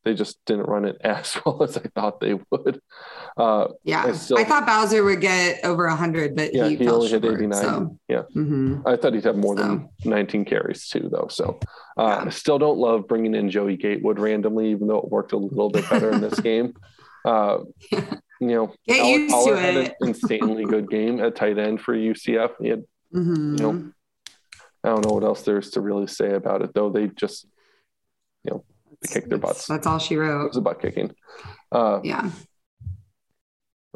they 0.07 0.15
just 0.15 0.39
didn't 0.47 0.67
run 0.67 0.85
it 0.87 0.97
as 1.05 1.37
well 1.45 1.63
as 1.65 1.77
I 1.77 1.83
thought 1.95 2.21
they 2.21 2.35
would. 2.51 2.81
Uh, 3.37 3.69
yeah 3.85 4.05
I 4.07 4.41
i, 4.41 4.45
thought 4.45 4.65
Bowser 4.67 5.03
would 5.05 5.21
get 5.21 5.63
over 5.65 5.87
100 5.89 6.35
but 6.37 6.55
yeah, 6.55 6.69
he, 6.69 6.77
he, 6.77 6.89
only 6.89 7.09
hit 7.09 7.23
short, 7.23 7.35
89. 7.35 7.63
so. 7.63 7.99
Yeah, 8.09 8.23
Mhm. 8.35 8.83
I 8.87 8.97
thought 8.97 9.13
he'd 9.15 9.25
have 9.25 9.37
more 9.37 9.57
than 9.57 9.89
19 10.05 10.45
carries 10.47 10.89
too, 10.89 11.09
though. 11.13 11.27
So 11.29 11.59
uh, 11.99 12.03
Yeah. 12.03 12.25
I 12.27 12.29
still 12.31 12.59
don't 12.59 12.79
love 12.79 13.09
bringing 13.09 13.35
in 13.35 13.51
Joey 13.51 13.77
Gatewood 13.77 14.19
randomly, 14.19 14.71
even 14.71 14.87
though 14.87 14.99
it 14.99 15.11
worked 15.11 15.33
a 15.33 15.37
little 15.37 15.71
bit 15.71 15.89
better 15.91 16.11
in 16.13 16.21
this 16.21 16.39
game. 16.51 16.73
Uh, 17.25 17.59
you 17.91 18.01
know, 18.41 18.73
Get 18.87 19.01
Aller- 19.01 19.19
used 19.19 19.47
to 19.49 19.57
had 19.57 19.77
it. 19.77 19.95
an 20.01 20.09
insanely 20.09 20.65
good 20.65 20.89
game 20.89 21.21
at 21.21 21.35
tight 21.35 21.59
end 21.59 21.81
for 21.81 21.95
UCF. 21.95 22.53
He 22.61 22.69
had, 22.69 22.85
Mhm. 23.13 23.59
you 23.59 23.67
know, 23.67 23.93
I 24.85 24.89
don't 24.91 25.05
know 25.05 25.13
what 25.15 25.25
else 25.25 25.43
there's 25.43 25.71
to 25.73 25.81
really 25.81 26.07
say 26.07 26.33
about 26.33 26.63
it, 26.63 26.73
though. 26.75 26.91
They 26.91 27.09
just, 27.09 27.45
you 28.45 28.53
know, 28.53 28.65
they 29.03 29.13
kicked 29.13 29.29
their 29.29 29.39
butts. 29.39 29.67
That's 29.67 29.87
all 29.87 29.99
she 29.99 30.17
wrote. 30.17 30.45
It 30.45 30.49
was 30.49 30.57
a 30.57 30.61
butt 30.61 30.81
kicking. 30.81 31.15
Uh, 31.73 32.01
Yeah. 32.05 32.31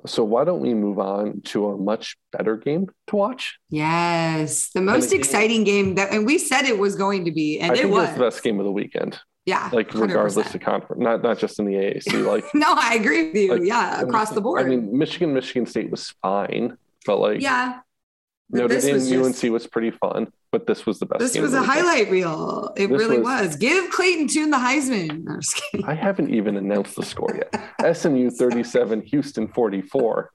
so 0.06 0.24
why 0.24 0.44
don't 0.44 0.60
we 0.60 0.72
move 0.74 0.98
on 0.98 1.42
to 1.42 1.66
a 1.68 1.76
much 1.76 2.16
better 2.32 2.56
game 2.56 2.88
to 3.08 3.16
watch? 3.16 3.58
Yes. 3.68 4.70
The 4.70 4.80
most 4.80 5.12
exciting 5.12 5.64
game 5.64 5.94
that, 5.96 6.12
and 6.12 6.24
we 6.26 6.38
said 6.38 6.64
it 6.64 6.78
was 6.78 6.96
going 6.96 7.26
to 7.26 7.30
be, 7.32 7.60
and 7.60 7.72
I 7.72 7.76
it 7.76 7.90
was. 7.90 8.04
it's 8.08 8.14
the 8.18 8.24
best 8.24 8.42
game 8.42 8.58
of 8.58 8.64
the 8.64 8.72
weekend. 8.72 9.18
Yeah. 9.46 9.68
Like 9.72 9.88
100%. 9.90 10.00
regardless 10.02 10.54
of 10.54 10.60
conference, 10.60 11.02
not 11.02 11.22
not 11.22 11.38
just 11.38 11.58
in 11.58 11.64
the 11.66 11.74
AAC. 11.74 12.24
Like 12.26 12.44
No, 12.54 12.72
I 12.76 12.94
agree 12.94 13.26
with 13.28 13.36
you. 13.36 13.52
Like, 13.54 13.62
yeah. 13.64 14.00
Across 14.00 14.30
the 14.30 14.40
board. 14.40 14.64
I 14.64 14.68
mean, 14.68 14.96
Michigan, 14.96 15.34
Michigan 15.34 15.66
State 15.66 15.90
was 15.90 16.10
fine, 16.22 16.76
but 17.06 17.18
like 17.18 17.40
yeah. 17.40 17.80
Notre 18.52 18.80
Dame, 18.80 18.98
just- 18.98 19.12
UNC 19.44 19.52
was 19.52 19.66
pretty 19.66 19.90
fun. 19.90 20.32
But 20.52 20.66
this 20.66 20.84
was 20.84 20.98
the 20.98 21.06
best. 21.06 21.20
This 21.20 21.32
game 21.34 21.42
was 21.42 21.54
a 21.54 21.62
highlight 21.62 22.10
reel. 22.10 22.72
It 22.76 22.88
This 22.88 22.98
really 22.98 23.18
was- 23.20 23.46
was. 23.48 23.56
Give 23.56 23.88
Clayton 23.90 24.26
Tune 24.26 24.50
the 24.50 24.56
Heisman. 24.56 25.22
No, 25.24 25.34
I'm 25.34 25.40
just 25.40 25.62
kidding. 25.70 25.86
I 25.86 25.94
haven't 25.94 26.34
even 26.34 26.56
announced 26.56 26.96
the 26.96 27.04
score 27.04 27.32
yet. 27.36 27.96
SMU 27.96 28.30
37, 28.36 29.02
Houston 29.02 29.46
44. 29.48 30.30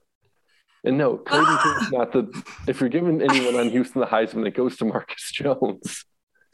And 0.84 0.96
no, 0.96 1.16
Clayton 1.18 1.58
Tune's 1.62 1.92
not 1.98 2.12
the. 2.12 2.42
If 2.66 2.80
you're 2.80 2.88
giving 2.88 3.20
anyone 3.20 3.56
on 3.56 3.68
Houston 3.70 4.00
the 4.00 4.06
Heisman, 4.06 4.46
it 4.46 4.54
goes 4.54 4.76
to 4.78 4.84
Marcus 4.86 5.30
Jones. 5.32 6.04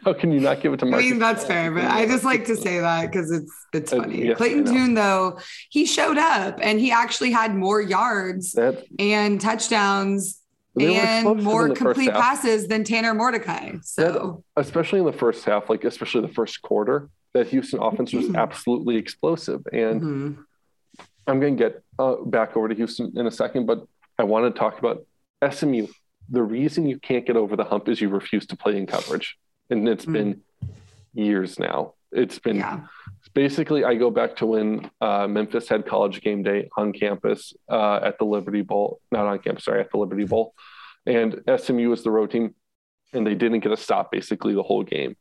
How 0.04 0.12
can 0.14 0.32
you 0.32 0.40
not 0.40 0.60
give 0.60 0.72
it 0.72 0.80
to 0.80 0.86
Marcus? 0.86 1.06
I 1.06 1.10
mean, 1.10 1.18
that's 1.20 1.44
fair, 1.44 1.70
but 1.70 1.84
I 1.84 2.06
just 2.06 2.24
like 2.24 2.46
to 2.46 2.56
say 2.56 2.80
that 2.80 3.08
because 3.12 3.30
it's 3.30 3.52
it's 3.72 3.92
Uh, 3.92 3.98
funny. 3.98 4.24
yes, 4.26 4.36
Clayton. 4.36 4.64
Tune, 4.64 4.94
though, 4.94 5.38
he 5.70 5.86
showed 5.86 6.18
up 6.18 6.58
and 6.60 6.80
he 6.80 6.90
actually 6.90 7.30
had 7.30 7.54
more 7.54 7.80
yards 7.80 8.50
that 8.54 8.84
and 8.98 9.40
touchdowns 9.40 10.40
and 10.80 11.42
more 11.42 11.68
complete 11.74 12.10
passes 12.12 12.66
than 12.68 12.84
Tanner 12.84 13.14
Mordecai. 13.14 13.72
So 13.82 14.42
especially 14.56 15.00
in 15.00 15.06
the 15.06 15.12
first 15.12 15.44
half, 15.44 15.68
like 15.68 15.84
especially 15.84 16.22
the 16.22 16.32
first 16.32 16.62
quarter, 16.62 17.08
that 17.34 17.48
Houston 17.48 17.80
offense 17.80 18.12
was 18.12 18.26
Mhm. 18.26 18.36
absolutely 18.36 18.96
explosive. 18.96 19.62
And 19.72 20.00
mhm. 20.02 20.44
I'm 21.26 21.40
going 21.40 21.56
to 21.56 21.62
get 21.62 21.82
uh, 21.98 22.16
back 22.24 22.56
over 22.56 22.68
to 22.68 22.74
Houston 22.74 23.12
in 23.16 23.26
a 23.26 23.30
second, 23.30 23.66
but 23.66 23.86
I 24.18 24.24
want 24.24 24.52
to 24.52 24.58
talk 24.58 24.78
about 24.78 25.04
SMU. 25.42 25.86
The 26.30 26.42
reason 26.42 26.86
you 26.86 26.98
can't 26.98 27.26
get 27.26 27.36
over 27.36 27.54
the 27.56 27.64
hump 27.64 27.88
is 27.88 28.00
you 28.00 28.08
refuse 28.08 28.46
to 28.46 28.56
play 28.56 28.76
in 28.76 28.86
coverage, 28.86 29.36
and 29.70 29.88
it's 29.88 30.04
Mm. 30.06 30.12
been 30.12 30.40
years 31.14 31.58
now. 31.58 31.94
It's 32.10 32.38
been 32.38 32.56
yeah, 32.56 32.80
basically 33.28 33.84
I 33.84 33.94
go 33.94 34.10
back 34.10 34.36
to 34.36 34.46
when 34.46 34.90
uh, 35.00 35.26
Memphis 35.26 35.68
had 35.68 35.86
college 35.86 36.20
game 36.20 36.42
day 36.42 36.68
on 36.76 36.92
campus 36.92 37.54
uh, 37.68 38.00
at 38.02 38.18
the 38.18 38.24
Liberty 38.24 38.62
Bowl, 38.62 39.00
not 39.10 39.26
on 39.26 39.38
campus, 39.38 39.64
sorry, 39.64 39.80
at 39.80 39.90
the 39.90 39.98
Liberty 39.98 40.24
Bowl, 40.24 40.54
and 41.06 41.40
SMU 41.56 41.88
was 41.88 42.02
the 42.02 42.10
road 42.10 42.30
team, 42.30 42.54
and 43.12 43.26
they 43.26 43.34
didn't 43.34 43.60
get 43.60 43.72
a 43.72 43.76
stop 43.76 44.10
basically 44.10 44.54
the 44.54 44.62
whole 44.62 44.82
game, 44.82 45.16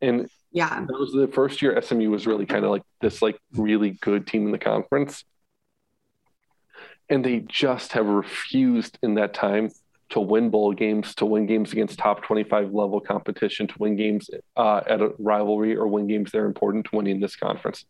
and 0.00 0.28
yeah, 0.54 0.84
that 0.86 0.98
was 0.98 1.12
the 1.12 1.26
first 1.26 1.60
year 1.60 1.80
SMU 1.82 2.10
was 2.10 2.28
really 2.28 2.46
kind 2.46 2.64
of 2.64 2.70
like 2.70 2.84
this 3.00 3.20
like 3.20 3.36
really 3.54 3.90
good 3.90 4.24
team 4.24 4.46
in 4.46 4.52
the 4.52 4.58
conference. 4.58 5.24
And 7.10 7.24
they 7.24 7.40
just 7.40 7.92
have 7.92 8.06
refused 8.06 8.98
in 9.02 9.14
that 9.14 9.34
time 9.34 9.70
to 10.14 10.20
win 10.20 10.48
bowl 10.48 10.72
games, 10.72 11.12
to 11.16 11.26
win 11.26 11.44
games 11.44 11.72
against 11.72 11.98
top 11.98 12.22
25 12.22 12.72
level 12.72 13.00
competition, 13.00 13.66
to 13.66 13.74
win 13.80 13.96
games 13.96 14.30
uh, 14.56 14.80
at 14.86 15.00
a 15.00 15.10
rivalry 15.18 15.76
or 15.76 15.88
win 15.88 16.06
games 16.06 16.30
that 16.30 16.38
are 16.38 16.46
important 16.46 16.84
to 16.84 16.94
winning 16.94 17.18
this 17.18 17.34
conference. 17.34 17.84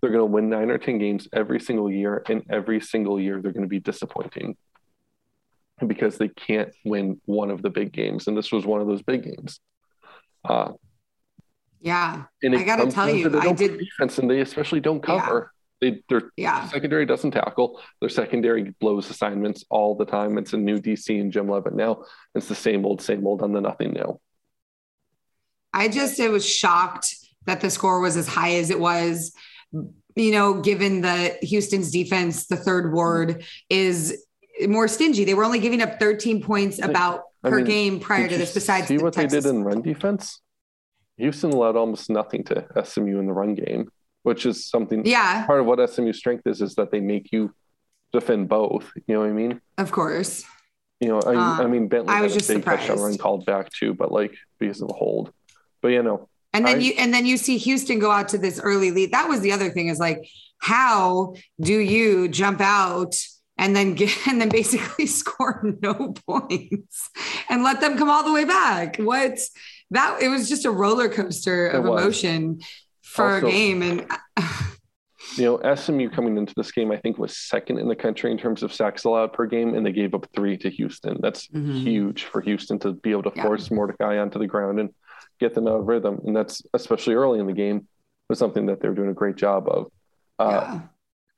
They're 0.00 0.10
going 0.10 0.22
to 0.22 0.26
win 0.26 0.50
nine 0.50 0.72
or 0.72 0.78
10 0.78 0.98
games 0.98 1.28
every 1.32 1.60
single 1.60 1.88
year, 1.88 2.24
and 2.28 2.42
every 2.50 2.80
single 2.80 3.20
year 3.20 3.40
they're 3.40 3.52
going 3.52 3.62
to 3.62 3.68
be 3.68 3.78
disappointing 3.78 4.56
because 5.86 6.18
they 6.18 6.26
can't 6.26 6.74
win 6.84 7.20
one 7.26 7.52
of 7.52 7.62
the 7.62 7.70
big 7.70 7.92
games. 7.92 8.26
And 8.26 8.36
this 8.36 8.50
was 8.50 8.66
one 8.66 8.80
of 8.80 8.88
those 8.88 9.02
big 9.02 9.22
games. 9.22 9.60
Uh, 10.44 10.72
yeah, 11.80 12.24
and 12.42 12.56
I 12.56 12.64
gotta 12.64 12.90
tell 12.90 13.08
you, 13.08 13.38
I 13.38 13.52
did- 13.52 13.78
defense, 13.78 14.18
and 14.18 14.28
they 14.28 14.40
especially 14.40 14.80
don't 14.80 15.04
Yeah. 15.06 15.42
They 15.80 16.02
their 16.08 16.30
yeah. 16.36 16.68
secondary 16.68 17.06
doesn't 17.06 17.30
tackle. 17.30 17.80
Their 18.00 18.08
secondary 18.08 18.74
blows 18.80 19.10
assignments 19.10 19.64
all 19.70 19.94
the 19.94 20.04
time. 20.04 20.38
It's 20.38 20.52
a 20.52 20.56
new 20.56 20.78
DC 20.78 21.20
and 21.20 21.32
Jim 21.32 21.48
Leavitt 21.48 21.74
now. 21.74 22.04
It's 22.34 22.48
the 22.48 22.54
same 22.54 22.84
old, 22.84 23.00
same 23.00 23.26
old 23.26 23.42
on 23.42 23.52
the 23.52 23.60
nothing 23.60 23.92
new. 23.92 24.20
I 25.72 25.88
just 25.88 26.18
it 26.18 26.30
was 26.30 26.46
shocked 26.46 27.14
that 27.46 27.60
the 27.60 27.70
score 27.70 28.00
was 28.00 28.16
as 28.16 28.26
high 28.26 28.54
as 28.54 28.70
it 28.70 28.80
was. 28.80 29.32
You 29.72 30.32
know, 30.32 30.60
given 30.60 31.00
the 31.00 31.36
Houston's 31.42 31.92
defense, 31.92 32.46
the 32.46 32.56
third 32.56 32.92
ward 32.92 33.44
is 33.70 34.24
more 34.66 34.88
stingy. 34.88 35.24
They 35.24 35.34
were 35.34 35.44
only 35.44 35.60
giving 35.60 35.82
up 35.82 36.00
13 36.00 36.42
points 36.42 36.80
about 36.82 37.22
I 37.44 37.50
per 37.50 37.56
mean, 37.58 37.66
game 37.66 38.00
prior 38.00 38.28
to 38.28 38.36
this. 38.36 38.52
Besides, 38.52 38.88
see 38.88 38.96
the 38.96 39.04
what 39.04 39.12
Texas. 39.12 39.44
they 39.44 39.48
did 39.48 39.56
in 39.56 39.62
run 39.62 39.82
defense? 39.82 40.40
Houston 41.18 41.50
allowed 41.50 41.76
almost 41.76 42.10
nothing 42.10 42.44
to 42.44 42.66
SMU 42.84 43.18
in 43.18 43.26
the 43.26 43.32
run 43.32 43.54
game, 43.54 43.90
which 44.22 44.46
is 44.46 44.66
something. 44.66 45.04
Yeah. 45.04 45.46
Part 45.46 45.60
of 45.60 45.66
what 45.66 45.90
SMU's 45.90 46.18
strength 46.18 46.46
is 46.46 46.60
is 46.60 46.74
that 46.76 46.90
they 46.90 47.00
make 47.00 47.32
you 47.32 47.54
defend 48.12 48.48
both. 48.48 48.90
You 49.06 49.14
know 49.14 49.20
what 49.20 49.30
I 49.30 49.32
mean? 49.32 49.60
Of 49.76 49.90
course. 49.90 50.44
You 51.00 51.08
know, 51.08 51.20
I, 51.20 51.34
um, 51.34 51.60
I 51.60 51.66
mean 51.66 51.88
Bentley 51.88 52.12
I 52.12 52.22
was 52.22 52.34
just 52.34 52.50
a 52.50 52.54
surprised. 52.54 52.88
run 52.88 53.16
called 53.18 53.46
back 53.46 53.70
too, 53.70 53.94
but 53.94 54.10
like 54.10 54.34
because 54.58 54.80
of 54.80 54.88
the 54.88 54.94
hold. 54.94 55.32
But 55.80 55.88
you 55.88 56.02
know, 56.02 56.28
and 56.52 56.66
then 56.66 56.78
I, 56.78 56.80
you 56.80 56.94
and 56.98 57.14
then 57.14 57.24
you 57.24 57.36
see 57.36 57.56
Houston 57.58 57.98
go 57.98 58.10
out 58.10 58.28
to 58.28 58.38
this 58.38 58.58
early 58.58 58.90
lead. 58.90 59.12
That 59.12 59.28
was 59.28 59.40
the 59.40 59.52
other 59.52 59.70
thing 59.70 59.88
is 59.88 59.98
like, 59.98 60.28
how 60.58 61.34
do 61.60 61.78
you 61.78 62.28
jump 62.28 62.60
out 62.60 63.14
and 63.56 63.76
then 63.76 63.94
get 63.94 64.10
and 64.26 64.40
then 64.40 64.48
basically 64.48 65.06
score 65.06 65.74
no 65.80 66.14
points 66.26 67.10
and 67.48 67.62
let 67.62 67.80
them 67.80 67.96
come 67.96 68.10
all 68.10 68.24
the 68.24 68.32
way 68.32 68.44
back? 68.44 68.96
What 68.96 69.38
that 69.90 70.20
it 70.20 70.28
was 70.28 70.48
just 70.48 70.64
a 70.64 70.70
roller 70.70 71.08
coaster 71.08 71.68
of 71.68 71.84
emotion 71.84 72.60
for 73.08 73.34
also, 73.34 73.46
a 73.46 73.50
game 73.50 73.82
and 73.82 74.06
you 75.36 75.44
know 75.44 75.74
SMU 75.74 76.10
coming 76.10 76.36
into 76.36 76.54
this 76.56 76.70
game 76.72 76.90
I 76.92 76.96
think 76.96 77.18
was 77.18 77.36
second 77.36 77.78
in 77.78 77.88
the 77.88 77.96
country 77.96 78.30
in 78.30 78.38
terms 78.38 78.62
of 78.62 78.72
sacks 78.72 79.04
allowed 79.04 79.32
per 79.32 79.46
game 79.46 79.74
and 79.74 79.84
they 79.84 79.92
gave 79.92 80.14
up 80.14 80.26
3 80.34 80.56
to 80.58 80.70
Houston 80.70 81.18
that's 81.20 81.48
mm-hmm. 81.48 81.72
huge 81.72 82.24
for 82.24 82.40
Houston 82.40 82.78
to 82.80 82.92
be 82.92 83.10
able 83.10 83.24
to 83.24 83.32
yeah. 83.34 83.42
force 83.42 83.70
Mordecai 83.70 84.18
onto 84.18 84.38
the 84.38 84.46
ground 84.46 84.80
and 84.80 84.90
get 85.40 85.54
them 85.54 85.66
out 85.66 85.80
of 85.80 85.86
rhythm 85.86 86.20
and 86.26 86.36
that's 86.36 86.62
especially 86.74 87.14
early 87.14 87.40
in 87.40 87.46
the 87.46 87.52
game 87.52 87.86
was 88.28 88.38
something 88.38 88.66
that 88.66 88.80
they're 88.80 88.94
doing 88.94 89.10
a 89.10 89.14
great 89.14 89.36
job 89.36 89.68
of 89.68 89.86
uh, 90.38 90.50
yeah. 90.50 90.80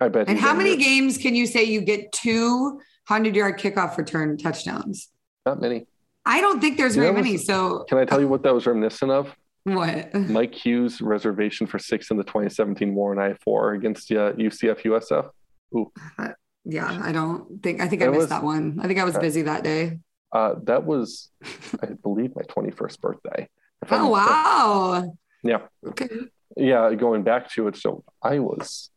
I 0.01 0.09
bet 0.09 0.29
and 0.29 0.39
how 0.39 0.55
many 0.55 0.77
games 0.77 1.19
can 1.19 1.35
you 1.35 1.47
say 1.47 1.65
you 1.65 1.83
get 1.83 2.13
two 2.13 2.81
hundred 3.07 3.37
yard 3.37 3.59
kickoff 3.59 3.97
return 3.97 4.37
touchdowns 4.37 5.09
not 5.47 5.61
many 5.61 5.87
I 6.27 6.41
don't 6.41 6.61
think 6.61 6.77
there's 6.77 6.97
you 6.97 7.03
very 7.03 7.15
many. 7.15 7.37
So 7.37 7.85
can 7.89 7.99
I 7.99 8.05
tell 8.05 8.21
you 8.21 8.29
what 8.29 8.43
that 8.43 8.55
was 8.55 8.67
reminiscent 8.67 9.11
of? 9.11 9.35
What? 9.65 10.15
Mike 10.15 10.55
Hughes' 10.55 11.01
reservation 11.01 11.67
for 11.67 11.79
six 11.79 12.11
in 12.11 12.17
the 12.17 12.25
2017 12.25 12.95
War 12.95 13.13
on 13.13 13.19
I 13.19 13.35
four 13.35 13.73
against 13.73 14.11
uh, 14.13 14.33
UCF 14.33 14.83
USF. 14.83 15.31
Ooh. 15.75 15.93
Uh, 16.19 16.29
yeah, 16.65 17.01
I 17.03 17.13
don't 17.13 17.63
think 17.63 17.81
I 17.81 17.89
think 17.89 18.03
I 18.03 18.07
missed 18.07 18.19
was, 18.19 18.29
that 18.29 18.43
one. 18.43 18.79
I 18.83 18.87
think 18.87 18.99
I 18.99 19.05
was 19.05 19.17
uh, 19.17 19.21
busy 19.21 19.43
that 19.43 19.65
day. 19.65 19.99
Uh, 20.33 20.55
that 20.65 20.85
was, 20.85 21.31
I 21.83 21.89
believe, 22.03 22.35
my 22.37 22.43
21st 22.43 23.01
birthday. 23.01 23.49
Oh 23.91 24.09
wow! 24.09 25.13
Yeah. 25.43 25.61
Okay. 25.87 26.09
Yeah, 26.57 26.93
going 26.95 27.23
back 27.23 27.51
to 27.53 27.69
it, 27.69 27.77
so 27.77 28.05
I 28.23 28.41
was 28.41 28.91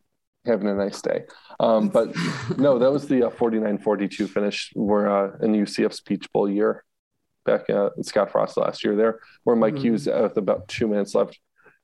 having 0.44 0.68
a 0.68 0.74
nice 0.74 1.00
day. 1.00 1.24
Um, 1.58 1.88
but 1.88 2.14
no, 2.58 2.78
that 2.78 2.92
was 2.92 3.08
the 3.08 3.24
uh, 3.24 3.30
49-42 3.30 4.28
finish. 4.28 4.72
We're 4.74 5.08
uh, 5.08 5.38
in 5.40 5.52
UCF's 5.52 6.00
Peach 6.00 6.30
Bowl 6.32 6.50
year 6.50 6.84
back 7.44 7.70
at 7.70 8.04
Scott 8.04 8.32
Frost 8.32 8.56
last 8.56 8.84
year 8.84 8.96
there, 8.96 9.20
where 9.44 9.56
Mike 9.56 9.74
mm-hmm. 9.74 9.82
Hughes 9.82 10.06
with 10.06 10.36
about 10.36 10.68
two 10.68 10.88
minutes 10.88 11.14
left, 11.14 11.38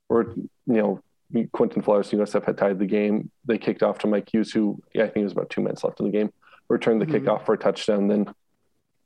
where 0.09 0.23
you 0.35 0.53
know 0.67 1.01
Quinton 1.53 1.83
Flowers 1.83 2.11
USF 2.11 2.45
had 2.45 2.59
tied 2.59 2.79
the 2.79 2.87
game. 2.87 3.31
They 3.45 3.59
kicked 3.59 3.83
off 3.83 3.99
to 3.99 4.07
Mike 4.07 4.33
Hughes, 4.33 4.53
who 4.53 4.83
yeah, 4.95 5.05
I 5.05 5.07
think 5.07 5.19
it 5.19 5.25
was 5.25 5.33
about 5.33 5.51
two 5.51 5.61
minutes 5.61 5.85
left 5.85 6.01
in 6.01 6.07
the 6.07 6.13
game, 6.13 6.33
returned 6.69 7.01
the 7.01 7.07
mm-hmm. 7.07 7.27
kickoff 7.27 7.47
for 7.47 7.55
a 7.55 7.59
touchdown. 7.59 8.09
Then 8.09 8.27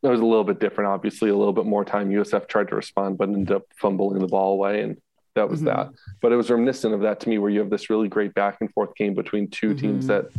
it 0.03 0.09
was 0.09 0.21
a 0.21 0.27
little 0.27 0.45
bit 0.45 0.61
different, 0.61 0.91
obviously, 0.91 1.31
a 1.31 1.37
little 1.37 1.53
bit 1.53 1.67
more 1.67 1.85
time. 1.85 2.11
USF 2.11 2.47
tried 2.47 2.69
to 2.69 2.77
respond, 2.77 3.19
but 3.19 3.29
ended 3.29 3.57
up 3.57 3.63
fumbling 3.77 4.21
the 4.21 4.27
ball 4.27 4.53
away, 4.53 4.83
and 4.83 4.99
that 5.35 5.49
was 5.49 5.61
mm-hmm. 5.61 5.69
that. 5.69 5.91
But 6.21 6.33
it 6.33 6.37
was 6.37 6.51
reminiscent 6.51 6.95
of 6.95 7.01
that 7.01 7.21
to 7.21 7.29
me, 7.29 7.39
where 7.39 7.51
you 7.51 7.61
have 7.61 7.71
this 7.71 7.91
really 7.91 8.09
great 8.09 8.35
back 8.35 8.59
and 8.61 8.73
forth 8.73 8.95
game 8.95 9.15
between 9.15 9.49
2 9.49 9.75
teams 9.75 10.07
mm-hmm. 10.07 10.09
that 10.09 10.31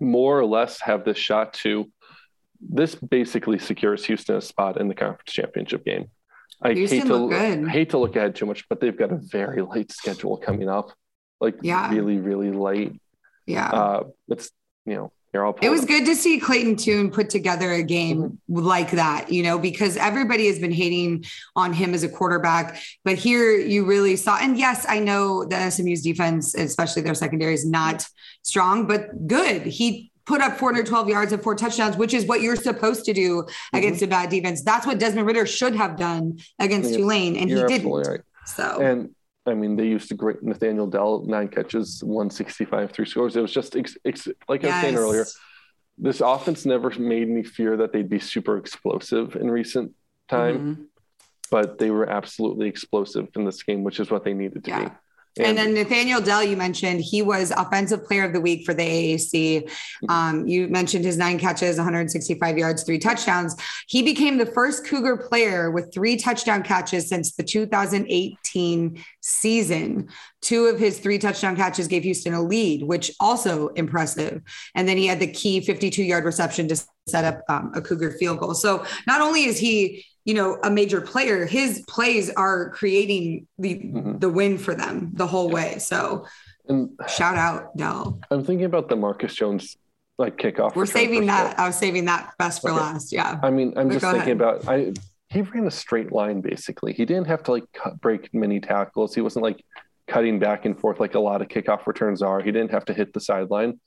more 0.00 0.38
or 0.38 0.44
less 0.44 0.80
have 0.80 1.04
this 1.04 1.16
shot 1.16 1.54
to 1.54 1.90
this 2.60 2.94
basically 2.94 3.58
secures 3.58 4.04
Houston 4.06 4.36
a 4.36 4.40
spot 4.40 4.80
in 4.80 4.88
the 4.88 4.94
conference 4.94 5.32
championship 5.32 5.84
game. 5.84 6.10
I 6.62 6.72
Houston 6.72 7.00
hate 7.00 7.08
to 7.08 7.68
hate 7.68 7.90
to 7.90 7.98
look 7.98 8.16
ahead 8.16 8.34
too 8.34 8.46
much, 8.46 8.68
but 8.68 8.80
they've 8.80 8.96
got 8.96 9.12
a 9.12 9.16
very 9.16 9.62
light 9.62 9.92
schedule 9.92 10.36
coming 10.36 10.68
up, 10.68 10.92
like 11.40 11.56
yeah. 11.62 11.90
really, 11.90 12.18
really 12.18 12.50
late. 12.50 13.00
Yeah, 13.46 13.68
uh, 13.68 14.04
it's 14.28 14.50
you 14.86 14.94
know 14.94 15.12
it 15.34 15.68
was 15.68 15.84
good 15.84 16.06
to 16.06 16.14
see 16.14 16.38
Clayton 16.38 16.76
Tune 16.76 17.10
put 17.10 17.28
together 17.28 17.72
a 17.72 17.82
game 17.82 18.22
mm-hmm. 18.48 18.64
like 18.64 18.92
that, 18.92 19.32
you 19.32 19.42
know, 19.42 19.58
because 19.58 19.96
everybody 19.96 20.46
has 20.46 20.60
been 20.60 20.70
hating 20.70 21.24
on 21.56 21.72
him 21.72 21.92
as 21.92 22.04
a 22.04 22.08
quarterback. 22.08 22.80
But 23.04 23.18
here 23.18 23.50
you 23.58 23.84
really 23.84 24.14
saw, 24.14 24.38
and 24.40 24.56
yes, 24.56 24.86
I 24.88 25.00
know 25.00 25.44
the 25.44 25.70
SMU's 25.70 26.02
defense, 26.02 26.54
especially 26.54 27.02
their 27.02 27.14
secondary, 27.14 27.54
is 27.54 27.66
not 27.66 28.06
strong, 28.42 28.86
but 28.86 29.26
good. 29.26 29.62
He 29.62 30.12
put 30.26 30.40
up 30.40 30.58
412 30.58 31.08
yards 31.08 31.32
and 31.32 31.42
four 31.42 31.54
touchdowns, 31.54 31.96
which 31.96 32.14
is 32.14 32.26
what 32.26 32.40
you're 32.40 32.56
supposed 32.56 33.04
to 33.06 33.12
do 33.12 33.42
mm-hmm. 33.42 33.76
against 33.76 34.02
a 34.02 34.06
bad 34.06 34.30
defense. 34.30 34.62
That's 34.62 34.86
what 34.86 34.98
Desmond 34.98 35.26
Ridder 35.26 35.46
should 35.46 35.74
have 35.74 35.96
done 35.96 36.38
against 36.58 36.94
Tulane, 36.94 37.36
and 37.36 37.50
he 37.50 37.62
didn't. 37.64 37.90
Right. 37.90 38.20
So 38.46 38.80
and 38.80 39.14
I 39.46 39.54
mean, 39.54 39.76
they 39.76 39.86
used 39.86 40.08
to 40.08 40.14
great 40.14 40.42
Nathaniel 40.42 40.86
Dell 40.86 41.24
nine 41.26 41.48
catches, 41.48 42.02
165 42.02 42.92
three 42.92 43.06
scores. 43.06 43.36
It 43.36 43.42
was 43.42 43.52
just 43.52 43.76
ex, 43.76 43.96
ex, 44.04 44.28
like 44.48 44.62
yes. 44.62 44.72
I 44.72 44.76
was 44.76 44.82
saying 44.82 44.96
earlier. 44.96 45.26
This 45.96 46.20
offense 46.20 46.66
never 46.66 46.90
made 46.90 47.28
me 47.28 47.44
fear 47.44 47.76
that 47.76 47.92
they'd 47.92 48.08
be 48.08 48.18
super 48.18 48.56
explosive 48.56 49.36
in 49.36 49.48
recent 49.48 49.92
time, 50.28 50.58
mm-hmm. 50.58 50.82
but 51.50 51.78
they 51.78 51.90
were 51.90 52.08
absolutely 52.08 52.68
explosive 52.68 53.28
in 53.36 53.44
this 53.44 53.62
game, 53.62 53.84
which 53.84 54.00
is 54.00 54.10
what 54.10 54.24
they 54.24 54.34
needed 54.34 54.64
to 54.64 54.70
yeah. 54.70 54.88
be. 54.88 54.94
And, 55.38 55.46
and, 55.46 55.58
then 55.58 55.74
Nathaniel 55.74 56.20
Dell, 56.20 56.44
you 56.44 56.56
mentioned 56.56 57.00
he 57.00 57.22
was 57.22 57.50
offensive 57.50 58.04
player 58.04 58.24
of 58.24 58.32
the 58.32 58.40
week 58.40 58.64
for 58.64 58.72
the 58.72 58.82
AAC. 58.82 59.64
Mm-hmm. 59.64 60.10
Um, 60.10 60.46
you 60.46 60.68
mentioned 60.68 61.04
his 61.04 61.16
nine 61.16 61.38
catches, 61.38 61.76
165 61.76 62.56
yards, 62.56 62.84
three 62.84 62.98
touchdowns. 62.98 63.56
He 63.88 64.02
became 64.02 64.38
the 64.38 64.46
first 64.46 64.86
Cougar 64.86 65.16
player 65.16 65.70
with 65.70 65.92
three 65.92 66.16
touchdown 66.16 66.62
catches 66.62 67.08
since 67.08 67.34
the 67.34 67.42
2018 67.42 69.04
season. 69.20 70.08
Two 70.40 70.66
of 70.66 70.78
his 70.78 70.98
three 70.98 71.18
touchdown 71.18 71.56
catches 71.56 71.88
gave 71.88 72.04
Houston 72.04 72.34
a 72.34 72.42
lead, 72.42 72.82
which 72.82 73.10
also 73.18 73.68
impressive. 73.68 74.42
And 74.74 74.86
then 74.86 74.96
he 74.96 75.06
had 75.06 75.18
the 75.18 75.26
key 75.26 75.60
52 75.60 76.02
yard 76.02 76.24
reception 76.24 76.68
to 76.68 76.76
set 77.06 77.24
up 77.24 77.42
um, 77.48 77.72
a 77.74 77.82
Cougar 77.82 78.12
field 78.12 78.38
goal. 78.38 78.54
So 78.54 78.84
not 79.06 79.20
only 79.20 79.44
is 79.44 79.58
he 79.58 80.04
you 80.24 80.34
know 80.34 80.58
a 80.62 80.70
major 80.70 81.00
player 81.00 81.46
his 81.46 81.84
plays 81.88 82.30
are 82.30 82.70
creating 82.70 83.46
the 83.58 83.74
mm-hmm. 83.74 84.18
the 84.18 84.28
win 84.28 84.58
for 84.58 84.74
them 84.74 85.10
the 85.14 85.26
whole 85.26 85.50
way 85.50 85.78
so 85.78 86.24
and 86.68 86.90
shout 87.08 87.36
out 87.36 87.76
Dell. 87.76 88.20
I'm 88.30 88.44
thinking 88.44 88.64
about 88.64 88.88
the 88.88 88.96
Marcus 88.96 89.34
Jones 89.34 89.76
like 90.18 90.36
kickoff. 90.36 90.74
We're 90.76 90.86
saving 90.86 91.26
that. 91.26 91.58
I 91.58 91.66
was 91.66 91.76
saving 91.76 92.04
that 92.06 92.32
best 92.38 92.62
for 92.62 92.70
okay. 92.70 92.80
last. 92.80 93.12
Yeah. 93.12 93.38
I 93.42 93.50
mean, 93.50 93.74
I'm 93.76 93.88
but 93.88 94.00
just 94.00 94.04
thinking 94.04 94.40
ahead. 94.40 94.60
about 94.60 94.68
I 94.68 94.92
he 95.30 95.42
ran 95.42 95.66
a 95.66 95.70
straight 95.70 96.12
line 96.12 96.40
basically. 96.40 96.92
He 96.92 97.04
didn't 97.04 97.26
have 97.26 97.42
to 97.44 97.52
like 97.52 97.64
cut, 97.72 98.00
break 98.00 98.32
many 98.32 98.60
tackles. 98.60 99.14
He 99.14 99.20
wasn't 99.20 99.42
like 99.42 99.64
cutting 100.06 100.38
back 100.38 100.64
and 100.64 100.78
forth 100.78 101.00
like 101.00 101.14
a 101.14 101.20
lot 101.20 101.42
of 101.42 101.48
kickoff 101.48 101.86
returns 101.86 102.22
are. 102.22 102.40
He 102.40 102.52
didn't 102.52 102.70
have 102.70 102.84
to 102.86 102.94
hit 102.94 103.12
the 103.12 103.20
sideline. 103.20 103.80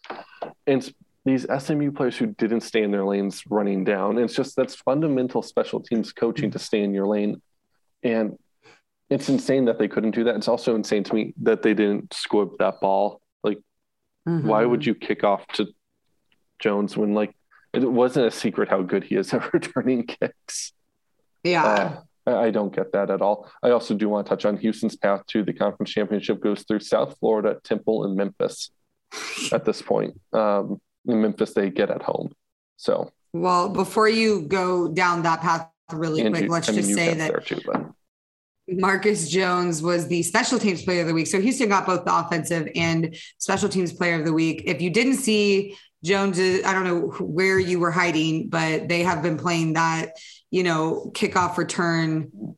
And 0.65 0.93
these 1.27 1.45
SMU 1.59 1.91
players 1.91 2.17
who 2.17 2.27
didn't 2.27 2.61
stay 2.61 2.83
in 2.83 2.91
their 2.91 3.05
lanes 3.05 3.43
running 3.49 3.83
down. 3.83 4.17
It's 4.17 4.35
just 4.35 4.55
that's 4.55 4.75
fundamental 4.75 5.41
special 5.41 5.79
teams 5.79 6.13
coaching 6.13 6.51
to 6.51 6.59
stay 6.59 6.83
in 6.83 6.93
your 6.93 7.07
lane. 7.07 7.41
And 8.03 8.37
it's 9.09 9.29
insane 9.29 9.65
that 9.65 9.79
they 9.79 9.87
couldn't 9.87 10.11
do 10.11 10.25
that. 10.25 10.35
It's 10.35 10.47
also 10.47 10.75
insane 10.75 11.03
to 11.05 11.15
me 11.15 11.33
that 11.41 11.61
they 11.61 11.73
didn't 11.73 12.13
squib 12.13 12.57
that 12.59 12.81
ball. 12.81 13.21
Like, 13.43 13.59
mm-hmm. 14.27 14.47
why 14.47 14.65
would 14.65 14.85
you 14.85 14.93
kick 14.95 15.23
off 15.23 15.47
to 15.53 15.67
Jones 16.59 16.97
when 16.97 17.13
like 17.13 17.35
it 17.73 17.89
wasn't 17.89 18.27
a 18.27 18.31
secret 18.31 18.69
how 18.69 18.81
good 18.81 19.03
he 19.03 19.15
is 19.15 19.33
at 19.33 19.53
returning 19.53 20.05
kicks? 20.05 20.73
Yeah. 21.43 21.63
Uh, 21.63 22.01
I 22.27 22.51
don't 22.51 22.75
get 22.75 22.91
that 22.91 23.09
at 23.09 23.21
all. 23.21 23.49
I 23.63 23.69
also 23.69 23.95
do 23.95 24.09
want 24.09 24.25
to 24.25 24.29
touch 24.29 24.43
on 24.43 24.57
Houston's 24.57 24.97
path 24.97 25.25
to 25.27 25.43
the 25.43 25.53
conference 25.53 25.91
championship 25.91 26.41
goes 26.41 26.63
through 26.63 26.81
South 26.81 27.17
Florida, 27.19 27.57
Temple, 27.63 28.03
and 28.03 28.17
Memphis 28.17 28.69
at 29.53 29.63
this 29.63 29.81
point. 29.81 30.19
Um, 30.33 30.81
Memphis 31.15 31.53
they 31.53 31.69
get 31.69 31.89
at 31.89 32.01
home. 32.01 32.33
So 32.77 33.11
well, 33.33 33.69
before 33.69 34.09
you 34.09 34.41
go 34.41 34.87
down 34.87 35.23
that 35.23 35.41
path 35.41 35.69
really 35.91 36.29
quick, 36.29 36.43
you, 36.43 36.49
let's 36.49 36.69
I 36.69 36.73
mean, 36.73 36.81
just 36.81 36.93
say 36.93 37.13
that 37.13 37.45
too, 37.45 37.61
Marcus 38.69 39.29
Jones 39.29 39.81
was 39.81 40.07
the 40.07 40.23
special 40.23 40.59
teams 40.59 40.83
player 40.83 41.01
of 41.01 41.07
the 41.07 41.13
week. 41.13 41.27
So 41.27 41.39
Houston 41.39 41.69
got 41.69 41.85
both 41.85 42.03
the 42.03 42.17
offensive 42.17 42.69
and 42.75 43.15
special 43.37 43.69
teams 43.69 43.93
player 43.93 44.19
of 44.19 44.25
the 44.25 44.33
week. 44.33 44.63
If 44.65 44.81
you 44.81 44.89
didn't 44.89 45.15
see 45.15 45.77
Jones, 46.03 46.37
I 46.39 46.73
don't 46.73 46.83
know 46.83 47.07
where 47.19 47.59
you 47.59 47.79
were 47.79 47.91
hiding, 47.91 48.49
but 48.49 48.89
they 48.89 49.03
have 49.03 49.23
been 49.23 49.37
playing 49.37 49.73
that, 49.73 50.13
you 50.51 50.63
know, 50.63 51.11
kickoff 51.15 51.57
return 51.57 52.57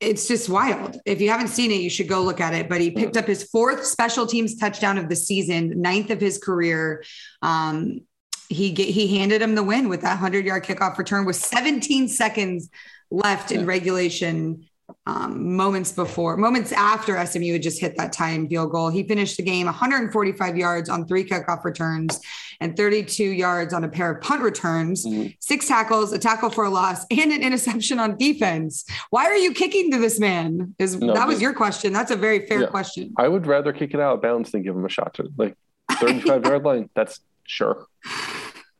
it's 0.00 0.28
just 0.28 0.48
wild. 0.48 0.96
If 1.04 1.20
you 1.20 1.30
haven't 1.30 1.48
seen 1.48 1.70
it, 1.70 1.80
you 1.80 1.90
should 1.90 2.08
go 2.08 2.22
look 2.22 2.40
at 2.40 2.54
it. 2.54 2.68
But 2.68 2.80
he 2.80 2.90
picked 2.90 3.16
up 3.16 3.26
his 3.26 3.42
fourth 3.42 3.84
special 3.84 4.26
teams 4.26 4.56
touchdown 4.56 4.96
of 4.96 5.08
the 5.08 5.16
season, 5.16 5.80
ninth 5.80 6.10
of 6.10 6.20
his 6.20 6.38
career. 6.38 7.04
Um, 7.42 8.02
he 8.48 8.72
get, 8.72 8.88
he 8.88 9.18
handed 9.18 9.42
him 9.42 9.54
the 9.54 9.62
win 9.62 9.88
with 9.88 10.02
that 10.02 10.18
hundred 10.18 10.46
yard 10.46 10.64
kickoff 10.64 10.96
return 10.98 11.24
with 11.24 11.36
17 11.36 12.08
seconds 12.08 12.70
left 13.10 13.50
in 13.50 13.66
regulation. 13.66 14.66
Um, 15.08 15.56
moments 15.56 15.90
before, 15.90 16.36
moments 16.36 16.70
after 16.70 17.24
SMU 17.24 17.54
had 17.54 17.62
just 17.62 17.80
hit 17.80 17.96
that 17.96 18.12
tying 18.12 18.46
field 18.46 18.70
goal. 18.70 18.90
He 18.90 19.02
finished 19.04 19.38
the 19.38 19.42
game 19.42 19.64
145 19.64 20.56
yards 20.56 20.90
on 20.90 21.06
three 21.06 21.24
kickoff 21.24 21.64
returns 21.64 22.20
and 22.60 22.76
32 22.76 23.24
yards 23.24 23.72
on 23.72 23.84
a 23.84 23.88
pair 23.88 24.10
of 24.10 24.20
punt 24.20 24.42
returns, 24.42 25.06
mm-hmm. 25.06 25.28
six 25.40 25.66
tackles, 25.66 26.12
a 26.12 26.18
tackle 26.18 26.50
for 26.50 26.64
a 26.64 26.68
loss, 26.68 27.06
and 27.10 27.32
an 27.32 27.42
interception 27.42 27.98
on 27.98 28.18
defense. 28.18 28.84
Why 29.08 29.24
are 29.24 29.36
you 29.36 29.54
kicking 29.54 29.90
to 29.92 29.98
this 29.98 30.20
man? 30.20 30.74
Is 30.78 30.96
no, 30.96 31.14
that 31.14 31.26
was 31.26 31.40
your 31.40 31.54
question? 31.54 31.94
That's 31.94 32.10
a 32.10 32.16
very 32.16 32.46
fair 32.46 32.62
yeah, 32.62 32.66
question. 32.66 33.14
I 33.16 33.28
would 33.28 33.46
rather 33.46 33.72
kick 33.72 33.94
it 33.94 34.00
out 34.00 34.16
of 34.16 34.22
bounds 34.22 34.52
than 34.52 34.62
give 34.62 34.76
him 34.76 34.84
a 34.84 34.90
shot 34.90 35.14
to 35.14 35.30
like 35.38 35.56
35 35.92 36.44
yard 36.44 36.64
line. 36.64 36.90
That's 36.94 37.20
sure. 37.44 37.86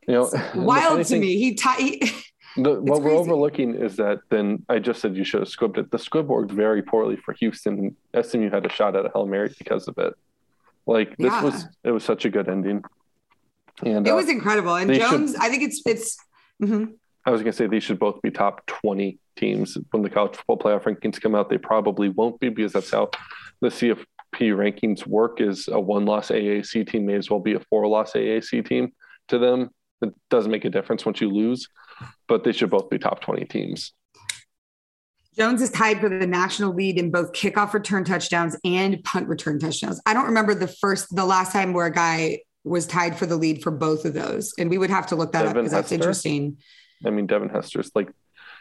You 0.07 0.15
know, 0.15 0.31
wild 0.55 1.05
to 1.07 1.19
me. 1.19 1.39
He, 1.39 1.55
t- 1.55 1.99
he 1.99 2.13
the, 2.63 2.81
what 2.81 3.03
we're 3.03 3.13
overlooking 3.13 3.75
is 3.75 3.97
that 3.97 4.21
then 4.31 4.65
I 4.69 4.79
just 4.79 5.01
said 5.01 5.17
you 5.17 5.25
should 5.25 5.41
have 5.41 5.49
squibbed 5.49 5.79
it. 5.79 5.91
The 5.91 5.99
squib 5.99 6.27
worked 6.27 6.51
very 6.51 6.83
poorly 6.83 7.17
for 7.17 7.33
Houston. 7.35 7.97
SMU 8.21 8.51
had 8.51 8.67
a 8.67 8.69
shot 8.69 8.97
at 8.97 9.07
a 9.07 9.11
Hail 9.15 9.27
Mary 9.27 9.55
because 9.59 9.87
of 9.89 9.97
it. 9.99 10.15
Like 10.87 11.17
this 11.17 11.33
yeah. 11.33 11.43
was 11.43 11.67
it 11.85 11.91
was 11.91 12.05
such 12.05 12.25
a 12.25 12.31
good 12.31 12.49
ending. 12.49 12.83
And 13.85 14.07
it 14.07 14.11
uh, 14.11 14.17
was 14.17 14.29
incredible. 14.29 14.75
And 14.75 14.93
Jones, 14.93 15.33
should, 15.33 15.41
I 15.41 15.49
think 15.49 15.63
it's 15.63 15.83
it's 15.87 16.19
mm-hmm. 16.61 16.93
I 17.25 17.31
was 17.31 17.43
gonna 17.43 17.53
say 17.53 17.67
they 17.67 17.81
should 17.81 17.99
both 17.99 18.21
be 18.23 18.31
top 18.31 18.67
20 18.67 19.19
teams 19.37 19.79
when 19.91 20.03
the 20.03 20.11
college 20.11 20.37
football 20.37 20.59
playoff 20.59 20.83
rankings 20.83 21.21
come 21.21 21.35
out. 21.35 21.51
They 21.51 21.59
probably 21.59 22.09
won't 22.09 22.41
be 22.41 22.49
because 22.49 22.73
that's 22.73 22.91
how 22.91 23.11
the 23.61 23.69
CFP 23.69 24.05
rankings 24.35 25.07
work 25.07 25.41
is 25.41 25.69
a 25.69 25.79
one 25.79 26.07
loss 26.07 26.29
AAC 26.31 26.89
team 26.89 27.07
may 27.07 27.15
as 27.15 27.31
well 27.31 27.41
be 27.41 27.55
a 27.55 27.61
four 27.61 27.87
loss 27.87 28.15
AAC 28.15 28.67
team 28.67 28.93
to 29.29 29.39
them. 29.39 29.71
It 30.01 30.15
doesn't 30.31 30.51
make 30.51 30.65
a 30.65 30.71
difference 30.71 31.05
once 31.05 31.21
you 31.21 31.31
lose 31.31 31.69
but 32.27 32.45
they 32.45 32.53
should 32.53 32.71
both 32.71 32.91
be 32.91 32.99
top 32.99 33.21
20 33.21 33.45
teams. 33.47 33.93
Jones 35.37 35.63
is 35.63 35.71
tied 35.71 36.01
for 36.01 36.09
the 36.09 36.27
national 36.27 36.75
lead 36.75 36.99
in 36.99 37.13
both 37.13 37.33
kickoff 37.33 37.73
return 37.73 38.05
touchdowns 38.05 38.57
and 38.65 39.03
punt 39.05 39.29
return 39.29 39.61
touchdowns. 39.61 40.01
I 40.05 40.13
don't 40.13 40.27
remember 40.27 40.53
the 40.55 40.67
first, 40.67 41.15
the 41.15 41.25
last 41.25 41.53
time 41.53 41.73
where 41.73 41.87
a 41.87 41.93
guy 41.93 42.41
was 42.65 42.87
tied 42.87 43.17
for 43.17 43.25
the 43.25 43.37
lead 43.37 43.63
for 43.63 43.71
both 43.71 44.05
of 44.05 44.15
those. 44.15 44.53
And 44.59 44.69
we 44.69 44.79
would 44.79 44.91
have 44.91 45.07
to 45.09 45.17
look 45.17 45.33
that 45.33 45.43
Devin 45.43 45.51
up 45.51 45.55
because 45.57 45.71
that's 45.71 45.93
interesting. 45.93 46.59
I 47.07 47.11
mean, 47.11 47.27
Devin 47.27 47.51
Hester's 47.51 47.93
like, 47.95 48.11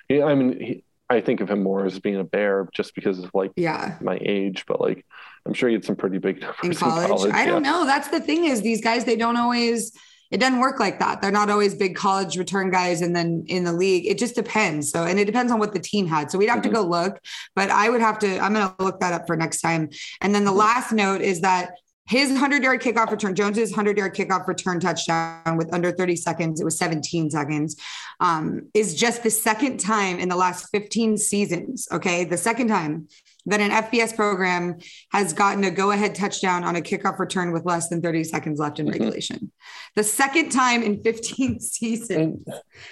yeah, 0.07 0.25
I 0.25 0.35
mean, 0.35 0.59
he, 0.59 0.83
I 1.09 1.21
think 1.21 1.39
of 1.39 1.49
him 1.49 1.63
more 1.63 1.85
as 1.85 1.99
being 1.99 2.17
a 2.17 2.23
bear 2.23 2.67
just 2.73 2.93
because 2.93 3.19
of 3.19 3.31
like 3.33 3.51
yeah 3.55 3.97
my 4.01 4.17
age, 4.21 4.65
but 4.67 4.81
like 4.81 5.05
I'm 5.45 5.53
sure 5.53 5.69
he 5.69 5.75
had 5.75 5.85
some 5.85 5.95
pretty 5.95 6.17
big 6.17 6.41
numbers 6.41 6.57
in 6.63 6.73
college. 6.73 7.03
In 7.03 7.15
college. 7.15 7.33
I 7.33 7.45
yeah. 7.45 7.45
don't 7.45 7.63
know. 7.63 7.85
That's 7.85 8.09
the 8.09 8.19
thing 8.19 8.45
is 8.45 8.61
these 8.61 8.81
guys 8.81 9.05
they 9.05 9.15
don't 9.15 9.37
always 9.37 9.93
it 10.31 10.37
doesn't 10.37 10.59
work 10.59 10.79
like 10.79 10.99
that. 10.99 11.21
They're 11.21 11.31
not 11.31 11.49
always 11.49 11.75
big 11.75 11.95
college 11.95 12.37
return 12.37 12.71
guys 12.71 13.01
and 13.01 13.15
then 13.15 13.45
in 13.47 13.63
the 13.63 13.73
league. 13.73 14.05
It 14.05 14.17
just 14.17 14.35
depends. 14.35 14.91
So, 14.91 15.05
and 15.05 15.19
it 15.19 15.25
depends 15.25 15.51
on 15.51 15.59
what 15.59 15.73
the 15.73 15.79
team 15.79 16.07
had. 16.07 16.31
So 16.31 16.37
we'd 16.37 16.49
have 16.49 16.59
mm-hmm. 16.59 16.73
to 16.73 16.75
go 16.75 16.83
look, 16.83 17.19
but 17.55 17.69
I 17.69 17.89
would 17.89 18.01
have 18.01 18.19
to, 18.19 18.39
I'm 18.39 18.53
going 18.53 18.67
to 18.67 18.83
look 18.83 18.99
that 18.99 19.13
up 19.13 19.27
for 19.27 19.35
next 19.35 19.61
time. 19.61 19.89
And 20.21 20.33
then 20.33 20.43
the 20.43 20.51
mm-hmm. 20.51 20.59
last 20.59 20.91
note 20.91 21.21
is 21.21 21.41
that 21.41 21.71
his 22.07 22.29
100 22.29 22.63
yard 22.63 22.81
kickoff 22.81 23.11
return, 23.11 23.35
Jones's 23.35 23.71
100 23.71 23.97
yard 23.97 24.15
kickoff 24.15 24.47
return 24.47 24.79
touchdown 24.79 25.57
with 25.57 25.73
under 25.73 25.91
30 25.91 26.15
seconds, 26.15 26.61
it 26.61 26.63
was 26.63 26.77
17 26.77 27.29
seconds, 27.29 27.75
um, 28.19 28.69
is 28.73 28.95
just 28.95 29.23
the 29.23 29.29
second 29.29 29.79
time 29.79 30.19
in 30.19 30.29
the 30.29 30.35
last 30.35 30.69
15 30.71 31.17
seasons. 31.17 31.87
Okay. 31.91 32.23
The 32.23 32.37
second 32.37 32.69
time 32.69 33.07
that 33.47 33.61
an 33.61 33.71
FBS 33.71 34.15
program 34.15 34.77
has 35.11 35.33
gotten 35.33 35.63
a 35.63 35.71
go 35.71 35.91
ahead 35.91 36.13
touchdown 36.13 36.63
on 36.63 36.75
a 36.75 36.81
kickoff 36.81 37.17
return 37.17 37.53
with 37.53 37.65
less 37.65 37.87
than 37.87 38.01
30 38.01 38.25
seconds 38.25 38.59
left 38.59 38.79
in 38.79 38.85
mm-hmm. 38.85 38.93
regulation. 38.93 39.51
The 39.95 40.03
second 40.03 40.49
time 40.51 40.83
in 40.83 41.01
15 41.01 41.59
seasons. 41.61 42.17
And, 42.17 42.47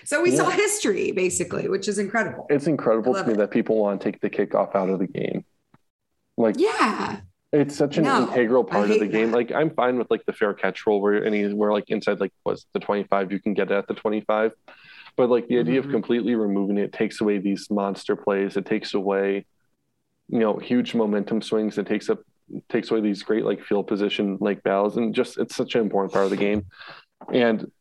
so 0.06 0.22
we 0.22 0.32
yeah. 0.32 0.38
saw 0.38 0.50
history 0.50 1.12
basically, 1.12 1.68
which 1.68 1.88
is 1.88 2.00
incredible. 2.00 2.48
It's 2.50 2.68
incredible 2.68 3.14
to 3.14 3.24
me 3.26 3.34
it. 3.34 3.38
that 3.38 3.52
people 3.52 3.78
want 3.78 4.02
to 4.02 4.12
take 4.12 4.22
the 4.22 4.30
kickoff 4.30 4.76
out 4.76 4.90
of 4.90 5.00
the 5.00 5.08
game. 5.08 5.46
Like, 6.38 6.56
yeah. 6.58 7.22
It's 7.56 7.76
such 7.76 7.98
an 7.98 8.04
no, 8.04 8.24
integral 8.24 8.64
part 8.64 8.92
of 8.92 9.00
the 9.00 9.08
game. 9.08 9.32
That. 9.32 9.38
Like 9.38 9.52
I'm 9.52 9.70
fine 9.70 9.98
with 9.98 10.12
like 10.12 10.26
the 10.26 10.34
fair 10.34 10.54
catch 10.54 10.86
rule 10.86 11.02
where 11.02 11.26
anywhere 11.26 11.72
like 11.72 11.90
inside 11.90 12.20
like 12.20 12.34
was 12.46 12.66
the 12.74 12.80
25 12.80 13.32
you 13.32 13.40
can 13.40 13.54
get 13.54 13.72
it 13.72 13.76
at 13.76 13.88
the 13.88 13.94
25. 13.94 14.52
But 15.16 15.30
like 15.30 15.48
the 15.48 15.60
idea 15.60 15.80
mm-hmm. 15.80 15.90
of 15.90 15.94
completely 15.94 16.36
removing 16.36 16.78
it 16.78 16.92
takes 16.92 17.22
away 17.22 17.38
these 17.38 17.70
monster 17.72 18.16
plays. 18.16 18.58
It 18.58 18.66
takes 18.66 18.94
away 18.94 19.46
you 20.28 20.40
know 20.40 20.58
huge 20.58 20.94
momentum 20.94 21.42
swings. 21.42 21.78
It 21.78 21.88
takes 21.88 22.10
up 22.10 22.20
takes 22.70 22.92
away 22.92 23.02
these 23.02 23.24
great 23.24 23.46
like 23.46 23.64
field 23.64 23.88
position 23.88 24.38
like 24.42 24.62
battles, 24.64 24.98
and 24.98 25.16
just 25.16 25.38
it's 25.38 25.56
such 25.56 25.76
an 25.76 25.82
important 25.82 26.14
part 26.14 26.26
of 26.26 26.32
the 26.32 26.38
game. 26.38 26.66
And 27.32 27.72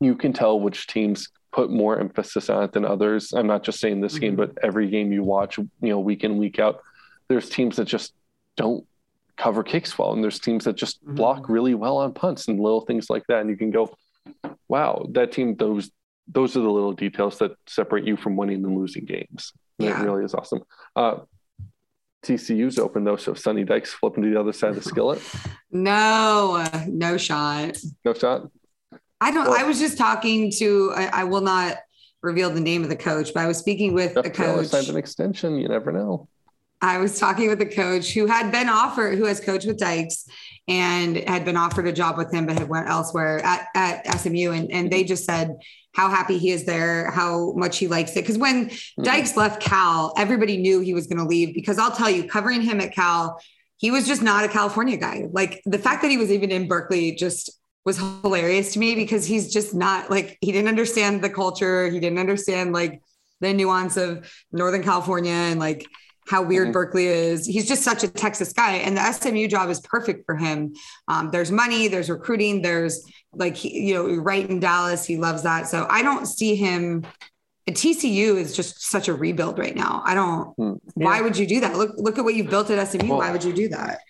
you 0.00 0.14
can 0.16 0.32
tell 0.32 0.58
which 0.58 0.86
teams 0.86 1.28
put 1.52 1.70
more 1.70 1.98
emphasis 1.98 2.48
on 2.48 2.64
it 2.64 2.72
than 2.72 2.84
others. 2.84 3.32
I'm 3.32 3.46
not 3.46 3.62
just 3.62 3.78
saying 3.78 4.00
this 4.00 4.14
mm-hmm. 4.14 4.20
game, 4.20 4.36
but 4.36 4.52
every 4.62 4.88
game 4.88 5.12
you 5.12 5.22
watch, 5.22 5.58
you 5.58 5.68
know, 5.80 6.00
week 6.00 6.24
in 6.24 6.38
week 6.38 6.58
out, 6.58 6.80
there's 7.28 7.48
teams 7.48 7.76
that 7.76 7.84
just 7.84 8.14
don't 8.56 8.86
cover 9.36 9.62
kicks 9.62 9.98
well, 9.98 10.12
and 10.12 10.22
there's 10.22 10.38
teams 10.38 10.64
that 10.64 10.76
just 10.76 11.02
mm-hmm. 11.02 11.16
block 11.16 11.48
really 11.48 11.74
well 11.74 11.98
on 11.98 12.12
punts 12.12 12.48
and 12.48 12.60
little 12.60 12.82
things 12.82 13.10
like 13.10 13.24
that. 13.28 13.40
And 13.40 13.50
you 13.50 13.56
can 13.56 13.70
go, 13.70 13.94
wow, 14.68 15.06
that 15.12 15.32
team 15.32 15.56
those 15.56 15.90
those 16.28 16.56
are 16.56 16.60
the 16.60 16.70
little 16.70 16.92
details 16.92 17.38
that 17.38 17.52
separate 17.66 18.06
you 18.06 18.16
from 18.16 18.36
winning 18.36 18.64
and 18.64 18.76
losing 18.76 19.04
games. 19.04 19.52
Yeah. 19.78 20.00
It 20.00 20.04
really 20.04 20.24
is 20.24 20.34
awesome. 20.34 20.60
Uh, 20.94 21.18
TCU's 22.24 22.78
open 22.78 23.04
though, 23.04 23.16
so 23.16 23.34
Sonny 23.34 23.64
Dykes 23.64 23.92
flipping 23.92 24.22
to 24.22 24.30
the 24.30 24.38
other 24.38 24.52
side 24.52 24.70
of 24.70 24.76
the 24.76 24.82
skillet. 24.82 25.20
no, 25.70 26.64
no 26.86 27.16
shot. 27.16 27.76
No 28.04 28.14
shot. 28.14 28.48
I 29.20 29.30
don't. 29.30 29.48
Well, 29.48 29.58
I 29.58 29.64
was 29.64 29.78
just 29.78 29.98
talking 29.98 30.50
to. 30.58 30.92
I, 30.94 31.06
I, 31.20 31.24
will 31.24 31.40
not 31.40 31.78
reveal 32.22 32.50
the 32.50 32.60
name 32.60 32.82
of 32.82 32.88
the 32.88 32.96
coach, 32.96 33.32
but 33.34 33.42
I 33.42 33.46
was 33.46 33.58
speaking 33.58 33.94
with 33.94 34.16
a 34.16 34.30
coach. 34.30 34.66
Signed 34.66 34.88
an 34.88 34.96
extension. 34.96 35.58
You 35.58 35.68
never 35.68 35.92
know. 35.92 36.28
I 36.82 36.98
was 36.98 37.18
talking 37.18 37.48
with 37.48 37.60
a 37.60 37.66
coach 37.66 38.12
who 38.12 38.26
had 38.26 38.50
been 38.50 38.68
offered, 38.68 39.16
who 39.16 39.24
has 39.26 39.38
coached 39.38 39.66
with 39.66 39.78
Dykes 39.78 40.26
and 40.66 41.16
had 41.16 41.44
been 41.44 41.56
offered 41.56 41.86
a 41.86 41.92
job 41.92 42.16
with 42.18 42.32
him, 42.32 42.44
but 42.44 42.58
had 42.58 42.68
went 42.68 42.88
elsewhere 42.88 43.38
at, 43.44 43.68
at 43.76 44.20
SMU. 44.20 44.50
And, 44.50 44.70
and 44.72 44.90
they 44.90 45.04
just 45.04 45.24
said 45.24 45.56
how 45.94 46.08
happy 46.08 46.38
he 46.38 46.50
is 46.50 46.64
there, 46.64 47.10
how 47.12 47.52
much 47.52 47.78
he 47.78 47.86
likes 47.86 48.12
it. 48.12 48.22
Because 48.22 48.36
when 48.36 48.66
mm-hmm. 48.68 49.02
Dykes 49.04 49.36
left 49.36 49.62
Cal, 49.62 50.12
everybody 50.16 50.56
knew 50.56 50.80
he 50.80 50.92
was 50.92 51.06
going 51.06 51.18
to 51.18 51.24
leave. 51.24 51.54
Because 51.54 51.78
I'll 51.78 51.92
tell 51.92 52.10
you, 52.10 52.24
covering 52.24 52.62
him 52.62 52.80
at 52.80 52.92
Cal, 52.92 53.40
he 53.76 53.92
was 53.92 54.06
just 54.06 54.22
not 54.22 54.44
a 54.44 54.48
California 54.48 54.96
guy. 54.96 55.26
Like 55.30 55.62
the 55.64 55.78
fact 55.78 56.02
that 56.02 56.10
he 56.10 56.16
was 56.16 56.32
even 56.32 56.50
in 56.50 56.66
Berkeley 56.66 57.14
just 57.14 57.50
was 57.84 57.98
hilarious 57.98 58.72
to 58.72 58.78
me 58.78 58.94
because 58.94 59.24
he's 59.26 59.52
just 59.52 59.74
not 59.74 60.10
like 60.10 60.38
he 60.40 60.52
didn't 60.52 60.68
understand 60.68 61.22
the 61.22 61.30
culture. 61.30 61.88
He 61.88 61.98
didn't 62.00 62.18
understand 62.18 62.72
like 62.72 63.02
the 63.40 63.52
nuance 63.52 63.96
of 63.96 64.32
Northern 64.52 64.84
California 64.84 65.32
and 65.32 65.58
like 65.58 65.86
how 66.28 66.42
weird 66.42 66.66
mm-hmm. 66.66 66.72
Berkeley 66.72 67.06
is. 67.06 67.46
He's 67.46 67.66
just 67.66 67.82
such 67.82 68.04
a 68.04 68.08
Texas 68.08 68.52
guy, 68.52 68.74
and 68.74 68.96
the 68.96 69.12
SMU 69.12 69.48
job 69.48 69.70
is 69.70 69.80
perfect 69.80 70.24
for 70.26 70.36
him. 70.36 70.74
Um, 71.08 71.30
there's 71.30 71.50
money, 71.50 71.88
there's 71.88 72.08
recruiting, 72.08 72.62
there's 72.62 73.04
like 73.32 73.56
he, 73.56 73.88
you 73.88 73.94
know, 73.94 74.22
right 74.22 74.48
in 74.48 74.60
Dallas, 74.60 75.04
he 75.04 75.16
loves 75.16 75.42
that. 75.42 75.68
So 75.68 75.86
I 75.90 76.02
don't 76.02 76.26
see 76.26 76.54
him. 76.54 77.04
TCU 77.68 78.36
is 78.36 78.54
just 78.54 78.82
such 78.82 79.08
a 79.08 79.14
rebuild 79.14 79.58
right 79.58 79.74
now. 79.74 80.02
I 80.04 80.14
don't. 80.14 80.56
Mm, 80.58 80.80
yeah. 80.96 81.04
Why 81.04 81.20
would 81.20 81.38
you 81.38 81.46
do 81.46 81.60
that? 81.60 81.76
Look, 81.76 81.92
look 81.96 82.18
at 82.18 82.24
what 82.24 82.34
you've 82.34 82.50
built 82.50 82.70
at 82.70 82.88
SMU. 82.88 83.08
Well, 83.08 83.18
why 83.18 83.30
would 83.30 83.44
you 83.44 83.52
do 83.52 83.68
that? 83.68 84.00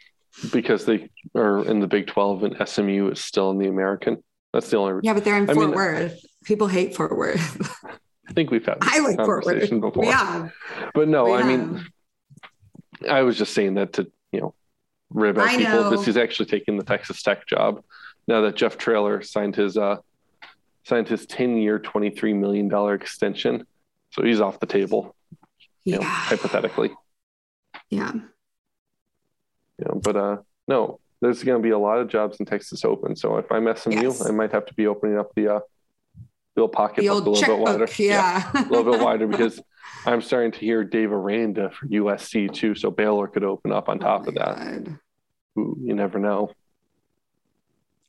Because 0.53 0.87
they 0.87 1.11
are 1.35 1.65
in 1.65 1.81
the 1.81 1.87
Big 1.87 2.07
Twelve, 2.07 2.43
and 2.45 2.57
SMU 2.67 3.11
is 3.11 3.23
still 3.23 3.51
in 3.51 3.59
the 3.59 3.69
American. 3.69 4.23
That's 4.53 4.71
the 4.71 4.79
only. 4.79 5.01
Yeah, 5.03 5.15
but 5.15 5.25
they're 5.25 5.37
in 5.37 5.49
I 5.49 5.55
Fort 5.55 5.67
mean, 5.67 5.77
Worth. 5.77 6.19
People 6.45 6.67
hate 6.67 6.97
Fort 6.97 7.17
Worth. 7.17 7.85
I 8.29 8.33
think 8.33 8.51
we've 8.51 8.65
had 8.65 8.79
I 8.83 9.01
like 9.01 9.17
conversation 9.17 9.81
Fort 9.81 9.97
Worth. 9.97 10.05
before. 10.05 10.05
Yeah, 10.05 10.49
but 10.95 11.09
no, 11.09 11.35
I 11.35 11.43
mean, 11.43 11.87
I 13.09 13.23
was 13.23 13.39
just 13.39 13.55
saying 13.55 13.75
that 13.75 13.95
to 13.95 14.11
you 14.33 14.41
know 14.41 14.55
rib 15.11 15.39
at 15.39 15.57
people. 15.57 15.91
Because 15.91 16.07
he's 16.07 16.17
actually 16.17 16.47
taking 16.47 16.77
the 16.77 16.85
Texas 16.85 17.23
Tech 17.23 17.47
job 17.47 17.83
now 18.27 18.43
that 18.43 18.57
Jeff 18.57 18.79
Traylor 18.79 19.23
signed 19.23 19.57
his 19.57 19.77
uh 19.77 19.97
signed 20.85 21.09
his 21.09 21.27
10 21.27 21.59
year 21.59 21.79
23 21.79 22.35
million 22.35 22.69
dollar 22.69 22.95
extension. 22.95 23.67
So 24.11 24.23
he's 24.23 24.41
off 24.41 24.61
the 24.61 24.67
table 24.67 25.15
yeah 25.85 25.99
know, 25.99 26.03
hypothetically. 26.05 26.91
Yeah. 27.91 28.13
You 28.15 29.85
know, 29.87 30.01
but 30.03 30.17
uh 30.17 30.37
no 30.69 30.99
there's 31.21 31.45
going 31.45 31.61
to 31.61 31.63
be 31.63 31.71
a 31.71 31.79
lot 31.79 31.99
of 31.99 32.09
jobs 32.09 32.41
in 32.41 32.47
Texas 32.47 32.85
open. 32.85 33.15
So 33.15 33.37
if 33.37 33.51
I'm 33.53 33.73
SMU 33.77 34.03
yes. 34.03 34.27
I 34.27 34.33
might 34.33 34.51
have 34.51 34.67
to 34.67 34.75
be 34.75 34.89
opening 34.89 35.19
up 35.19 35.33
the 35.35 35.57
uh 35.57 35.61
the 36.55 36.63
old 36.63 36.73
pocket 36.73 37.03
the 37.03 37.09
old 37.09 37.27
a 37.27 37.31
little 37.31 37.57
bit 37.57 37.59
wider 37.59 37.89
yeah, 37.99 38.51
yeah 38.55 38.67
a 38.67 38.69
little 38.69 38.93
bit 38.93 39.01
wider 39.01 39.27
because 39.29 39.61
I'm 40.05 40.21
starting 40.21 40.53
to 40.53 40.59
hear 40.59 40.85
Dave 40.85 41.13
Aranda 41.13 41.71
for 41.71 41.87
USC 41.87 42.53
too 42.53 42.75
so 42.75 42.91
Baylor 42.91 43.29
could 43.29 43.45
open 43.45 43.73
up 43.73 43.89
on 43.89 43.99
top 43.99 44.23
oh 44.25 44.29
of 44.29 44.35
that 44.35 44.89
Ooh, 45.59 45.77
you 45.81 45.95
never 45.95 46.19
know 46.19 46.53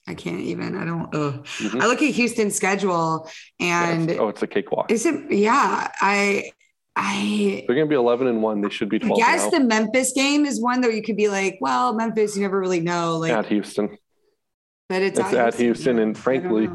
I 0.08 0.16
can't 0.16 0.42
even. 0.42 0.76
I 0.76 0.84
don't. 0.84 1.12
Mm-hmm. 1.12 1.82
I 1.82 1.86
look 1.86 2.02
at 2.02 2.14
Houston's 2.14 2.56
schedule 2.56 3.30
and 3.60 4.08
yeah, 4.08 4.12
it's, 4.12 4.20
oh, 4.20 4.28
it's 4.28 4.44
a 4.44 4.48
cakewalk. 4.48 4.92
Is 4.92 5.06
it? 5.06 5.32
Yeah, 5.32 5.90
I. 6.02 6.52
I. 6.96 7.64
They're 7.66 7.76
going 7.76 7.88
to 7.88 7.90
be 7.90 7.96
eleven 7.96 8.28
and 8.28 8.44
one. 8.44 8.60
They 8.62 8.70
should 8.70 8.90
be 8.90 9.00
twelve. 9.00 9.18
I 9.18 9.22
guess 9.22 9.50
the 9.50 9.62
Memphis 9.62 10.12
game 10.14 10.46
is 10.46 10.62
one 10.62 10.82
that 10.82 10.94
you 10.94 11.02
could 11.02 11.16
be 11.16 11.30
like, 11.30 11.58
well, 11.62 11.94
Memphis, 11.94 12.36
you 12.36 12.42
never 12.42 12.60
really 12.60 12.82
know. 12.82 13.18
Like 13.18 13.32
at 13.32 13.46
Houston. 13.46 13.98
But 14.90 15.02
it's, 15.02 15.18
it's 15.18 15.34
at, 15.34 15.56
Houston, 15.56 15.66
Houston 15.66 16.00
and 16.00 16.18
frankly, 16.18 16.70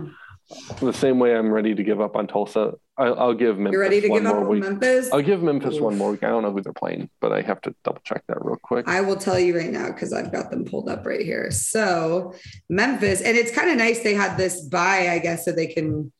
the 0.80 0.92
same 0.92 1.18
way 1.18 1.36
I'm 1.36 1.50
ready 1.50 1.74
to 1.74 1.82
give 1.82 2.00
up 2.00 2.16
on 2.16 2.26
Tulsa, 2.26 2.72
I, 2.96 3.04
I'll 3.06 3.34
give 3.34 3.58
Memphis 3.58 3.72
You're 3.72 3.82
ready 3.82 4.00
to 4.00 4.08
one 4.08 4.22
give 4.22 4.26
up 4.30 4.34
more 4.36 4.44
on 4.44 4.50
week. 4.50 4.62
Memphis? 4.62 5.10
I'll 5.12 5.22
give 5.22 5.42
Memphis 5.42 5.74
Oof. 5.74 5.82
one 5.82 5.98
more 5.98 6.12
week. 6.12 6.24
I 6.24 6.28
don't 6.28 6.42
know 6.42 6.52
who 6.52 6.62
they're 6.62 6.72
playing, 6.72 7.10
but 7.20 7.32
I 7.32 7.42
have 7.42 7.60
to 7.62 7.74
double 7.84 8.00
check 8.04 8.22
that 8.28 8.38
real 8.40 8.56
quick. 8.62 8.88
I 8.88 9.02
will 9.02 9.16
tell 9.16 9.38
you 9.38 9.56
right 9.56 9.70
now 9.70 9.88
because 9.88 10.12
I've 10.12 10.32
got 10.32 10.50
them 10.50 10.64
pulled 10.64 10.88
up 10.88 11.04
right 11.04 11.20
here. 11.20 11.50
So 11.50 12.34
Memphis, 12.68 13.20
and 13.20 13.36
it's 13.36 13.52
kind 13.52 13.70
of 13.70 13.76
nice 13.76 14.02
they 14.02 14.14
had 14.14 14.36
this 14.36 14.62
buy, 14.62 15.10
I 15.10 15.18
guess, 15.18 15.44
so 15.44 15.52
they 15.52 15.66
can 15.66 16.12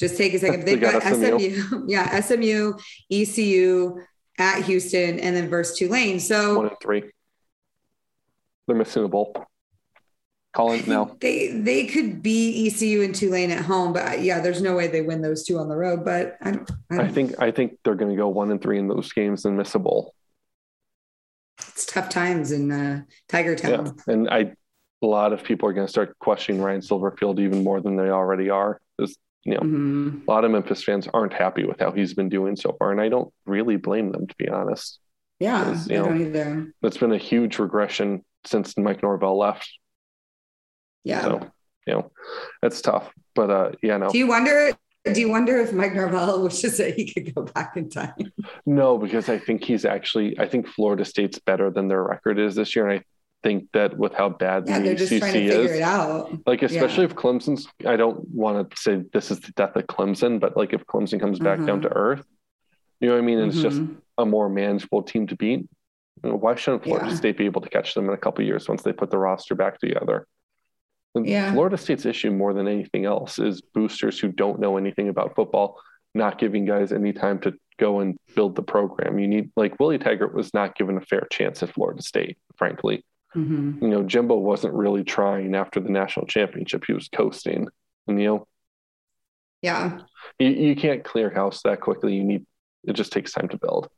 just 0.00 0.16
take 0.16 0.34
a 0.34 0.38
second. 0.38 0.60
They 0.64 0.74
They've 0.74 0.80
got 0.80 1.02
got 1.02 1.14
SMU. 1.14 1.38
SMU, 1.38 1.84
yeah, 1.86 2.20
SMU, 2.20 2.72
ECU 3.10 4.00
at 4.38 4.64
Houston, 4.64 5.20
and 5.20 5.36
then 5.36 5.48
versus 5.48 5.78
Tulane. 5.78 6.18
So 6.20 6.56
one 6.56 6.66
and 6.68 6.76
three. 6.82 7.04
They're 8.66 8.76
missing 8.76 9.04
a 9.04 9.08
bowl. 9.08 9.34
Call 10.58 10.72
it 10.72 10.88
now. 10.88 11.16
they 11.20 11.52
they 11.52 11.86
could 11.86 12.20
be 12.20 12.66
ECU 12.66 13.02
and 13.02 13.14
Tulane 13.14 13.52
at 13.52 13.64
home, 13.64 13.92
but 13.92 14.22
yeah, 14.22 14.40
there's 14.40 14.60
no 14.60 14.74
way 14.74 14.88
they 14.88 15.02
win 15.02 15.22
those 15.22 15.44
two 15.44 15.56
on 15.56 15.68
the 15.68 15.76
road. 15.76 16.04
But 16.04 16.36
I 16.42 16.50
don't, 16.50 16.68
I, 16.90 16.94
I 16.94 16.98
don't 16.98 17.12
think 17.14 17.40
I 17.40 17.52
think 17.52 17.78
they're 17.84 17.94
going 17.94 18.10
to 18.10 18.16
go 18.16 18.26
one 18.26 18.50
and 18.50 18.60
three 18.60 18.76
in 18.80 18.88
those 18.88 19.12
games 19.12 19.44
and 19.44 19.56
miss 19.56 19.76
a 19.76 19.78
bowl. 19.78 20.14
it's 21.60 21.86
tough 21.86 22.08
times 22.08 22.50
in 22.50 22.72
uh, 22.72 23.02
Tiger 23.28 23.52
Yeah, 23.52 23.76
Town. 23.76 23.96
and 24.08 24.28
I 24.28 24.52
a 25.00 25.06
lot 25.06 25.32
of 25.32 25.44
people 25.44 25.68
are 25.68 25.72
going 25.72 25.86
to 25.86 25.90
start 25.92 26.18
questioning 26.18 26.60
Ryan 26.60 26.80
Silverfield 26.80 27.38
even 27.38 27.62
more 27.62 27.80
than 27.80 27.94
they 27.94 28.08
already 28.10 28.50
are. 28.50 28.80
Because 28.96 29.16
you 29.44 29.54
know, 29.54 29.60
Mhm. 29.60 30.26
a 30.26 30.30
lot 30.30 30.44
of 30.44 30.50
Memphis 30.50 30.82
fans 30.82 31.06
aren't 31.14 31.34
happy 31.34 31.66
with 31.66 31.78
how 31.78 31.92
he's 31.92 32.14
been 32.14 32.28
doing 32.28 32.56
so 32.56 32.74
far, 32.80 32.90
and 32.90 33.00
I 33.00 33.08
don't 33.08 33.32
really 33.46 33.76
blame 33.76 34.10
them 34.10 34.26
to 34.26 34.34
be 34.36 34.48
honest. 34.48 34.98
Yeah, 35.38 35.76
I 35.86 35.88
you 35.92 35.98
know, 36.00 36.06
don't 36.06 36.20
either. 36.20 36.74
It's 36.82 36.98
been 36.98 37.12
a 37.12 37.16
huge 37.16 37.60
regression 37.60 38.24
since 38.44 38.76
Mike 38.76 39.04
Norvell 39.04 39.38
left. 39.38 39.70
Yeah. 41.08 41.22
So 41.22 41.40
you 41.86 41.94
know, 41.94 42.10
it's 42.62 42.82
tough. 42.82 43.10
But 43.34 43.50
uh, 43.50 43.70
yeah, 43.82 43.96
no, 43.96 44.10
Do 44.10 44.18
you 44.18 44.26
wonder? 44.26 44.72
Do 45.04 45.18
you 45.20 45.30
wonder 45.30 45.56
if 45.56 45.72
Mike 45.72 45.94
Norvell 45.94 46.42
wishes 46.44 46.76
that 46.76 46.94
he 46.94 47.10
could 47.10 47.34
go 47.34 47.44
back 47.44 47.76
in 47.78 47.88
time? 47.88 48.12
no, 48.66 48.98
because 48.98 49.28
I 49.30 49.38
think 49.38 49.64
he's 49.64 49.84
actually. 49.86 50.38
I 50.38 50.46
think 50.46 50.66
Florida 50.66 51.04
State's 51.04 51.38
better 51.38 51.70
than 51.70 51.88
their 51.88 52.02
record 52.02 52.38
is 52.38 52.54
this 52.56 52.76
year, 52.76 52.86
and 52.88 53.00
I 53.00 53.04
think 53.42 53.68
that 53.72 53.96
with 53.96 54.12
how 54.12 54.28
bad 54.28 54.64
Yeah, 54.66 54.80
the 54.80 54.84
they're 54.84 54.94
just 54.96 55.16
trying 55.16 55.32
to 55.32 55.38
ACC 55.38 55.48
figure 55.50 55.64
is, 55.74 55.78
it 55.78 55.82
out. 55.82 56.38
Like, 56.46 56.62
especially 56.62 57.04
if 57.06 57.14
Clemson's, 57.14 57.68
I 57.86 57.96
don't 57.96 58.28
want 58.28 58.70
to 58.70 58.76
say 58.76 59.02
this 59.14 59.30
is 59.30 59.40
the 59.40 59.52
death 59.52 59.76
of 59.76 59.86
Clemson, 59.86 60.40
but 60.40 60.56
like 60.58 60.74
if 60.74 60.84
Clemson 60.86 61.18
comes 61.20 61.38
back 61.38 61.64
down 61.64 61.78
Mhm. 61.78 61.82
to 61.82 61.92
earth, 61.96 62.26
you 63.00 63.08
know 63.08 63.14
what 63.14 63.22
I 63.22 63.24
mean? 63.24 63.38
And 63.38 63.52
It's 63.52 63.62
just 63.62 63.80
Mhm. 63.80 63.96
a 64.18 64.26
more 64.26 64.48
manageable 64.50 65.04
team 65.04 65.26
to 65.28 65.36
beat. 65.36 65.60
You 66.24 66.30
know, 66.30 66.36
Why 66.36 66.56
shouldn't 66.56 66.82
Florida 66.82 67.08
Yeah. 67.08 67.14
State 67.14 67.38
be 67.38 67.46
able 67.46 67.60
to 67.62 67.70
catch 67.70 67.94
them 67.94 68.08
in 68.08 68.12
a 68.12 68.18
couple 68.18 68.42
of 68.42 68.46
years 68.48 68.68
once 68.68 68.82
they 68.82 68.92
put 68.92 69.10
the 69.10 69.18
roster 69.18 69.54
back 69.54 69.78
together? 69.78 70.26
Yeah. 71.14 71.52
Florida 71.52 71.76
State's 71.76 72.06
issue 72.06 72.30
more 72.30 72.52
than 72.54 72.68
anything 72.68 73.04
else 73.04 73.38
is 73.38 73.60
boosters 73.60 74.18
who 74.20 74.28
don't 74.32 74.60
know 74.60 74.76
anything 74.76 75.08
about 75.08 75.34
football, 75.34 75.80
not 76.14 76.38
giving 76.38 76.64
guys 76.64 76.92
any 76.92 77.12
time 77.12 77.38
to 77.40 77.54
go 77.78 78.00
and 78.00 78.16
build 78.34 78.56
the 78.56 78.62
program. 78.62 79.18
You 79.18 79.28
need, 79.28 79.50
like, 79.56 79.78
Willie 79.80 79.98
Taggart 79.98 80.34
was 80.34 80.52
not 80.52 80.76
given 80.76 80.96
a 80.96 81.00
fair 81.00 81.26
chance 81.30 81.62
at 81.62 81.72
Florida 81.72 82.02
State, 82.02 82.38
frankly 82.56 83.04
Mhm. 83.36 83.82
you 83.82 83.88
know, 83.88 84.02
Jimbo 84.02 84.36
wasn't 84.38 84.72
really 84.74 85.04
trying 85.04 85.54
after 85.54 85.80
the 85.80 85.90
national 85.90 86.26
championship. 86.26 86.84
He 86.86 86.94
was 86.94 87.08
coasting. 87.08 87.68
And, 88.06 88.18
you 88.20 88.26
know, 88.26 88.46
Yeah. 89.60 89.98
you, 90.38 90.48
you 90.48 90.76
can't 90.76 91.04
clear 91.04 91.28
house 91.30 91.62
that 91.62 91.80
quickly. 91.82 92.14
You 92.14 92.24
need, 92.24 92.46
it 92.84 92.94
just 92.94 93.12
takes 93.12 93.32
time 93.32 93.48
to 93.48 93.58
build. 93.58 93.88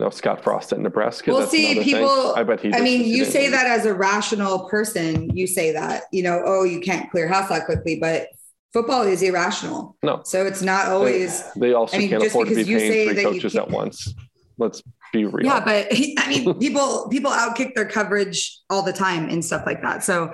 Now, 0.00 0.10
Scott 0.10 0.44
Frost 0.44 0.72
at 0.72 0.78
Nebraska. 0.78 1.32
We'll 1.32 1.46
see, 1.46 1.72
another 1.72 1.84
thing. 1.84 1.94
people- 1.94 2.34
I 2.36 2.44
bet 2.44 2.60
he. 2.60 2.72
I 2.72 2.80
mean, 2.80 3.04
you 3.04 3.24
say 3.24 3.48
that 3.48 3.66
as 3.66 3.84
a 3.84 3.94
rational 3.94 4.68
person. 4.68 5.36
You 5.36 5.48
say 5.48 5.72
that, 5.72 6.04
you 6.12 6.22
know, 6.22 6.40
oh, 6.44 6.62
you 6.62 6.80
can't 6.80 7.10
clear 7.10 7.26
house 7.26 7.48
that 7.48 7.66
quickly, 7.66 7.98
but 7.98 8.28
football 8.72 9.02
is 9.02 9.22
irrational. 9.22 9.96
No. 10.02 10.22
So 10.24 10.46
it's 10.46 10.62
not 10.62 10.86
always. 10.86 11.42
They 11.56 11.72
also 11.72 11.96
I 11.96 12.00
mean, 12.00 12.10
can't 12.10 12.22
afford 12.24 12.48
to 12.48 12.54
be 12.54 12.62
because 12.62 12.68
you 12.68 12.78
say 12.78 12.90
paying 12.90 13.14
three 13.14 13.24
coaches 13.24 13.56
at 13.56 13.70
once. 13.70 14.14
Let's 14.56 14.82
be 15.12 15.24
real. 15.24 15.46
Yeah, 15.46 15.64
but 15.64 15.88
I 16.18 16.28
mean, 16.28 16.54
people 16.60 17.08
people 17.08 17.30
outkick 17.30 17.74
their 17.74 17.88
coverage 17.88 18.58
all 18.70 18.82
the 18.82 18.92
time 18.92 19.28
and 19.28 19.44
stuff 19.44 19.64
like 19.66 19.82
that. 19.82 20.04
So 20.04 20.32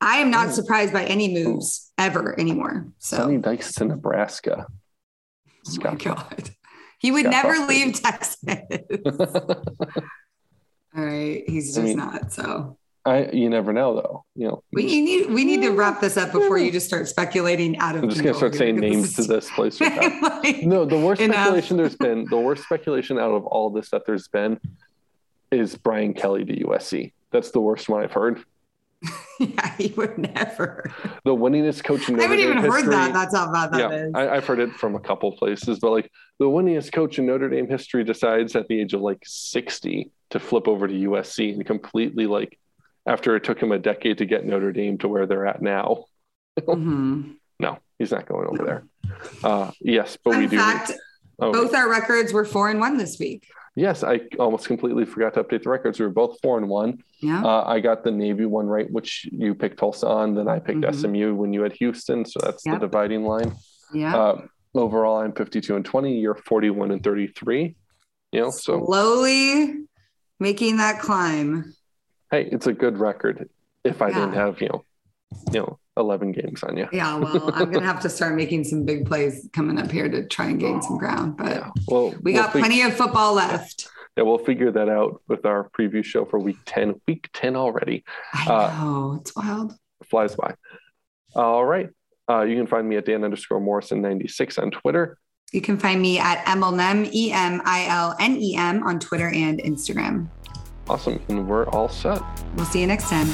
I 0.00 0.16
am 0.18 0.30
not 0.30 0.48
Ooh. 0.48 0.52
surprised 0.52 0.92
by 0.92 1.04
any 1.04 1.32
moves 1.32 1.92
oh. 1.98 2.04
ever 2.04 2.38
anymore. 2.38 2.88
So 2.98 3.18
Sonny 3.18 3.38
Dykes 3.38 3.74
to 3.74 3.84
Nebraska. 3.84 4.66
oh 4.68 5.52
my 5.66 5.72
Scott. 5.72 5.98
god, 5.98 6.50
he 7.02 7.10
would 7.10 7.26
never 7.26 7.66
leave 7.66 7.94
Texas. 8.02 8.38
all 8.46 9.64
right, 10.94 11.42
he's 11.46 11.76
I 11.76 11.82
just 11.82 11.88
mean, 11.88 11.96
not. 11.96 12.32
So 12.32 12.78
I, 13.04 13.28
you 13.32 13.50
never 13.50 13.72
know, 13.72 13.94
though. 13.96 14.24
You 14.36 14.48
know, 14.48 14.62
we 14.72 14.84
need 15.02 15.30
we 15.30 15.44
need 15.44 15.62
to 15.62 15.70
wrap 15.70 16.00
this 16.00 16.16
up 16.16 16.30
before 16.30 16.56
you 16.58 16.70
just 16.70 16.86
start 16.86 17.08
speculating 17.08 17.76
out 17.78 17.96
of. 17.96 18.04
I'm 18.04 18.08
just 18.08 18.22
gonna 18.22 18.34
start 18.34 18.54
saying 18.54 18.76
names 18.76 19.14
to 19.16 19.24
this 19.24 19.50
place. 19.50 19.80
Like, 20.42 20.62
No, 20.62 20.84
the 20.84 20.98
worst 20.98 21.20
Enough. 21.20 21.36
speculation 21.36 21.76
there's 21.76 21.96
been, 21.96 22.26
the 22.30 22.36
worst 22.36 22.64
speculation 22.64 23.18
out 23.18 23.32
of 23.32 23.44
all 23.46 23.70
this 23.70 23.90
that 23.90 24.06
there's 24.06 24.28
been 24.28 24.60
is 25.50 25.74
Brian 25.76 26.14
Kelly 26.14 26.44
to 26.44 26.64
USC. 26.64 27.12
That's 27.30 27.50
the 27.50 27.60
worst 27.60 27.88
one 27.88 28.02
I've 28.02 28.12
heard. 28.12 28.42
yeah, 29.40 29.76
he 29.76 29.88
would 29.96 30.18
never. 30.18 30.90
The 31.24 31.34
winningest 31.34 31.84
coach 31.84 32.08
in 32.08 32.16
Notre 32.16 32.16
Dame. 32.16 32.20
I 32.20 32.22
haven't 32.22 32.36
Dame 32.38 32.58
even 32.58 32.70
heard 32.70 32.76
history. 32.78 32.94
that. 32.94 33.12
That's 33.12 33.36
how 33.36 33.52
bad 33.52 33.72
that 33.72 33.78
yeah, 33.78 34.04
is. 34.06 34.12
I, 34.14 34.28
I've 34.36 34.46
heard 34.46 34.60
it 34.60 34.72
from 34.74 34.94
a 34.94 35.00
couple 35.00 35.32
places, 35.32 35.78
but 35.78 35.90
like 35.90 36.10
the 36.38 36.44
winningest 36.46 36.92
coach 36.92 37.18
in 37.18 37.26
Notre 37.26 37.48
Dame 37.48 37.68
history 37.68 38.04
decides 38.04 38.54
at 38.56 38.68
the 38.68 38.80
age 38.80 38.94
of 38.94 39.00
like 39.00 39.22
60 39.24 40.10
to 40.30 40.40
flip 40.40 40.68
over 40.68 40.86
to 40.86 40.94
USC 40.94 41.52
and 41.52 41.66
completely 41.66 42.26
like 42.26 42.58
after 43.06 43.34
it 43.36 43.44
took 43.44 43.60
him 43.60 43.72
a 43.72 43.78
decade 43.78 44.18
to 44.18 44.26
get 44.26 44.44
Notre 44.46 44.72
Dame 44.72 44.98
to 44.98 45.08
where 45.08 45.26
they're 45.26 45.46
at 45.46 45.62
now. 45.62 46.04
Mhm. 46.58 47.36
No, 47.60 47.78
he's 47.96 48.10
not 48.10 48.26
going 48.26 48.48
over 48.48 48.64
there. 48.64 48.84
Uh, 49.44 49.70
yes, 49.80 50.18
but 50.24 50.36
we 50.36 50.48
do. 50.48 50.56
fact: 50.56 50.90
oh, 51.38 51.52
both 51.52 51.72
our 51.74 51.88
records 51.88 52.32
were 52.32 52.44
four 52.44 52.70
and 52.70 52.80
one 52.80 52.96
this 52.96 53.20
week. 53.20 53.46
Yes, 53.74 54.04
I 54.04 54.20
almost 54.38 54.66
completely 54.66 55.06
forgot 55.06 55.32
to 55.34 55.44
update 55.44 55.62
the 55.62 55.70
records. 55.70 55.98
We 55.98 56.04
were 56.06 56.12
both 56.12 56.38
four 56.42 56.58
and 56.58 56.68
one. 56.68 57.02
Yeah. 57.20 57.42
Uh, 57.42 57.64
I 57.66 57.80
got 57.80 58.04
the 58.04 58.10
Navy 58.10 58.44
one 58.44 58.66
right, 58.66 58.90
which 58.90 59.26
you 59.32 59.54
picked 59.54 59.78
Tulsa 59.78 60.06
on. 60.06 60.34
Then 60.34 60.46
I 60.46 60.58
picked 60.58 60.80
Mhm. 60.80 60.94
SMU 60.94 61.34
when 61.34 61.54
you 61.54 61.62
had 61.62 61.72
Houston. 61.72 62.24
So 62.26 62.38
that's 62.42 62.66
Yep. 62.66 62.80
the 62.80 62.86
dividing 62.86 63.24
line. 63.24 63.52
yeah. 63.94 64.14
Uh, 64.16 64.46
overall, 64.74 65.18
I'm 65.18 65.32
52 65.32 65.74
and 65.76 65.84
20. 65.84 66.18
You're 66.18 66.34
41 66.34 66.90
and 66.90 67.02
33. 67.02 67.76
You 68.32 68.40
know, 68.40 68.50
so 68.50 68.84
Slowly 68.86 69.84
making 70.40 70.76
that 70.78 70.98
climb. 71.00 71.72
hey, 72.30 72.48
it's 72.52 72.66
a 72.66 72.72
good 72.74 72.98
record. 72.98 73.48
If 73.84 74.00
I 74.02 74.08
Yeah. 74.08 74.14
didn't 74.20 74.34
have 74.34 74.60
you 74.60 74.68
know, 74.68 74.84
you 75.52 75.60
know, 75.60 75.78
11 75.96 76.32
games 76.32 76.62
on 76.62 76.76
you. 76.76 76.88
Yeah. 76.92 77.16
Well, 77.18 77.50
I'm 77.54 77.70
gonna 77.70 77.86
have 77.86 78.00
to 78.00 78.08
start 78.18 78.34
making 78.34 78.64
some 78.64 78.84
big 78.84 79.06
plays 79.06 79.48
coming 79.52 79.78
up 79.78 79.90
here 79.90 80.08
to 80.08 80.26
try 80.26 80.46
and 80.46 80.58
gain 80.58 80.80
some 80.82 80.96
ground. 80.98 81.36
But 81.36 81.46
Yeah. 81.48 81.70
Well, 81.88 82.10
we 82.22 82.32
we'll 82.32 82.42
got 82.42 82.52
fig- 82.52 82.60
plenty 82.62 82.82
of 82.82 82.94
football 82.94 83.34
left. 83.34 83.88
Yeah, 84.16 84.24
we'll 84.24 84.38
figure 84.38 84.70
that 84.72 84.88
out 84.90 85.22
with 85.28 85.46
our 85.46 85.70
preview 85.78 86.04
show 86.04 86.24
for 86.26 86.38
week 86.38 86.58
10. 86.66 87.00
Week 87.08 87.28
10 87.32 87.56
already. 87.56 88.04
I 88.34 88.46
Uh, 88.46 88.84
know 88.84 89.18
it's 89.20 89.34
wild. 89.34 89.74
flies 90.08 90.34
by. 90.36 90.54
All 91.34 91.64
right. 91.64 91.88
Uh, 92.28 92.42
you 92.42 92.56
can 92.56 92.66
find 92.66 92.88
me 92.88 92.96
at 92.96 93.06
Dan 93.06 93.24
underscore 93.24 93.60
Morrison 93.60 94.00
96 94.02 94.58
on 94.58 94.70
Twitter. 94.70 95.18
You 95.52 95.60
can 95.60 95.78
find 95.78 96.00
me 96.00 96.18
at 96.18 96.42
Emilnem, 96.46 97.06
E 97.12 97.30
M 97.32 97.60
I 97.64 97.86
L 97.88 98.14
N 98.20 98.36
E 98.36 98.54
M, 98.56 98.82
on 98.86 98.98
Twitter 98.98 99.28
and 99.28 99.58
Instagram. 99.60 100.28
Awesome. 100.88 101.20
And 101.28 101.46
we're 101.48 101.68
all 101.68 101.88
set. 101.88 102.22
We'll 102.56 102.64
see 102.66 102.80
you 102.80 102.86
next 102.86 103.08
time. 103.10 103.28